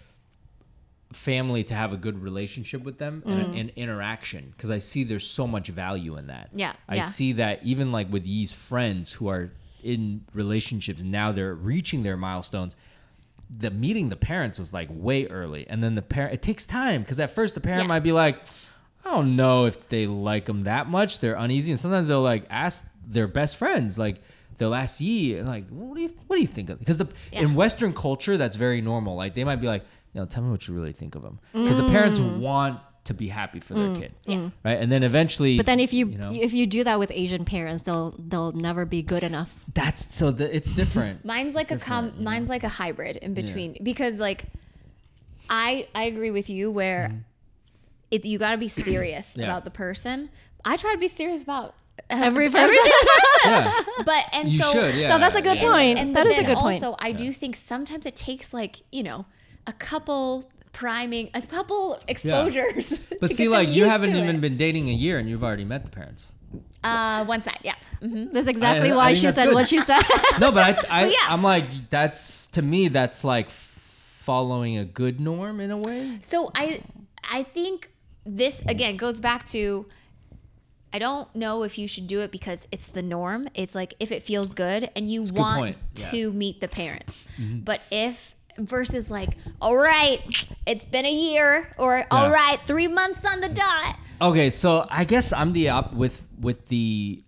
family 1.12 1.62
to 1.62 1.74
have 1.74 1.92
a 1.92 1.96
good 1.96 2.20
relationship 2.20 2.83
with 2.83 2.98
them 2.98 3.22
and 3.24 3.55
Mm. 3.55 3.61
an 3.61 3.70
interaction 3.77 4.53
because 4.57 4.70
I 4.70 4.79
see 4.79 5.05
there's 5.05 5.27
so 5.27 5.46
much 5.46 5.68
value 5.68 6.16
in 6.16 6.27
that. 6.27 6.50
Yeah, 6.53 6.72
I 6.88 6.96
yeah. 6.96 7.03
see 7.03 7.35
that 7.35 7.61
even 7.62 7.92
like 7.92 8.11
with 8.12 8.24
these 8.24 8.53
friends 8.53 9.12
who 9.12 9.29
are 9.29 9.53
in 9.85 10.24
relationships 10.33 11.03
now 11.03 11.31
they're 11.31 11.55
reaching 11.55 12.03
their 12.03 12.16
milestones. 12.16 12.74
The 13.50 13.70
meeting 13.70 14.09
the 14.09 14.16
parents 14.16 14.59
was 14.59 14.72
like 14.72 14.88
way 14.90 15.26
early, 15.26 15.66
and 15.68 15.83
then 15.83 15.94
the 15.94 16.02
parent 16.02 16.35
it 16.35 16.42
takes 16.42 16.64
time 16.64 17.02
because 17.02 17.20
at 17.20 17.35
first 17.35 17.54
the 17.54 17.61
parent 17.61 17.83
Yes. 17.83 17.88
might 17.88 18.02
be 18.02 18.12
like, 18.12 18.38
I 19.04 19.11
don't 19.14 19.37
know 19.37 19.66
if 19.66 19.88
they 19.88 20.07
like 20.07 20.46
them 20.46 20.64
that 20.64 20.88
much. 20.88 21.20
They're 21.20 21.35
uneasy, 21.37 21.70
and 21.72 21.80
sometimes 21.80 22.09
they'll 22.09 22.22
like 22.22 22.46
ask 22.50 22.87
their 23.07 23.26
best 23.28 23.57
friends 23.57 23.98
like. 23.98 24.20
They'll 24.57 24.72
ask 24.72 25.00
ye 25.00 25.42
like, 25.42 25.68
what 25.68 25.96
do 25.96 26.02
you 26.02 26.11
what 26.28 26.37
do 26.37 26.40
you 26.40 26.46
think 26.46 26.70
of? 26.70 26.78
Because 26.78 26.96
the 26.96 27.09
Yeah. 27.33 27.40
in 27.40 27.57
Western 27.57 27.92
culture, 27.92 28.37
that's 28.37 28.54
very 28.54 28.80
normal. 28.80 29.16
Like 29.16 29.35
they 29.35 29.42
might 29.42 29.57
be 29.57 29.66
like, 29.66 29.83
you 30.12 30.20
know, 30.20 30.26
tell 30.26 30.44
me 30.44 30.50
what 30.52 30.68
you 30.68 30.74
really 30.74 30.92
think 30.92 31.16
of 31.16 31.22
them, 31.22 31.40
because 31.52 31.76
the 31.76 31.83
mm. 31.83 31.90
parents 31.90 32.20
want 32.20 32.78
to 33.05 33.14
be 33.14 33.29
happy 33.29 33.61
for 33.61 33.75
their 33.75 33.88
mm. 33.88 34.01
kid, 34.01 34.53
right? 34.64 34.81
And 34.81 34.90
then 34.90 35.03
eventually, 35.03 35.57
But 35.57 35.67
then 35.67 35.79
if 35.79 35.93
you, 35.93 36.07
know, 36.07 36.33
if 36.33 36.53
you 36.53 36.67
do 36.67 36.85
that 36.85 36.99
with 36.99 37.11
Asian 37.11 37.45
parents, 37.45 37.83
they'll 37.83 38.14
they'll 38.19 38.53
never 38.53 38.85
be 38.85 39.03
good 39.03 39.23
enough. 39.23 39.64
that's 39.75 40.14
so 40.14 40.31
the, 40.31 40.55
it's 40.55 40.73
different. 40.73 41.25
Mine's 41.25 41.55
like 41.55 41.71
a 41.71 41.77
com- 41.77 42.07
different, 42.07 42.21
know? 42.21 42.31
mine's 42.31 42.49
like 42.49 42.64
a 42.64 42.69
hybrid 42.69 43.19
in 43.19 43.35
between 43.35 43.77
because 43.83 44.19
like 44.21 44.47
I 45.49 45.87
I 45.95 46.05
agree 46.05 46.31
with 46.31 46.49
you 46.49 46.71
where 46.71 47.09
mm-hmm. 47.09 47.19
it 48.11 48.25
you 48.25 48.38
got 48.38 48.53
to 48.53 48.59
be 48.59 48.69
serious. 48.69 49.35
Yeah. 49.37 49.47
about 49.47 49.64
the 49.64 49.71
person. 49.71 50.31
I 50.64 50.77
try 50.77 50.93
to 50.93 50.99
be 50.99 51.09
serious 51.09 51.43
about 51.43 51.75
Every 52.11 52.49
person. 52.49 52.64
everything, 52.64 52.93
yeah, 53.45 53.81
but 54.05 54.25
and 54.33 54.49
you 54.49 54.61
so 54.61 54.73
should. 54.73 54.95
Yeah, 54.95 55.11
No, 55.11 55.19
that's 55.19 55.35
a 55.35 55.43
good 55.43 55.57
yeah. 55.59 55.71
point. 55.71 55.99
and 55.99 56.14
That 56.14 56.25
but 56.25 56.33
is 56.33 56.38
a 56.38 56.43
then 56.43 56.47
good 56.51 56.59
point. 56.59 56.83
Also, 56.83 56.97
I 56.99 57.12
do 57.12 57.33
think 57.33 57.57
sometimes 57.57 58.05
it 58.07 58.17
takes 58.17 58.53
like 58.53 58.83
you 58.90 59.03
know 59.03 59.27
a 59.67 59.73
couple 59.73 60.51
priming, 60.75 61.31
a 61.35 61.41
couple 61.41 61.99
exposures. 62.09 63.01
But 63.21 63.31
see, 63.31 63.49
like 63.49 63.71
you 63.71 63.85
haven't 63.87 64.15
even 64.17 64.37
it. 64.37 64.41
been 64.43 64.57
dating 64.59 64.89
a 64.91 64.93
year, 64.93 65.19
and 65.19 65.29
you've 65.29 65.43
already 65.45 65.65
met 65.65 65.85
the 65.85 65.91
parents. 65.91 66.27
uh, 66.85 67.25
one 67.25 67.43
side, 67.43 67.61
yeah. 67.63 67.77
hmm 68.01 68.27
That's 68.33 68.49
exactly 68.49 68.91
I 68.93 68.97
why 68.97 69.07
think 69.15 69.19
she 69.25 69.31
said 69.31 69.47
good. 69.47 69.55
what 69.55 69.69
she 69.69 69.81
said. 69.81 70.03
No, 70.39 70.53
but 70.53 70.63
I, 70.69 70.71
I 70.99 71.03
Well, 71.05 71.13
yeah. 71.13 71.27
I'm 71.33 71.43
like 71.43 71.65
that's 71.91 72.47
to 72.49 72.61
me 72.63 72.89
that's 72.89 73.25
like 73.25 73.49
following 73.51 74.77
a 74.79 74.85
good 74.85 75.21
norm 75.21 75.61
in 75.61 75.71
a 75.71 75.79
way. 75.79 76.19
So 76.23 76.51
I 76.55 76.83
I 77.39 77.43
think 77.43 77.91
this 78.27 78.61
again 78.67 78.97
goes 78.97 79.21
back 79.21 79.47
to 79.49 79.87
I 80.93 80.99
don't 81.01 81.35
know 81.35 81.65
if 81.65 81.77
you 81.77 81.89
should 81.89 82.07
do 82.07 82.21
it 82.21 82.31
because 82.31 82.69
it's 82.71 82.89
the 82.89 83.03
norm. 83.03 83.49
It's 83.55 83.75
like 83.75 83.95
if 83.99 84.13
it 84.13 84.23
feels 84.23 84.55
good 84.55 84.91
and 84.95 85.11
you 85.11 85.23
a 85.23 85.25
good 85.25 85.35
want 85.39 85.61
point. 85.61 85.77
Yeah. 85.97 86.03
Mm-hmm. 86.05 86.17
to 86.17 86.33
meet 86.33 86.61
the 86.61 86.69
parents. 86.69 87.25
But 87.39 87.81
if 87.91 88.37
versus 88.59 89.11
like, 89.11 89.37
all 89.61 89.77
right, 89.77 90.47
it's 90.67 90.87
been 90.87 91.05
a 91.07 91.12
year 91.12 91.71
or 91.79 92.07
all 92.11 92.29
Yeah. 92.29 92.33
right, 92.33 92.61
3 92.67 92.87
months 92.88 93.21
on 93.31 93.40
the 93.40 93.49
dot. 93.49 93.97
Okay, 94.21 94.51
so 94.51 94.87
I 94.90 95.05
guess 95.05 95.33
I'm 95.33 95.53
the 95.53 95.69
up 95.71 95.93
with 95.93 96.23
with 96.40 96.67
the 96.69 97.21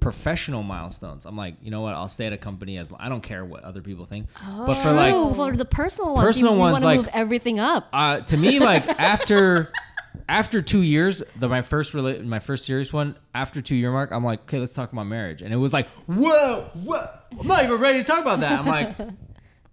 professional 0.00 0.62
milestones. 0.62 1.26
I'm 1.26 1.36
like, 1.36 1.56
you 1.62 1.70
know 1.70 1.80
what? 1.80 1.94
I'll 1.94 2.08
stay 2.08 2.26
at 2.26 2.32
a 2.32 2.36
company 2.38 2.78
as 2.78 2.90
I 2.98 3.08
don't 3.08 3.22
care 3.22 3.44
what 3.44 3.64
other 3.64 3.82
people 3.82 4.06
think. 4.06 4.26
But 4.66 4.74
for 4.74 4.92
like 4.92 5.12
True, 5.12 5.34
for 5.34 5.52
the 5.56 5.64
personal 5.64 6.14
ones, 6.14 6.26
Personal 6.26 6.52
you, 6.52 6.56
you 6.56 6.60
ones, 6.60 6.72
want 6.72 6.82
to 6.82 6.86
like- 6.86 6.98
move 7.00 7.08
everything 7.12 7.58
up. 7.58 7.88
uh, 7.92 8.20
to 8.20 8.36
me, 8.36 8.58
like 8.60 8.86
after 9.00 9.72
after 10.28 10.60
two 10.60 10.82
years, 10.82 11.22
the 11.38 11.48
my 11.48 11.62
first 11.62 11.92
rela- 11.92 12.24
my 12.24 12.38
first 12.38 12.64
serious 12.66 12.92
one, 12.92 13.16
after 13.34 13.60
two 13.62 13.76
year 13.76 13.90
mark, 13.92 14.10
I'm 14.12 14.24
like, 14.24 14.40
okay, 14.42 14.58
let's 14.58 14.74
talk 14.74 14.92
about 14.92 15.04
marriage, 15.06 15.42
and 15.42 15.52
it 15.52 15.56
was 15.56 15.72
like, 15.72 15.88
whoa, 16.06 16.70
what? 16.74 17.26
I'm 17.38 17.46
not 17.46 17.64
even 17.64 17.78
ready 17.80 17.98
to 17.98 18.04
talk 18.04 18.20
about 18.20 18.40
that. 18.40 18.58
I'm 18.60 18.66
like, 18.66 18.96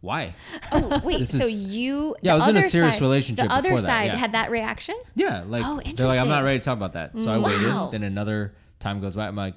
why? 0.05 0.35
Oh, 0.71 1.01
wait. 1.03 1.19
This 1.19 1.37
so 1.37 1.45
you 1.47 2.15
Yeah, 2.21 2.33
I 2.33 2.35
was 2.35 2.47
in 2.47 2.55
a 2.57 2.61
serious 2.61 2.95
side- 2.95 3.01
relationship 3.01 3.47
The 3.47 3.53
other 3.53 3.69
before 3.69 3.81
that, 3.81 3.87
side 3.87 4.05
yeah. 4.05 4.15
had 4.15 4.31
that 4.33 4.51
reaction? 4.51 4.95
Yeah, 5.15 5.43
like 5.47 5.63
Oh, 5.65 5.81
they're 5.95 6.07
like, 6.07 6.19
I'm 6.19 6.29
not 6.29 6.43
ready 6.43 6.59
to 6.59 6.65
talk 6.65 6.77
about 6.77 6.93
that. 6.93 7.19
So 7.19 7.31
I 7.31 7.37
Wow. 7.37 7.47
waited. 7.47 7.91
Then 7.91 8.03
another 8.03 8.53
time 8.79 9.01
goes 9.01 9.15
by. 9.15 9.27
I'm 9.27 9.35
like, 9.35 9.55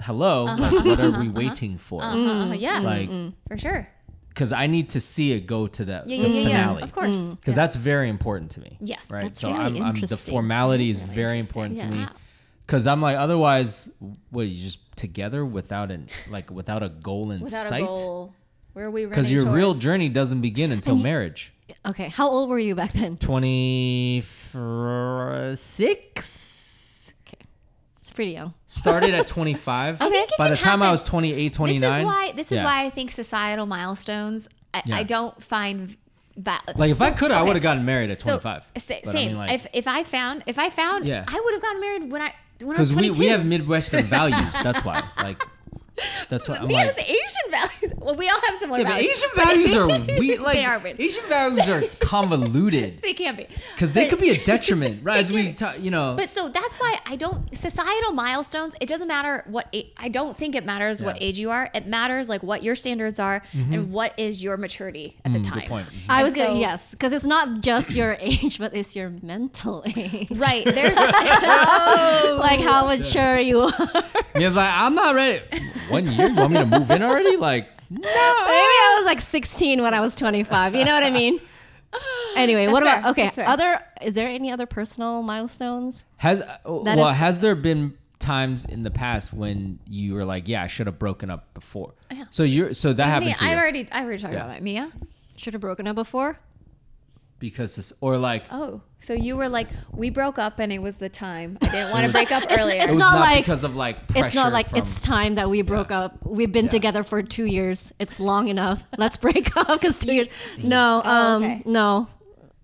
hello, 0.00 0.46
uh-huh, 0.46 0.60
like, 0.62 0.84
what 0.84 1.00
are 1.00 1.08
uh-huh, 1.08 1.20
we 1.20 1.28
uh-huh. 1.28 1.32
waiting 1.34 1.78
for? 1.78 2.02
Uh, 2.02 2.52
yeah. 2.52 2.80
Like, 2.80 3.08
mm-hmm, 3.08 3.28
mm-hmm, 3.28 3.48
for 3.48 3.58
sure. 3.58 3.88
because 4.28 4.52
I 4.52 4.66
need 4.66 4.90
to 4.90 5.00
see 5.00 5.32
it 5.32 5.46
go 5.46 5.66
to 5.66 5.84
the, 5.84 6.02
Yeah, 6.04 6.22
the 6.22 6.28
yeah, 6.28 6.44
finale. 6.44 6.82
Of 6.82 6.92
course. 6.92 7.16
Mm. 7.16 7.40
because 7.40 7.54
that's 7.54 7.76
very 7.76 8.08
important 8.08 8.50
to 8.52 8.60
me. 8.60 8.76
Yes. 8.80 9.10
right. 9.10 9.24
That's 9.24 9.40
so 9.40 9.48
I'm, 9.48 9.82
I'm 9.82 9.94
the 9.94 10.16
formality 10.16 10.90
is 10.90 10.96
is 10.96 11.02
really 11.02 11.14
very 11.14 11.38
important 11.38 11.78
to 11.78 11.86
me. 11.86 12.06
Because 12.66 12.86
I'm 12.88 13.00
like, 13.00 13.16
otherwise, 13.16 13.88
what 14.30 14.42
you 14.42 14.64
just 14.64 14.80
together 14.96 15.44
without 15.44 15.90
an 15.90 16.08
like 16.28 16.50
without 16.50 16.82
a 16.82 16.88
goal 16.88 17.30
in 17.30 17.40
Without 17.40 17.68
sight? 17.68 18.28
Where 18.76 18.84
are 18.84 18.90
we 18.90 19.06
running 19.06 19.10
Because 19.10 19.32
your 19.32 19.46
real 19.46 19.72
journey 19.72 20.10
doesn't 20.10 20.42
begin 20.42 20.70
until 20.70 20.96
marriage. 20.96 21.50
Okay, 21.86 22.08
how 22.10 22.28
old 22.28 22.50
were 22.50 22.58
you 22.58 22.74
back 22.74 22.92
then? 22.92 23.16
Twenty 23.16 24.20
six. 25.56 27.12
Okay. 27.26 27.38
It's 28.02 28.10
pretty 28.10 28.32
young. 28.32 28.52
Started 28.66 29.14
at 29.14 29.26
25. 29.28 30.02
okay. 30.02 30.26
By 30.36 30.50
the 30.50 30.58
time 30.58 30.82
I 30.82 30.90
was 30.90 31.02
28, 31.02 31.54
29. 31.54 31.80
This 31.80 31.98
is 31.98 32.04
why. 32.04 32.32
This 32.36 32.52
is 32.52 32.58
yeah. 32.58 32.64
why 32.64 32.84
I 32.84 32.90
think 32.90 33.12
societal 33.12 33.64
milestones. 33.64 34.46
I, 34.74 34.82
Yeah. 34.84 34.96
I 34.96 35.04
don't 35.04 35.42
find 35.42 35.96
that. 36.36 36.74
Like 36.76 36.90
if 36.90 37.00
I 37.00 37.12
could, 37.12 37.30
I 37.30 37.40
would 37.40 37.56
have 37.56 37.62
gotten 37.62 37.86
married 37.86 38.10
at 38.10 38.20
25. 38.20 38.42
sa- 38.42 38.60
But 38.74 39.08
I 39.08 39.12
same. 39.12 39.28
mean, 39.28 39.38
like- 39.38 39.52
if 39.52 39.66
if 39.72 39.88
I 39.88 40.04
found 40.04 40.42
if 40.46 40.58
I 40.58 40.68
found, 40.68 41.06
Yeah. 41.06 41.24
I 41.26 41.40
would 41.42 41.54
have 41.54 41.62
gotten 41.62 41.80
married 41.80 42.10
when 42.12 42.20
I 42.20 42.34
when 42.60 42.76
I 42.76 42.80
was 42.80 42.90
because 42.94 43.18
we, 43.18 43.24
we 43.24 43.26
have 43.28 43.46
Midwestern 43.46 44.04
values. 44.18 44.52
That's 44.62 44.84
why. 44.84 45.02
Like, 45.16 45.42
that's 46.28 46.48
why 46.48 46.56
I'm 46.60 46.68
He 46.68 46.74
like, 46.74 46.96
has 46.96 47.04
Asian 47.08 47.50
values. 47.50 47.92
Well, 47.98 48.14
we 48.16 48.28
all 48.28 48.40
have 48.40 48.58
similar 48.58 48.78
Yeah, 48.80 48.84
but 48.84 48.92
values. 48.92 49.10
Asian 49.16 49.30
values 49.34 49.74
are 49.74 49.88
weird. 50.20 50.40
Like 50.40 50.54
They 50.56 50.64
are 50.64 50.78
weird. 50.78 51.00
Asian 51.00 51.24
values 51.28 51.68
are 51.68 51.82
convoluted 52.00 53.00
They 53.02 53.12
can't 53.14 53.36
be 53.36 53.46
because 53.74 53.92
they 53.92 54.06
could 54.06 54.20
be 54.20 54.30
a 54.30 54.44
detriment, 54.44 55.02
right? 55.02 55.18
As 55.18 55.30
we, 55.32 55.44
can. 55.46 55.54
ta- 55.54 55.74
you 55.78 55.90
know. 55.90 56.14
But 56.16 56.28
so 56.28 56.48
that's 56.48 56.78
why 56.78 56.98
I 57.06 57.16
don't 57.16 57.56
societal 57.56 58.12
milestones. 58.12 58.74
It 58.80 58.86
doesn't 58.88 59.08
matter 59.08 59.42
what 59.46 59.74
I 59.96 60.08
don't 60.08 60.36
think 60.36 60.54
it 60.54 60.64
matters 60.64 61.02
what 61.02 61.16
Yeah. 61.16 61.20
Mm-hmm. 61.22 61.28
age 61.28 61.38
you 61.38 61.50
are. 61.50 61.70
It 61.74 61.86
matters 61.86 62.28
like 62.28 62.42
what 62.42 62.62
your 62.62 62.74
standards 62.76 63.18
are 63.18 63.42
and 63.52 63.90
what 63.92 64.12
is 64.18 64.42
your 64.42 64.56
maturity 64.56 65.16
at 65.24 65.32
the 65.32 65.40
time. 65.40 65.58
Mm, 65.58 65.60
good 65.62 65.68
point. 65.68 65.86
I 66.08 66.18
And 66.18 66.24
was 66.24 66.34
gonna 66.34 66.58
yes, 66.58 66.90
because 66.92 67.12
it's 67.12 67.24
not 67.24 67.60
just 67.60 67.94
your 67.94 68.16
age, 68.20 68.58
but 68.58 68.74
it's 68.74 68.94
your 68.94 69.10
mental 69.22 69.82
age. 69.86 70.28
Right. 70.30 70.64
There's 70.64 70.94
like 70.96 72.60
how 72.60 72.86
mature 72.86 73.38
you 73.38 73.60
are. 73.62 74.04
He 74.36 74.44
was 74.44 74.56
like, 74.56 74.70
I'm 74.72 74.94
not 74.94 75.14
ready. 75.14 75.42
One 75.88 76.06
year? 76.06 76.28
You 76.28 76.34
want 76.34 76.52
me 76.52 76.58
to 76.58 76.66
move 76.66 76.90
in 76.90 77.02
already? 77.02 77.36
Like, 77.36 77.68
no. 77.90 77.98
Maybe 78.00 78.10
I 78.10 78.94
was 78.98 79.06
like 79.06 79.20
16 79.20 79.82
when 79.82 79.94
I 79.94 80.00
was 80.00 80.14
25. 80.16 80.74
You 80.74 80.84
know 80.84 80.92
what 80.94 81.02
I 81.02 81.10
mean? 81.10 81.40
Anyway, 82.36 82.66
what 82.66 82.84
That's 82.84 83.00
about 83.16 83.18
okay? 83.18 83.44
Other 83.44 83.80
is 84.02 84.12
there 84.12 84.28
any 84.28 84.50
other 84.52 84.66
personal 84.66 85.22
milestones? 85.22 86.04
Has 86.18 86.42
uh, 86.42 86.58
well, 86.66 87.08
is- 87.08 87.16
has 87.16 87.38
there 87.38 87.54
been 87.54 87.96
times 88.18 88.66
in 88.66 88.82
the 88.82 88.90
past 88.90 89.32
when 89.32 89.78
you 89.88 90.12
were 90.12 90.24
like, 90.26 90.46
yeah, 90.46 90.62
I 90.62 90.66
should 90.66 90.86
have 90.86 90.98
broken 90.98 91.30
up 91.30 91.54
before? 91.54 91.94
Yeah. 92.10 92.24
So 92.28 92.42
you're 92.42 92.74
so 92.74 92.92
that 92.92 93.06
happened 93.06 93.26
Mia, 93.28 93.36
to 93.36 93.44
you 93.46 93.50
I've 93.50 93.58
already 93.58 93.88
I've 93.90 94.04
already 94.04 94.20
talked 94.20 94.34
Yeah. 94.34 94.40
about 94.44 94.52
that. 94.52 94.62
Mia. 94.62 94.90
Should 95.36 95.54
have 95.54 95.62
broken 95.62 95.86
up 95.86 95.94
before. 95.96 96.38
Because 97.38 97.76
this, 97.76 97.92
or 98.00 98.16
like 98.18 98.44
Oh, 98.50 98.80
so 99.00 99.12
you 99.12 99.36
were 99.36 99.48
like, 99.48 99.68
we 99.92 100.10
broke 100.10 100.38
up 100.38 100.58
and 100.58 100.72
it 100.72 100.80
was 100.80 100.96
the 100.96 101.08
time. 101.08 101.58
I 101.62 101.66
didn't 101.68 101.90
want 101.90 102.06
to 102.06 102.12
break 102.12 102.32
up 102.32 102.44
earlier. 102.50 102.76
it 102.80 102.84
it's 102.84 102.88
was 102.88 102.96
not 102.96 103.12
not, 103.14 103.20
like- 103.20 103.44
because 103.44 103.62
of 103.64 103.76
like 103.76 104.08
pressure 104.08 104.26
It's 104.26 104.34
not 104.34 104.52
like 104.52 104.70
from, 104.70 104.78
it's 104.78 105.00
time 105.00 105.34
that 105.36 105.48
we 105.50 105.62
broke 105.62 105.90
Yeah. 105.90 106.00
up. 106.00 106.24
We've 106.26 106.50
been 106.50 106.64
Yeah. 106.66 106.70
together 106.70 107.04
for 107.04 107.22
two 107.22 107.44
years. 107.44 107.92
It's 107.98 108.18
long 108.18 108.48
enough. 108.48 108.82
Let's 108.98 109.16
break 109.16 109.56
up 109.56 109.68
because 109.68 109.98
two 109.98 110.14
years. 110.14 110.28
No, 110.62 111.02
Oh, 111.04 111.10
um, 111.10 111.42
okay. 111.44 111.62
no, 111.66 112.08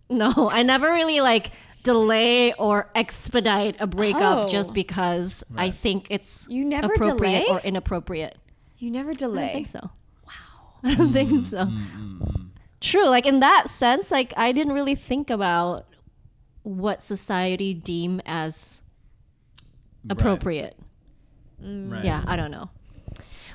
no. 0.08 0.48
I 0.50 0.62
never 0.62 0.90
really 0.90 1.20
like 1.20 1.50
delay 1.84 2.52
or 2.54 2.88
expedite 2.94 3.76
a 3.80 3.86
breakup 3.86 4.46
Oh. 4.46 4.48
just 4.48 4.72
because 4.72 5.42
I 5.56 5.70
think 5.70 6.06
it's 6.10 6.46
You 6.48 6.64
never 6.64 6.92
appropriate 6.94 7.40
delay? 7.44 7.46
or 7.50 7.60
inappropriate. 7.60 8.36
you 8.78 8.90
never 8.90 9.12
delay 9.14 9.50
I 9.50 9.52
delay. 9.52 9.52
don't 9.52 9.52
think 9.54 9.66
so. 9.66 9.90
Wow. 10.26 10.90
I 10.90 10.94
don't 10.94 11.12
think 11.12 11.46
so. 11.46 11.68
True. 12.82 13.06
Like 13.08 13.26
in 13.26 13.40
that 13.40 13.70
sense, 13.70 14.10
like 14.10 14.34
I 14.36 14.52
didn't 14.52 14.72
really 14.72 14.94
think 14.96 15.30
about 15.30 15.86
what 16.64 17.02
society 17.02 17.74
deem 17.74 18.20
as 18.26 18.82
appropriate. 20.10 20.76
Mm. 21.62 21.92
Right. 21.92 22.04
Yeah, 22.04 22.24
I 22.26 22.36
don't 22.36 22.50
know. 22.50 22.70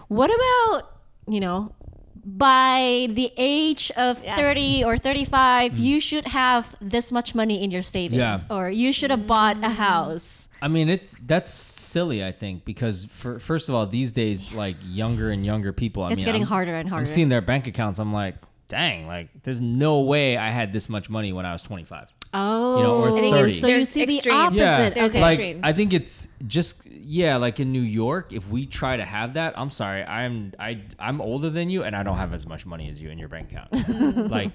What 0.07 0.29
about, 0.33 0.89
you 1.27 1.39
know, 1.41 1.73
by 2.23 3.07
the 3.11 3.31
age 3.37 3.91
of 3.97 4.23
Yes. 4.23 4.37
30 4.37 4.83
or 4.83 4.97
35, 4.97 5.73
mm. 5.73 5.79
you 5.79 5.99
should 5.99 6.27
have 6.27 6.75
this 6.81 7.11
much 7.11 7.35
money 7.35 7.61
in 7.63 7.71
your 7.71 7.81
savings 7.81 8.19
Yeah. 8.19 8.37
or 8.49 8.69
you 8.69 8.91
should 8.91 9.11
have 9.11 9.27
bought 9.27 9.57
a 9.57 9.59
mm. 9.67 9.75
house. 9.75 10.47
I 10.61 10.67
mean, 10.69 10.89
it's 10.89 11.15
that's 11.25 11.51
silly. 11.51 12.23
I 12.23 12.31
think 12.31 12.65
because 12.65 13.05
for 13.11 13.39
first 13.39 13.69
of 13.69 13.75
all, 13.75 13.85
these 13.85 14.11
days, 14.11 14.51
like 14.53 14.75
younger 14.85 15.29
and 15.29 15.45
younger 15.45 15.71
people, 15.71 16.03
I 16.03 16.07
It's 16.07 16.17
mean, 16.17 16.25
getting 16.25 16.41
I'm- 16.43 16.49
harder 16.49 16.75
and 16.75 16.89
harder. 16.89 17.01
I'm 17.01 17.05
seeing 17.05 17.29
their 17.29 17.41
bank 17.41 17.67
accounts. 17.67 17.99
I'm 17.99 18.11
like, 18.11 18.35
dang, 18.67 19.07
like 19.07 19.29
there's 19.43 19.59
no 19.61 20.01
way 20.01 20.37
I 20.37 20.49
had 20.49 20.73
this 20.73 20.89
much 20.89 21.09
money 21.09 21.33
when 21.33 21.45
I 21.45 21.53
was 21.53 21.63
25. 21.63 22.07
Oh, 22.33 22.77
You 22.77 22.83
know, 22.83 22.97
or 22.97 23.09
oh. 23.09 23.17
I 23.17 23.19
think 23.19 23.35
30. 23.35 23.51
so 23.51 23.67
you 23.67 23.73
There's 23.75 23.89
see 23.89 24.05
the 24.05 24.29
opposite. 24.29 24.59
Yeah, 24.59 24.89
There's 24.89 25.11
okay. 25.11 25.21
like 25.21 25.31
extremes. 25.31 25.61
I 25.63 25.73
think 25.73 25.93
it's 25.93 26.27
just 26.45 26.85
yeah, 26.85 27.37
like 27.37 27.59
in 27.59 27.71
New 27.71 27.81
York, 27.81 28.33
if 28.33 28.49
we 28.49 28.65
try 28.65 28.97
to 28.97 29.05
have 29.05 29.35
that, 29.35 29.57
I'm 29.57 29.71
sorry, 29.71 30.03
I'm 30.03 30.53
I 30.59 30.81
I'm 30.99 31.21
older 31.21 31.49
than 31.49 31.69
you, 31.69 31.83
and 31.83 31.95
I 31.95 32.03
don't 32.03 32.17
have 32.17 32.33
as 32.33 32.45
much 32.45 32.65
money 32.65 32.89
as 32.89 33.01
you 33.01 33.09
in 33.09 33.17
your 33.17 33.29
bank 33.29 33.51
account. 33.51 34.29
like, 34.31 34.51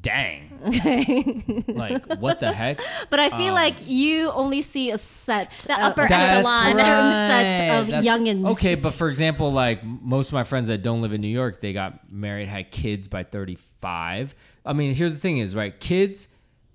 dang, 0.00 1.64
like 1.68 2.06
what 2.18 2.38
the 2.40 2.52
heck? 2.52 2.80
But 3.10 3.20
I 3.20 3.28
feel 3.30 3.48
Um, 3.48 3.54
like 3.54 3.86
you 3.86 4.30
only 4.30 4.62
see 4.62 4.90
a 4.90 4.98
set, 4.98 5.50
The 5.66 5.74
upper 5.74 6.02
echelon. 6.02 6.66
a 6.68 6.72
certain 6.72 7.10
set 7.10 7.80
of 7.80 7.86
That's- 7.88 8.04
youngins. 8.06 8.50
Okay, 8.52 8.74
but 8.74 8.94
for 8.94 9.08
example, 9.08 9.52
like 9.52 9.84
most 9.84 10.28
of 10.28 10.32
my 10.34 10.44
friends 10.44 10.68
that 10.68 10.82
don't 10.82 11.02
live 11.02 11.12
in 11.12 11.20
New 11.20 11.28
York, 11.28 11.60
they 11.60 11.72
got 11.72 12.10
married, 12.10 12.48
had 12.48 12.70
kids 12.70 13.08
by 13.08 13.22
35. 13.22 14.34
I 14.64 14.72
mean, 14.72 14.94
here's 14.94 15.12
the 15.14 15.20
thing 15.20 15.38
is, 15.38 15.54
right? 15.54 15.78
Kids 15.78 16.28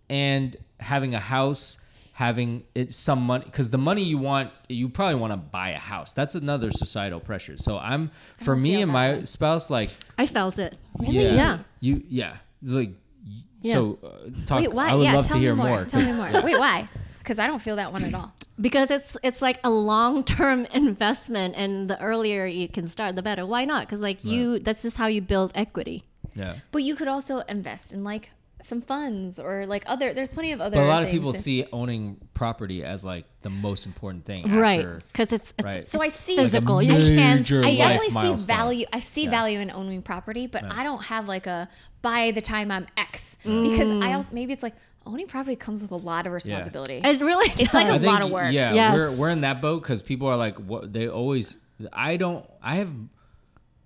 and 0.10 0.56
having 0.80 1.14
a 1.16 1.20
house, 1.20 1.78
having 2.14 2.64
it 2.76 2.94
some 2.94 3.22
money 3.22 3.46
cuz 3.52 3.70
the 3.72 3.78
money 3.78 4.04
you 4.04 4.18
want, 4.18 4.52
you 4.70 4.90
probably 4.90 5.16
want 5.16 5.34
to 5.34 5.38
buy 5.38 5.70
a 5.70 5.80
house. 5.80 6.14
That's 6.14 6.36
another 6.36 6.70
societal 6.72 7.20
pressure. 7.20 7.58
So 7.58 7.78
I'm 7.80 8.12
for 8.38 8.56
me 8.56 8.82
and 8.82 8.92
my 8.92 9.14
way. 9.14 9.26
spouse 9.26 9.70
like 9.70 9.90
I 10.18 10.26
felt 10.28 10.60
it. 10.60 10.78
yeah. 11.02 11.34
Yeah. 11.34 11.58
You 11.80 12.04
yeah. 12.10 12.38
Like 12.64 12.90
y- 13.26 13.34
Yeah. 13.62 13.74
so 13.76 14.00
uh, 14.04 14.30
talk 14.46 14.60
Wait, 14.62 14.74
why? 14.74 14.90
I 14.90 14.96
would 14.96 15.04
yeah, 15.04 15.16
love 15.16 15.28
to 15.30 15.38
hear 15.38 15.56
more. 15.56 15.68
more. 15.68 15.86
Tell 15.86 16.02
me 16.02 16.14
more. 16.14 16.30
Wait, 16.44 16.58
why? 16.60 16.88
Because 17.20 17.38
I 17.40 17.48
don't 17.48 17.62
feel 17.62 17.76
that 17.78 17.92
one 17.94 18.04
at 18.04 18.14
all. 18.14 18.34
because 18.60 18.90
it's 18.92 19.16
it's 19.24 19.42
like 19.42 19.60
a 19.64 19.70
long 19.70 20.24
term 20.24 20.66
investment, 20.74 21.56
and 21.58 21.90
the 21.90 22.00
earlier 22.02 22.46
you 22.46 22.68
can 22.68 22.88
start, 22.88 23.16
the 23.16 23.24
better. 23.24 23.46
Why 23.46 23.66
not? 23.66 23.88
Because 23.88 24.02
like 24.02 24.24
you, 24.26 24.60
that's 24.60 24.82
just 24.82 24.98
how 24.98 25.08
you 25.08 25.22
build 25.22 25.52
equity. 25.56 26.04
yeah. 26.36 26.56
But 26.72 26.84
you 26.84 26.96
could 26.96 27.08
also 27.08 27.40
invest 27.48 27.94
in 27.94 28.04
like 28.04 28.30
some 28.64 28.82
funds 28.82 29.40
or 29.40 29.66
like 29.66 29.84
other. 29.88 30.14
There's 30.14 30.30
plenty 30.30 30.52
of 30.52 30.62
other. 30.62 30.78
But 30.78 30.84
a 30.84 30.88
lot 30.88 31.04
of 31.04 31.10
people 31.10 31.34
see 31.34 31.66
owning 31.72 32.18
property 32.34 32.84
as 32.84 33.04
like 33.04 33.26
the 33.42 33.50
most 33.50 33.86
important 33.86 34.26
thing. 34.26 34.48
Right. 34.54 34.86
Because 35.12 35.34
it's, 35.34 35.54
it's 35.58 35.66
Right. 35.66 35.88
So 35.88 36.02
I 36.02 36.08
it's 36.08 36.20
see- 36.20 36.36
Like 36.38 36.46
physical. 36.46 36.82
you 36.82 36.92
can't. 36.94 37.40
I 37.52 37.76
definitely 37.76 38.08
see 38.10 38.14
milestone. 38.14 38.48
value. 38.48 38.86
I 38.94 39.00
see 39.00 39.24
Yeah. 39.26 39.30
value 39.32 39.60
in 39.60 39.72
owning 39.72 40.02
property, 40.02 40.48
but 40.48 40.64
I 40.64 40.84
don't 40.84 41.04
have 41.06 41.28
like 41.28 41.48
a 41.48 41.70
by 42.02 42.32
the 42.32 42.42
time 42.42 42.72
I'm 42.72 42.88
X 42.98 43.38
because 43.44 43.88
Mm. 43.90 44.04
I 44.04 44.14
also 44.14 44.30
maybe 44.34 44.54
it's 44.54 44.64
like 44.64 44.76
owning 45.06 45.28
property 45.28 45.56
comes 45.56 45.82
with 45.82 45.92
a 45.92 45.96
lot 45.96 46.28
of 46.28 46.34
responsibility. 46.34 47.02
It 47.04 47.22
really 47.22 47.52
It's 47.58 47.74
like 47.74 47.88
a 47.88 47.92
does. 47.94 48.04
I 48.04 48.08
lot 48.08 48.24
of 48.24 48.32
work. 48.32 48.54
Yeah, 48.54 48.74
Yes. 48.74 48.98
we're 48.98 49.16
we're 49.18 49.30
in 49.32 49.42
that 49.42 49.62
boat 49.62 49.82
because 49.82 50.02
people 50.02 50.28
are 50.28 50.38
like, 50.38 50.58
what 50.58 50.94
they 50.94 51.08
always. 51.08 51.58
I 51.92 52.18
don't. 52.18 52.46
I 52.62 52.76
have. 52.76 52.94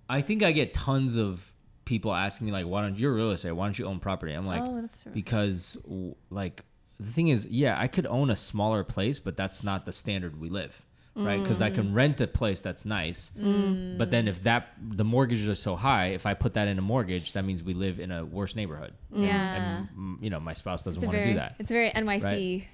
I 0.09 0.21
think 0.21 0.43
I 0.43 0.51
get 0.51 0.73
tons 0.73 1.17
of 1.17 1.51
people 1.85 2.13
asking 2.13 2.47
me 2.47 2.51
like, 2.53 2.65
why 2.65 2.81
don't 2.81 2.97
you're 2.97 3.13
real 3.13 3.31
estate? 3.31 3.51
Why 3.51 3.65
don't 3.67 3.77
you 3.79 3.85
own 3.85 3.99
property? 3.99 4.33
I'm 4.33 4.45
like, 4.47 4.63
Oh, 4.65 4.87
because 5.13 5.77
like 6.29 6.63
the 6.99 7.11
thing 7.11 7.27
is, 7.29 7.45
yeah, 7.47 7.79
I 7.79 7.87
could 7.87 8.07
own 8.09 8.29
a 8.29 8.35
smaller 8.35 8.83
place, 8.83 9.19
but 9.19 9.37
that's 9.37 9.63
not 9.63 9.85
the 9.85 9.91
standard 9.91 10.39
we 10.39 10.49
live. 10.49 10.81
Right, 11.17 11.41
because 11.41 11.61
I 11.61 11.69
Mm. 11.69 11.75
can 11.75 11.93
rent 11.93 12.19
a 12.19 12.27
place 12.27 12.59
that's 12.59 12.83
nice, 12.83 13.31
but 13.97 14.09
then 14.09 14.27
if 14.27 14.43
that 14.43 14.67
the 14.81 15.05
mortgages 15.05 15.47
are 15.47 15.55
so 15.55 15.77
high, 15.77 16.07
if 16.07 16.25
I 16.25 16.33
put 16.33 16.55
that 16.55 16.67
in 16.67 16.77
a 16.77 16.81
mortgage, 16.81 17.31
that 17.33 17.45
means 17.45 17.63
we 17.63 17.73
live 17.73 18.01
in 18.01 18.11
a 18.11 18.25
worse 18.25 18.53
neighborhood. 18.53 18.93
yeah, 19.15 19.55
and 19.55 19.87
mm, 19.97 20.21
you 20.21 20.29
know 20.29 20.41
my 20.41 20.51
spouse 20.51 20.83
doesn't 20.83 21.01
want 21.05 21.15
to 21.17 21.23
do 21.23 21.35
that. 21.35 21.55
it's 21.57 21.71
very 21.71 21.89
NYC. 21.91 22.65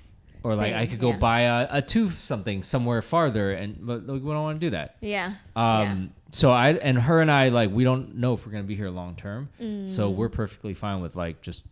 Or 0.44 0.56
like 0.56 0.74
I 0.74 0.88
could 0.88 1.00
go 1.00 1.10
yeah. 1.12 1.18
buy 1.18 1.42
a, 1.42 1.68
a 1.70 1.82
two 1.82 2.10
something 2.10 2.64
somewhere 2.64 3.02
farther, 3.02 3.52
and 3.52 3.78
but 3.86 4.08
like, 4.08 4.22
we 4.24 4.30
don't 4.32 4.42
want 4.44 4.60
to 4.60 4.66
do 4.66 4.72
that. 4.72 4.96
Yeah. 5.00 5.34
Um, 5.56 6.14
so 6.32 6.50
I 6.52 6.72
and 6.74 6.98
her 6.98 7.22
and 7.22 7.30
I 7.32 7.50
like 7.50 7.70
we 7.72 7.84
don't 7.84 8.16
know 8.16 8.34
if 8.34 8.46
we're 8.46 8.52
gonna 8.52 8.64
be 8.64 8.76
here 8.76 8.90
long 8.90 9.16
term, 9.16 9.50
so 9.60 10.10
Mm. 10.12 10.16
we're 10.16 10.30
perfectly 10.30 10.74
fine 10.74 11.02
with 11.02 11.16
like 11.16 11.42
just 11.42 11.66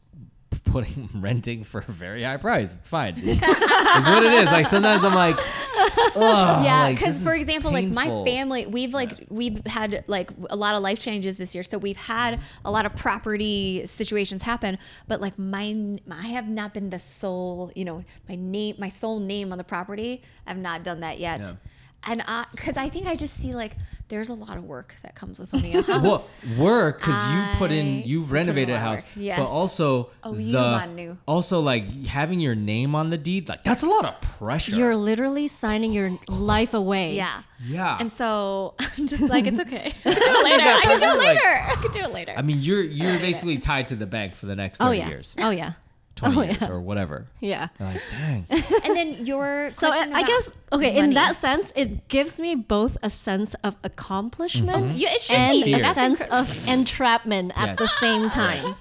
putting 0.65 1.09
renting 1.15 1.63
for 1.63 1.79
a 1.79 1.91
very 1.91 2.23
high 2.23 2.37
price. 2.37 2.73
It's 2.73 2.87
fine. 2.87 3.15
It's, 3.17 3.41
it's 3.43 4.07
what 4.07 4.23
it 4.23 4.33
is. 4.33 4.51
Like 4.51 4.65
sometimes 4.65 5.03
I'm 5.03 5.15
like, 5.15 5.39
yeah 6.15 6.83
like, 6.83 6.97
because 6.97 7.17
this 7.17 7.23
for 7.23 7.33
is 7.33 7.41
example 7.41 7.71
like 7.71 7.87
my 7.87 8.05
family 8.25 8.65
we've 8.65 8.93
like 8.93 9.25
we've 9.29 9.65
had 9.65 10.03
like 10.07 10.31
a 10.49 10.55
lot 10.55 10.75
of 10.75 10.81
life 10.81 10.99
changes 10.99 11.37
this 11.37 11.53
year 11.53 11.63
so 11.63 11.77
we've 11.77 11.97
had 11.97 12.39
a 12.65 12.71
lot 12.71 12.85
of 12.85 12.95
property 12.95 13.85
situations 13.85 14.41
happen 14.41 14.77
but 15.07 15.21
like 15.21 15.37
my 15.37 15.75
i 16.11 16.27
have 16.27 16.47
not 16.47 16.73
been 16.73 16.89
the 16.89 16.99
sole 16.99 17.71
you 17.75 17.85
know 17.85 18.03
my 18.27 18.35
name 18.35 18.75
my 18.79 18.89
sole 18.89 19.19
name 19.19 19.51
on 19.51 19.57
the 19.57 19.63
property 19.63 20.21
i've 20.47 20.57
not 20.57 20.83
done 20.83 20.99
that 21.01 21.19
yet 21.19 21.39
Yeah. 21.41 21.53
And 22.07 22.23
i 22.27 22.45
because 22.51 22.77
i 22.77 22.89
think 22.89 23.07
i 23.07 23.15
just 23.15 23.35
see 23.35 23.53
like 23.53 23.73
there's 24.09 24.29
a 24.29 24.33
lot 24.33 24.57
of 24.57 24.63
work 24.63 24.95
that 25.03 25.13
comes 25.13 25.37
with 25.39 25.53
owning 25.53 25.75
a 25.75 25.81
house 25.83 26.01
Well, 26.03 26.27
work 26.57 26.97
because 26.97 27.31
you 27.31 27.57
put 27.59 27.71
in 27.71 28.01
you've 28.05 28.25
put 28.27 28.31
a 28.31 28.33
renovated 28.33 28.75
a 28.75 28.79
house. 28.79 29.03
Yes. 29.15 29.37
but 29.39 29.45
also 29.47 30.09
Oh, 30.23 30.33
the 30.33 30.41
you 30.41 31.17
also 31.27 31.59
like 31.59 32.07
having 32.07 32.39
your 32.39 32.55
name 32.55 32.95
on 32.95 33.11
the 33.11 33.19
deed, 33.19 33.47
like 33.49 33.63
that's 33.63 33.83
a 33.83 33.87
lot 33.87 34.05
of 34.05 34.19
pressure. 34.21 34.75
You're 34.75 34.95
literally 34.95 35.47
signing 35.47 35.93
your 35.93 36.17
life 36.27 36.73
away. 36.73 37.13
yeah 37.15 37.43
yeah, 37.63 37.97
and 37.99 38.11
so 38.11 38.73
i'm 38.79 39.05
just 39.05 39.21
like 39.23 39.45
it's 39.45 39.59
okay 39.59 39.93
i 40.05 40.11
can 40.11 40.13
do 40.13 40.19
it 40.21 40.43
later 40.43 40.63
i 40.65 40.81
can 40.81 40.99
do 40.99 41.05
it 41.05 41.19
later 41.19 41.63
i 41.67 41.75
can 41.75 41.91
do 41.91 41.99
it 41.99 42.11
later 42.13 42.33
I 42.35 42.41
mean, 42.41 42.57
you're 42.61 42.81
you're 42.81 43.19
basically 43.19 43.57
tied 43.59 43.89
to 43.89 43.95
the 43.95 44.07
bank 44.07 44.33
for 44.35 44.45
the 44.47 44.55
next 44.55 44.81
oh, 44.81 44.85
thirty 44.85 44.99
Oh 44.99 45.01
yeah. 45.03 45.09
years, 45.09 45.35
Oh 45.37 45.49
yeah. 45.51 45.73
Twenty 46.19 46.37
Oh, 46.37 46.41
years, 46.43 46.57
yeah. 46.61 46.69
or 46.69 46.79
whatever. 46.79 47.27
Yeah. 47.39 47.69
You're 47.79 47.87
like, 47.89 48.01
dang. 48.09 48.45
and 48.49 48.95
then 48.95 49.25
your 49.25 49.69
So 49.69 49.87
I, 49.87 49.91
question 49.91 50.13
I 50.15 50.23
guess 50.23 50.51
okay. 50.71 50.97
In 50.97 51.13
that 51.13 51.35
sense, 51.35 51.71
it 51.75 52.07
gives 52.07 52.39
me 52.39 52.55
both 52.55 52.97
a 53.01 53.09
sense 53.09 53.55
of 53.63 53.75
accomplishment 53.83 54.95
Yeah, 54.95 55.09
it 55.13 55.21
should 55.21 55.35
and 55.35 55.63
be. 55.63 55.73
A 55.73 55.79
That's 55.79 55.95
sense 55.95 56.21
incre- 56.25 56.39
of 56.41 56.67
entrapment 56.67 57.51
at 57.55 57.69
Yes. 57.69 57.79
the 57.79 57.87
same 57.87 58.29
time. 58.29 58.75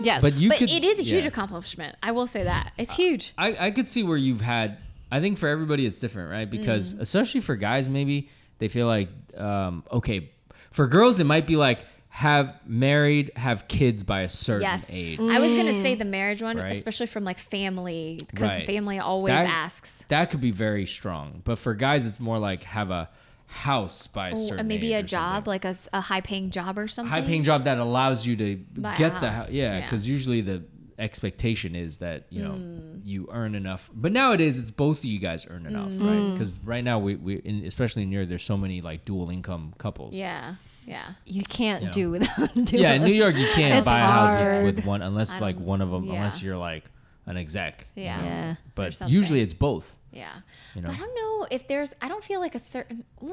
Yes. 0.00 0.20
But 0.22 0.34
you 0.34 0.48
but 0.50 0.58
could, 0.58 0.70
it 0.70 0.84
is 0.84 0.98
a 0.98 1.02
huge 1.02 1.22
yeah. 1.22 1.28
accomplishment. 1.28 1.96
I 2.02 2.10
will 2.12 2.26
say 2.26 2.44
that 2.44 2.72
it's 2.76 2.94
huge. 2.96 3.32
I, 3.38 3.66
I 3.66 3.70
could 3.70 3.86
see 3.86 4.02
where 4.02 4.16
you've 4.16 4.40
had 4.40 4.78
I 5.10 5.20
think 5.20 5.38
for 5.38 5.48
everybody 5.48 5.86
it's 5.86 5.98
different, 5.98 6.30
right? 6.30 6.50
Because 6.50 6.94
Mm. 6.94 7.00
especially 7.00 7.40
for 7.40 7.54
guys 7.56 7.88
maybe 7.88 8.28
they 8.58 8.68
feel 8.68 8.86
like 8.86 9.08
um, 9.36 9.84
okay, 9.90 10.30
For 10.72 10.86
girls, 10.88 11.20
it 11.20 11.24
might 11.24 11.46
be 11.46 11.56
like 11.56 11.80
have 12.18 12.54
married, 12.64 13.32
have 13.34 13.66
kids 13.66 14.04
by 14.04 14.20
a 14.20 14.28
certain 14.28 14.62
Yes. 14.62 14.88
age. 14.94 15.18
I 15.18 15.40
was 15.40 15.52
gonna 15.52 15.82
say 15.82 15.96
the 15.96 16.04
marriage 16.04 16.44
one, 16.44 16.56
Right. 16.56 16.70
especially 16.70 17.06
from 17.06 17.24
like 17.24 17.38
family, 17.38 18.20
because 18.30 18.54
Right. 18.54 18.66
family 18.68 19.00
always 19.00 19.32
That- 19.34 19.48
asks. 19.48 20.04
That 20.08 20.30
could 20.30 20.40
be 20.40 20.52
very 20.52 20.86
strong. 20.86 21.42
But 21.44 21.58
for 21.58 21.74
guys, 21.74 22.06
it's 22.06 22.20
more 22.20 22.38
like 22.38 22.62
have 22.62 22.92
a 22.92 23.08
house 23.46 24.06
by 24.06 24.28
a 24.28 24.32
Oh, 24.34 24.36
certain 24.36 24.60
and 24.60 24.68
maybe 24.68 24.94
age 24.94 25.06
a 25.06 25.08
job, 25.08 25.34
something. 25.44 25.50
like 25.50 25.64
a 25.92 26.00
high 26.02 26.20
paying 26.20 26.50
job 26.50 26.78
or 26.78 26.86
something. 26.86 27.10
high 27.10 27.20
paying 27.26 27.42
job 27.42 27.64
that 27.64 27.78
allows 27.78 28.24
you 28.24 28.36
to 28.36 28.56
Buy 28.76 28.94
get 28.96 29.20
the 29.20 29.30
house. 29.30 29.46
house. 29.46 29.52
Yeah, 29.52 29.78
Yeah. 29.78 29.80
because 29.84 30.06
usually 30.06 30.40
the 30.40 30.62
expectation 30.96 31.74
is 31.74 31.96
that 31.96 32.26
you 32.30 32.40
know 32.44 32.52
Hmm. 32.52 32.98
you 33.02 33.28
earn 33.32 33.56
enough. 33.56 33.90
But 33.92 34.12
nowadays, 34.12 34.56
it's 34.56 34.70
both 34.70 34.98
of 35.00 35.04
you 35.06 35.18
guys 35.18 35.44
earn 35.50 35.66
enough, 35.66 35.90
Hmm. 35.90 36.06
right? 36.06 36.32
Because 36.32 36.60
right 36.64 36.84
now 36.84 37.00
we 37.00 37.16
we 37.16 37.34
in, 37.38 37.64
especially 37.66 38.04
in 38.04 38.10
New 38.10 38.24
there's 38.24 38.44
so 38.44 38.56
many 38.56 38.80
like 38.80 39.04
dual 39.04 39.30
income 39.30 39.74
couples. 39.78 40.14
Yeah, 40.14 40.54
yeah. 40.86 41.12
You 41.24 41.42
can't 41.42 41.84
Yeah. 41.84 41.90
do 41.90 42.10
without 42.10 42.54
doing 42.64 42.82
Yeah, 42.82 42.92
in 42.94 43.04
New 43.04 43.12
York, 43.12 43.36
you 43.36 43.48
can't 43.54 43.74
It's 43.78 43.84
buy 43.84 43.98
a 43.98 44.02
house 44.02 44.32
hard. 44.34 44.64
with, 44.64 44.76
with 44.76 44.84
one 44.84 45.02
unless 45.02 45.30
I 45.32 45.38
like 45.40 45.58
one 45.58 45.80
of 45.80 45.90
them, 45.90 46.04
yeah. 46.04 46.14
unless 46.14 46.42
you're 46.42 46.56
like 46.56 46.84
an 47.26 47.36
exec. 47.36 47.86
you 47.94 48.04
Yeah. 48.04 48.16
know? 48.20 48.24
Yeah. 48.26 48.54
But 48.74 49.08
usually 49.08 49.40
it's 49.40 49.54
both. 49.54 49.96
Yeah. 50.12 50.28
You 50.74 50.82
know? 50.82 50.88
But 50.88 50.96
I 50.96 51.00
don't 51.00 51.14
know 51.14 51.46
if 51.50 51.66
there's, 51.68 51.94
I 52.02 52.08
don't 52.08 52.22
feel 52.24 52.40
like 52.40 52.54
a 52.54 52.58
certain, 52.60 53.04
mm, 53.22 53.32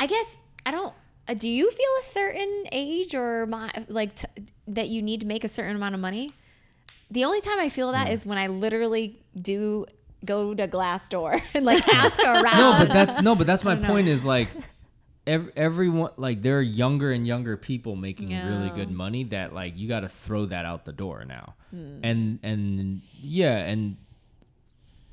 I 0.00 0.06
guess, 0.06 0.36
I 0.64 0.70
don't, 0.70 0.92
uh, 1.28 1.34
do 1.34 1.48
you 1.48 1.70
feel 1.70 1.86
a 2.00 2.04
certain 2.04 2.64
age 2.72 3.14
or 3.14 3.46
my, 3.46 3.70
like 3.88 4.14
t- 4.16 4.26
that 4.68 4.88
you 4.88 5.02
need 5.02 5.20
to 5.20 5.26
make 5.26 5.44
a 5.44 5.48
certain 5.48 5.76
amount 5.76 5.94
of 5.94 6.00
money? 6.00 6.32
The 7.10 7.24
only 7.24 7.40
time 7.40 7.58
I 7.60 7.68
feel 7.68 7.92
that 7.92 8.10
is 8.10 8.26
when 8.26 8.36
I 8.38 8.48
literally 8.48 9.18
do 9.40 9.86
go 10.24 10.54
to 10.54 10.66
Glassdoor 10.66 11.40
and 11.54 11.64
like 11.64 11.86
ask 11.94 12.18
around. 12.18 12.44
No, 12.56 12.74
but 12.78 12.92
that's 12.92 13.22
no, 13.22 13.34
but 13.36 13.46
that's 13.46 13.62
my 13.64 13.76
point. 13.76 14.08
Is 14.08 14.24
like, 14.24 14.48
ev- 15.26 15.50
everyone 15.56 16.10
like 16.16 16.42
there 16.42 16.58
are 16.58 16.62
younger 16.62 17.12
and 17.12 17.26
younger 17.26 17.56
people 17.56 17.96
making 17.96 18.28
really 18.28 18.70
good 18.70 18.90
money 18.90 19.24
that 19.24 19.52
like 19.54 19.76
you 19.76 19.88
got 19.88 20.00
to 20.00 20.08
throw 20.08 20.46
that 20.46 20.64
out 20.64 20.84
the 20.84 20.92
door 20.92 21.24
now, 21.24 21.54
Hmm. 21.70 21.98
and 22.02 22.38
and 22.42 23.02
yeah, 23.20 23.58
and 23.58 23.96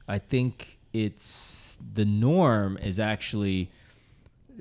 I 0.07 0.19
think 0.19 0.79
it's 0.93 1.77
the 1.93 2.05
norm 2.05 2.77
is 2.77 2.99
actually 2.99 3.71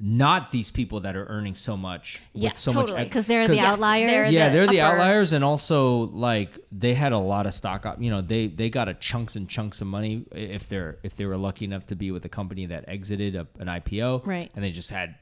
not 0.01 0.51
these 0.53 0.71
people 0.71 1.01
that 1.01 1.15
are 1.15 1.27
earning 1.27 1.55
so 1.55 1.77
much 1.77 2.19
with 2.33 2.57
so 2.57 2.73
totally. 2.73 3.01
much 3.01 3.09
because 3.09 3.27
they're 3.27 3.47
the 3.47 3.61
outliers. 3.61 4.11
they're 4.11 4.31
yeah, 4.31 4.49
the 4.49 4.55
they're 4.55 4.67
the 4.67 4.81
upper- 4.81 4.97
outliers, 4.97 5.35
and 5.35 5.45
also 5.45 6.05
like 6.15 6.59
they 6.73 6.95
had 6.95 7.13
a 7.13 7.19
lot 7.19 7.45
of 7.45 7.53
stock 7.53 7.85
up. 7.85 8.01
You 8.01 8.09
know, 8.11 8.23
they 8.23 8.47
they 8.47 8.71
got 8.71 8.89
a 8.89 8.95
chunks 8.95 9.37
and 9.37 9.47
chunks 9.47 9.83
of 9.83 9.87
money 9.89 10.25
if 10.33 10.67
they're 10.69 10.97
if 11.03 11.17
they 11.17 11.27
were 11.27 11.37
lucky 11.37 11.67
enough 11.67 11.87
to 11.89 11.95
be 11.95 12.11
with 12.11 12.25
a 12.25 12.31
company 12.31 12.65
that 12.67 12.87
exited 12.89 13.37
a, 13.37 13.47
an 13.59 13.67
IPO, 13.69 14.27
Right. 14.27 14.51
And 14.55 14.65
they 14.65 14.71
just 14.71 14.89
had 14.89 15.17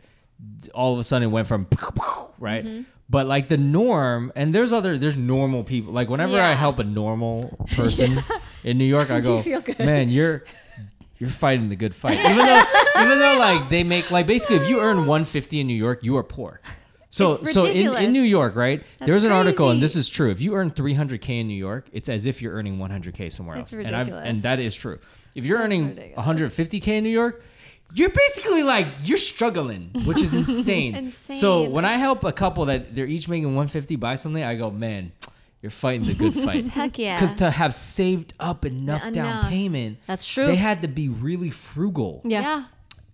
all 0.75 0.93
of 0.93 0.99
a 0.99 1.05
sudden 1.05 1.29
it 1.29 1.33
went 1.33 1.47
from 1.47 1.67
right. 2.39 2.65
Mm-hmm. 2.65 2.83
But 3.09 3.27
like 3.27 3.49
the 3.49 3.57
norm, 3.57 4.33
and 4.37 4.55
there's 4.55 4.73
other 4.73 4.97
there's 4.97 5.17
normal 5.17 5.65
people. 5.65 5.93
Like 5.93 6.09
whenever 6.09 6.41
I 6.41 6.55
help 6.55 6.79
a 6.79 6.85
normal 6.85 7.67
person 7.73 8.19
in 8.63 8.79
New 8.79 8.85
York, 8.85 9.11
I 9.11 9.21
Do 9.21 9.43
you 9.45 9.61
go, 9.61 9.85
man, 9.85 10.11
you're 10.11 10.45
you're 11.19 11.29
fighting 11.29 11.69
the 11.69 11.77
good 11.77 11.95
fight. 11.95 12.19
Even 12.19 12.37
though 12.37 12.63
even 13.01 13.19
though 13.19 13.37
like 13.39 13.69
they 13.69 13.83
make 13.83 14.11
like 14.11 14.27
basically 14.27 14.57
if 14.57 14.69
you 14.69 14.81
earn 14.81 14.99
150 14.99 15.61
in 15.61 15.67
New 15.67 15.75
York, 15.75 16.05
you 16.05 16.17
are 16.17 16.23
poor. 16.23 16.61
So 17.11 17.35
so 17.43 17.65
in, 17.65 17.95
in. 17.97 18.13
New 18.13 18.23
York, 18.23 18.55
right? 18.55 18.85
there's 19.01 19.25
an 19.25 19.33
article, 19.33 19.71
and 19.71 19.83
this 19.83 19.97
is 19.97 20.09
true. 20.09 20.31
If 20.31 20.41
you 20.41 20.55
earn 20.55 20.71
300k 20.71 21.41
in 21.41 21.49
New 21.49 21.55
York, 21.55 21.89
it's 21.93 22.09
as 22.09 22.25
if 22.25 22.41
you're 22.41 22.55
earning 22.55 22.79
100k 22.79 23.33
somewhere 23.33 23.57
That's 23.57 23.73
else, 23.73 23.85
and 23.85 23.97
I've, 23.97 24.09
and 24.09 24.43
that 24.43 24.61
is 24.61 24.77
true. 24.77 25.01
If 25.35 25.45
you're 25.45 25.59
earning 25.59 25.97
ridiculous. 25.97 26.27
150k 26.27 26.89
in 26.89 27.05
New 27.05 27.11
York, 27.11 27.43
you're 27.95 28.11
basically 28.11 28.63
like 28.63 28.87
you're 29.03 29.19
struggling, 29.19 29.91
which 30.05 30.23
is 30.23 30.33
insane. 30.43 31.13
So 31.13 31.69
when 31.69 31.85
I 31.85 31.97
help 31.97 32.25
a 32.25 32.33
couple 32.33 32.65
that 32.67 32.95
they're 32.95 33.07
each 33.07 33.29
making 33.29 33.47
150 33.47 33.97
buy 33.97 34.15
something, 34.17 34.43
I 34.43 34.55
go, 34.57 34.71
man, 34.71 35.13
you're 35.63 35.71
fighting 35.71 36.07
the 36.07 36.15
good 36.15 36.35
fight. 36.35 36.67
Heck 36.69 36.99
yeah. 36.99 37.17
Because 37.17 37.35
to 37.37 37.51
have 37.51 37.75
saved 37.75 38.35
up 38.41 38.65
enough 38.65 39.03
down 39.03 39.13
Enough. 39.15 39.49
payment, 39.51 39.99
That's 40.07 40.25
true. 40.25 40.47
They 40.47 40.57
had 40.57 40.83
to 40.83 40.89
be 40.89 41.09
really 41.09 41.51
frugal 41.51 42.23
yeah. 42.25 42.41
yeah. 42.41 42.65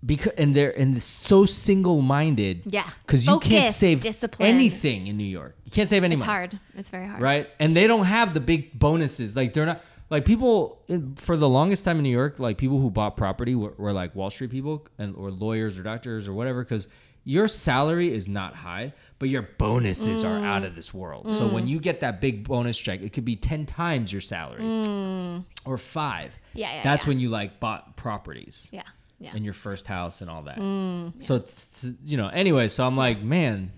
because 0.04 0.32
and 0.38 0.54
they're 0.54 0.70
and 0.78 1.02
so 1.02 1.44
single-minded. 1.44 2.62
Yeah. 2.66 2.88
because 3.04 3.26
you 3.26 3.38
can't 3.40 3.74
save 3.74 4.02
discipline. 4.02 4.48
anything 4.48 5.06
in 5.06 5.16
New 5.16 5.24
York. 5.24 5.56
You 5.64 5.70
can't 5.72 5.88
save 5.90 6.04
any 6.04 6.14
It's 6.14 6.20
money, 6.20 6.30
hard. 6.32 6.60
It's 6.76 6.90
very 6.90 7.06
hard. 7.06 7.20
right? 7.20 7.48
And 7.58 7.76
they 7.76 7.86
don't 7.86 8.04
have 8.04 8.34
the 8.34 8.40
big 8.40 8.78
bonuses. 8.78 9.34
Like 9.36 9.52
they're 9.54 9.66
not 9.66 9.82
like 10.10 10.24
people 10.24 10.82
in, 10.88 11.14
for 11.16 11.36
the 11.36 11.48
longest 11.48 11.84
time 11.84 11.98
in 11.98 12.02
New 12.02 12.10
York. 12.10 12.38
Like 12.38 12.58
people 12.58 12.80
who 12.80 12.90
bought 12.90 13.16
property 13.16 13.54
were, 13.54 13.74
were 13.76 13.92
like 13.92 14.14
Wall 14.14 14.30
Street 14.30 14.50
people 14.50 14.86
and 14.98 15.14
or 15.16 15.30
lawyers 15.30 15.78
or 15.78 15.82
doctors 15.82 16.28
or 16.28 16.32
whatever 16.32 16.62
because. 16.62 16.88
Your 17.28 17.48
salary 17.48 18.14
is 18.14 18.28
not 18.28 18.54
high, 18.54 18.92
but 19.18 19.28
your 19.28 19.42
bonuses 19.42 20.22
are 20.22 20.44
out 20.44 20.62
of 20.62 20.76
this 20.76 20.94
world. 20.94 21.32
So 21.32 21.48
mm. 21.48 21.52
when 21.54 21.66
you 21.66 21.80
get 21.80 21.98
that 22.02 22.20
big 22.20 22.46
bonus 22.46 22.78
check, 22.78 23.02
it 23.02 23.12
could 23.12 23.24
be 23.24 23.34
10 23.34 23.66
times 23.66 24.12
your 24.12 24.20
salary 24.20 24.62
mm. 24.62 25.44
or 25.64 25.76
five. 25.76 26.30
Yeah, 26.54 26.72
yeah, 26.72 26.82
That's 26.84 27.04
yeah. 27.04 27.08
when 27.08 27.18
you 27.18 27.28
like 27.30 27.58
bought 27.58 27.96
properties 27.96 28.68
Yeah. 28.70 28.82
Yeah. 29.18 29.32
and 29.34 29.44
your 29.44 29.54
first 29.54 29.88
house 29.88 30.20
and 30.20 30.30
all 30.30 30.42
that. 30.42 30.58
Mm, 30.58 31.20
so 31.20 31.34
it's, 31.34 31.84
it's- 31.84 31.94
you 32.04 32.16
know, 32.16 32.28
anyway, 32.28 32.68
so 32.68 32.86
I'm 32.86 32.96
like, 32.96 33.20
man, 33.22 33.72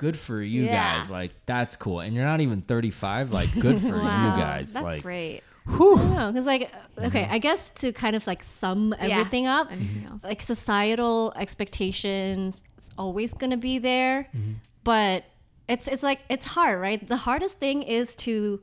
good 0.00 0.18
for 0.18 0.40
you 0.42 0.64
Yeah. 0.64 0.98
guys. 1.00 1.10
Like 1.10 1.32
that's 1.46 1.76
cool. 1.76 2.00
And 2.00 2.14
you're 2.14 2.24
not 2.24 2.40
even 2.40 2.62
35. 2.62 3.30
Like 3.32 3.52
good 3.60 3.78
for 3.80 3.88
Wow, 4.02 4.34
you 4.36 4.42
guys. 4.42 4.72
That's 4.72 4.82
like, 4.84 5.02
great. 5.02 5.42
whew. 5.66 5.96
Because 5.98 6.46
like 6.46 6.70
okay, 6.98 7.22
Mm-hmm. 7.24 7.32
I 7.34 7.38
guess 7.38 7.70
to 7.82 7.92
kind 7.92 8.16
of 8.16 8.26
like 8.26 8.42
sum 8.42 8.94
Yeah. 8.98 9.18
everything 9.18 9.46
up, 9.46 9.70
Anything 9.70 10.06
else? 10.10 10.20
like 10.24 10.40
societal 10.42 11.32
expectations 11.36 12.62
is 12.78 12.90
always 12.96 13.34
gonna 13.34 13.56
be 13.58 13.78
there, 13.78 14.26
Mm-hmm. 14.34 14.52
but 14.84 15.24
it's 15.68 15.86
it's 15.86 16.02
like 16.02 16.20
it's 16.28 16.46
hard, 16.46 16.80
right? 16.80 17.06
The 17.06 17.16
hardest 17.28 17.58
thing 17.60 17.82
is 17.82 18.14
to 18.26 18.60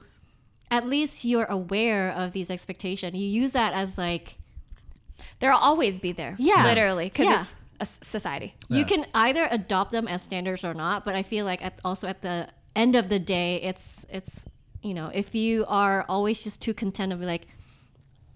at 0.71 0.85
least 0.85 1.23
you're 1.23 1.45
aware 1.45 2.11
of 2.11 2.33
these 2.33 2.49
expectations. 2.51 3.15
You 3.15 3.27
use 3.27 3.53
that 3.53 3.73
as 3.73 3.97
like 3.97 4.35
There'll 5.39 5.57
always 5.59 5.99
be 5.99 6.11
there. 6.13 6.35
Yeah. 6.39 6.63
Literally. 6.65 7.05
Because 7.05 7.25
Yeah. 7.25 7.39
it's 7.41 7.61
a 7.79 7.83
s- 7.83 7.99
society. 8.03 8.55
you 8.69 8.85
can 8.85 9.05
either 9.13 9.47
adopt 9.51 9.91
them 9.91 10.07
as 10.07 10.21
standards 10.21 10.63
or 10.63 10.73
not. 10.73 11.05
But 11.05 11.15
I 11.15 11.23
feel 11.23 11.45
like 11.45 11.63
at, 11.63 11.79
also 11.83 12.07
at 12.07 12.21
the 12.21 12.47
end 12.75 12.95
of 12.95 13.09
the 13.09 13.19
day, 13.19 13.61
it's 13.61 14.05
it's 14.09 14.41
you 14.81 14.93
know 14.93 15.11
if 15.13 15.33
you 15.35 15.65
are 15.67 16.05
always 16.09 16.43
just 16.43 16.61
too 16.61 16.73
content 16.73 17.11
to 17.11 17.17
be 17.17 17.25
like. 17.25 17.47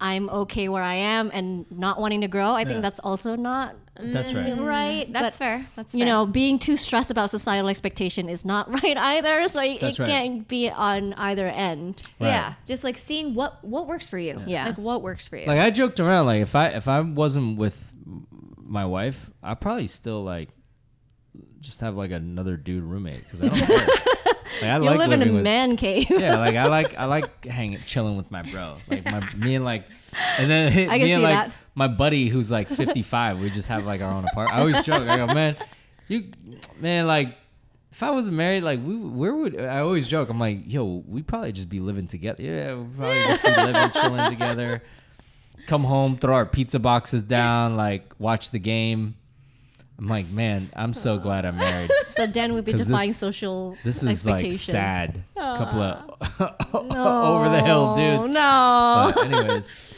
I'm 0.04 0.28
okay 0.30 0.68
where 0.68 0.82
I 0.82 0.96
am 0.96 1.30
and 1.32 1.64
not 1.70 2.00
wanting 2.00 2.22
to 2.22 2.26
grow. 2.28 2.50
I 2.54 2.62
Yeah. 2.62 2.68
think 2.70 2.82
that's 2.82 2.98
also 2.98 3.36
not 3.36 3.76
That's 4.00 4.34
right. 4.34 4.52
Mm, 4.52 4.66
right. 4.66 5.12
That's 5.12 5.26
but, 5.26 5.32
fair. 5.34 5.66
That's 5.76 5.94
You 5.94 6.00
fair. 6.00 6.06
know, 6.08 6.26
being 6.26 6.58
too 6.58 6.76
stressed 6.76 7.12
about 7.12 7.30
societal 7.30 7.68
expectation 7.68 8.28
is 8.28 8.44
not 8.44 8.68
right 8.82 8.96
either. 8.96 9.46
So 9.46 9.62
it, 9.62 9.80
That's 9.80 10.00
it 10.00 10.02
right. 10.02 10.08
can't 10.10 10.48
be 10.48 10.68
on 10.70 11.12
either 11.14 11.46
end. 11.46 12.02
Right. 12.18 12.30
Yeah. 12.30 12.54
Just 12.66 12.82
like 12.82 12.96
seeing 12.96 13.34
what 13.36 13.62
what 13.62 13.86
works 13.86 14.08
for 14.10 14.18
you. 14.18 14.42
Yeah. 14.44 14.64
Like 14.66 14.78
what 14.78 15.02
works 15.02 15.28
for 15.28 15.36
you. 15.36 15.46
Like 15.46 15.60
I 15.60 15.70
joked 15.70 16.00
around. 16.00 16.26
Like 16.26 16.40
if 16.42 16.56
I 16.56 16.70
if 16.70 16.88
I 16.88 16.98
wasn't 16.98 17.56
with 17.56 17.91
my 18.72 18.86
wife, 18.86 19.30
I'd 19.42 19.60
probably 19.60 19.86
still 19.86 20.24
like 20.24 20.48
just 21.60 21.80
have 21.82 21.94
like 21.94 22.10
another 22.10 22.56
dude 22.56 22.82
roommate 22.82 23.22
because 23.24 23.42
I 23.42 23.48
don't 23.48 23.58
care. 23.66 23.86
Like, 23.86 24.70
I 24.70 24.76
You 24.76 24.82
like 24.82 24.98
live 24.98 25.12
in 25.12 25.28
a 25.28 25.32
with, 25.32 25.42
man 25.42 25.76
cave. 25.76 26.06
yeah, 26.10 26.38
like 26.38 26.56
I 26.56 26.66
like 26.66 26.96
I 26.96 27.04
like 27.04 27.44
hanging 27.58 27.78
chilling 27.86 28.16
with 28.16 28.30
my 28.30 28.42
bro. 28.42 28.78
Like 28.88 29.04
my 29.04 29.20
me 29.34 29.54
and 29.56 29.64
like 29.64 29.84
and 30.38 30.50
then 30.50 30.72
I 30.90 30.98
me 30.98 31.12
and 31.12 31.22
like 31.22 31.34
that. 31.48 31.52
my 31.74 31.88
buddy 31.88 32.28
who's 32.28 32.50
like 32.50 32.68
55. 32.68 33.40
We 33.40 33.50
just 33.50 33.68
have 33.68 33.84
like 33.84 34.00
our 34.00 34.10
own 34.10 34.24
apartment. 34.24 34.56
I 34.56 34.60
always 34.60 34.82
joke. 34.82 35.06
I 35.06 35.16
go, 35.18 35.26
man, 35.32 35.56
you 36.08 36.30
man 36.80 37.06
like 37.06 37.36
if 37.90 38.02
I 38.02 38.10
wasn't 38.10 38.36
married, 38.36 38.62
like 38.62 38.80
we 38.82 38.96
where 38.96 39.34
would 39.34 39.60
I 39.60 39.80
always 39.80 40.06
joke? 40.08 40.30
I'm 40.30 40.38
like, 40.40 40.60
yo, 40.66 41.02
we'd 41.06 41.26
probably 41.26 41.52
just 41.52 41.68
be 41.68 41.78
living 41.80 42.06
together. 42.06 42.42
Yeah, 42.42 42.74
we'd 42.76 42.96
probably 42.96 43.22
just 43.24 43.42
be 43.42 43.50
living, 43.50 43.90
chilling 43.90 44.30
together. 44.30 44.82
Come 45.66 45.84
home, 45.84 46.16
throw 46.18 46.34
our 46.34 46.46
pizza 46.46 46.78
boxes 46.78 47.22
down, 47.22 47.76
like 47.76 48.12
watch 48.18 48.50
the 48.50 48.58
game. 48.58 49.14
I'm 49.98 50.08
like, 50.08 50.28
man, 50.30 50.68
I'm 50.74 50.94
so 50.94 51.18
glad 51.18 51.44
I'm 51.44 51.56
married. 51.56 51.90
So 52.06 52.26
Dan 52.26 52.52
would 52.52 52.64
be 52.66 52.72
defying 52.74 53.10
this- 53.10 53.16
social 53.18 53.76
This 53.84 54.02
is 54.02 54.26
like 54.26 54.34
expectation. 54.44 54.58
sad. 54.58 55.24
Couple 55.36 55.80
of 55.80 56.74
over 56.74 57.48
the 57.48 57.62
hill 57.62 57.94
dudes. 57.94 58.28
No. 58.28 59.12
But 59.14 59.26
anyways, 59.32 59.91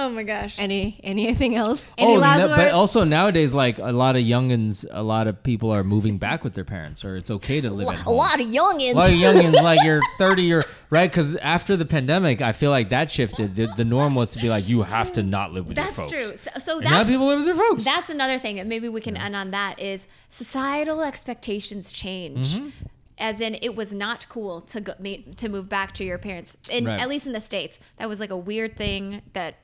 oh 0.00 0.08
my 0.08 0.22
gosh. 0.22 0.56
Any 0.58 1.00
anything 1.02 1.56
else? 1.56 1.90
Any 1.98 2.14
oh, 2.16 2.18
last 2.18 2.38
no- 2.38 2.48
word? 2.48 2.56
but 2.56 2.72
also 2.72 3.04
nowadays, 3.04 3.52
like 3.52 3.78
a 3.78 3.92
lot 3.92 4.16
of 4.16 4.22
youngins, 4.22 4.86
a 4.90 5.02
lot 5.02 5.26
of 5.26 5.42
people 5.42 5.70
are 5.70 5.84
moving 5.84 6.18
back 6.18 6.44
with 6.44 6.54
their 6.54 6.64
parents, 6.64 7.04
or 7.04 7.16
it's 7.16 7.30
okay 7.30 7.60
to 7.60 7.70
live 7.70 7.88
at 7.88 8.06
a 8.06 8.10
lot 8.10 8.40
of 8.40 8.46
youngins. 8.46 8.92
A 8.92 8.94
lot 8.94 9.10
of 9.10 9.16
youngins, 9.26 9.62
like 9.62 9.80
you're 9.82 10.00
30 10.18 10.52
or 10.54 10.64
right, 10.90 11.10
because 11.10 11.36
after 11.36 11.76
the 11.76 11.84
pandemic, 11.84 12.40
I 12.40 12.52
feel 12.52 12.70
like 12.70 12.88
that 12.90 13.10
shifted. 13.10 13.54
The, 13.56 13.66
the 13.76 13.84
norm 13.84 14.14
was 14.14 14.30
to 14.32 14.38
be 14.38 14.48
like, 14.48 14.68
you 14.68 14.82
have 14.82 15.12
to 15.14 15.22
not 15.22 15.52
live 15.52 15.66
with 15.68 15.76
That's 15.76 15.96
your 15.96 16.06
folks. 16.08 16.12
true. 16.12 16.36
So, 16.36 16.60
so 16.60 16.72
And 16.76 16.84
now 16.84 16.90
that's 16.98 17.08
people 17.08 17.26
live 17.26 17.38
with 17.40 17.46
their 17.46 17.54
folks. 17.56 17.84
that's 17.84 18.08
another 18.08 18.38
thing, 18.38 18.58
and 18.58 18.68
maybe 18.68 18.88
we 18.88 19.00
can 19.00 19.16
end 19.16 19.34
on 19.36 19.50
that. 19.50 19.78
Is 19.80 20.06
societal 20.28 21.02
expectations 21.02 21.92
change? 21.92 22.58
Mm-hmm. 22.58 22.68
As 23.20 23.40
in, 23.40 23.56
it 23.62 23.74
was 23.74 23.92
not 23.92 24.28
cool 24.28 24.60
to 24.60 24.80
go 24.80 24.92
to 25.38 25.48
move 25.48 25.68
back 25.68 25.90
to 25.94 26.04
your 26.04 26.18
parents, 26.18 26.56
in 26.70 26.84
Right. 26.84 27.00
at 27.00 27.08
least 27.08 27.26
in 27.26 27.32
the 27.32 27.40
states. 27.40 27.80
That 27.96 28.08
was 28.08 28.20
like 28.20 28.30
a 28.30 28.36
weird 28.36 28.76
thing 28.76 29.22
that 29.32 29.56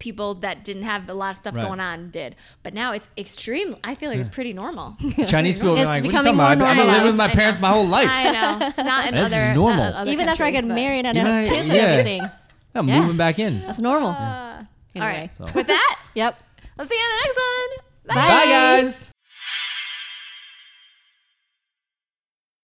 people 0.00 0.34
that 0.36 0.64
didn't 0.64 0.82
have 0.82 1.08
a 1.08 1.14
lot 1.14 1.30
of 1.30 1.36
stuff 1.36 1.54
Right. 1.54 1.64
going 1.64 1.78
on 1.78 2.10
did. 2.10 2.34
But 2.64 2.74
now 2.74 2.92
it's 2.92 3.08
extreme. 3.16 3.76
I 3.84 3.94
feel 3.94 4.10
like 4.10 4.18
it's 4.18 4.28
pretty 4.28 4.52
normal. 4.52 4.96
Chinese 5.26 5.58
people 5.58 5.78
are 5.78 5.84
like, 5.84 5.86
what 5.86 5.88
are 5.88 5.96
you 5.98 6.02
becoming 6.02 6.24
talking 6.24 6.34
about? 6.34 6.58
more 6.58 6.66
I've 6.66 6.76
been 6.76 6.86
living 6.88 7.06
with 7.06 7.16
my 7.16 7.28
parents 7.28 7.60
my 7.60 7.70
whole 7.70 7.86
life. 7.86 8.08
I 8.10 8.24
know. 8.32 8.82
Not 8.84 9.08
in 9.08 9.14
This 9.14 9.28
is 9.28 9.32
other, 9.34 9.54
normal. 9.54 9.82
uh, 9.84 9.90
other 9.92 10.10
Even 10.10 10.28
after 10.28 10.42
I 10.42 10.50
get 10.50 10.64
married 10.64 11.06
and 11.06 11.16
Even 11.16 11.30
have 11.30 11.44
I- 11.44 11.48
kids 11.54 11.68
yeah. 11.68 11.74
and 11.74 11.90
everything. 11.92 12.22
I'm 12.74 12.88
Yeah. 12.88 13.00
moving 13.00 13.16
back 13.16 13.38
in. 13.38 13.60
That's 13.60 13.78
normal. 13.80 14.10
Uh, 14.10 14.64
Anyway. 14.94 15.30
All 15.38 15.46
right. 15.46 15.54
With 15.54 15.66
that, 15.68 15.98
Yep. 16.14 16.42
I'll 16.78 16.84
see 16.86 16.94
you 16.96 17.00
in 17.00 17.10
the 17.10 17.22
next 17.24 17.36
one. 17.36 18.16
Bye. 18.16 18.28
Bye, 18.28 18.46
guys. 18.46 19.09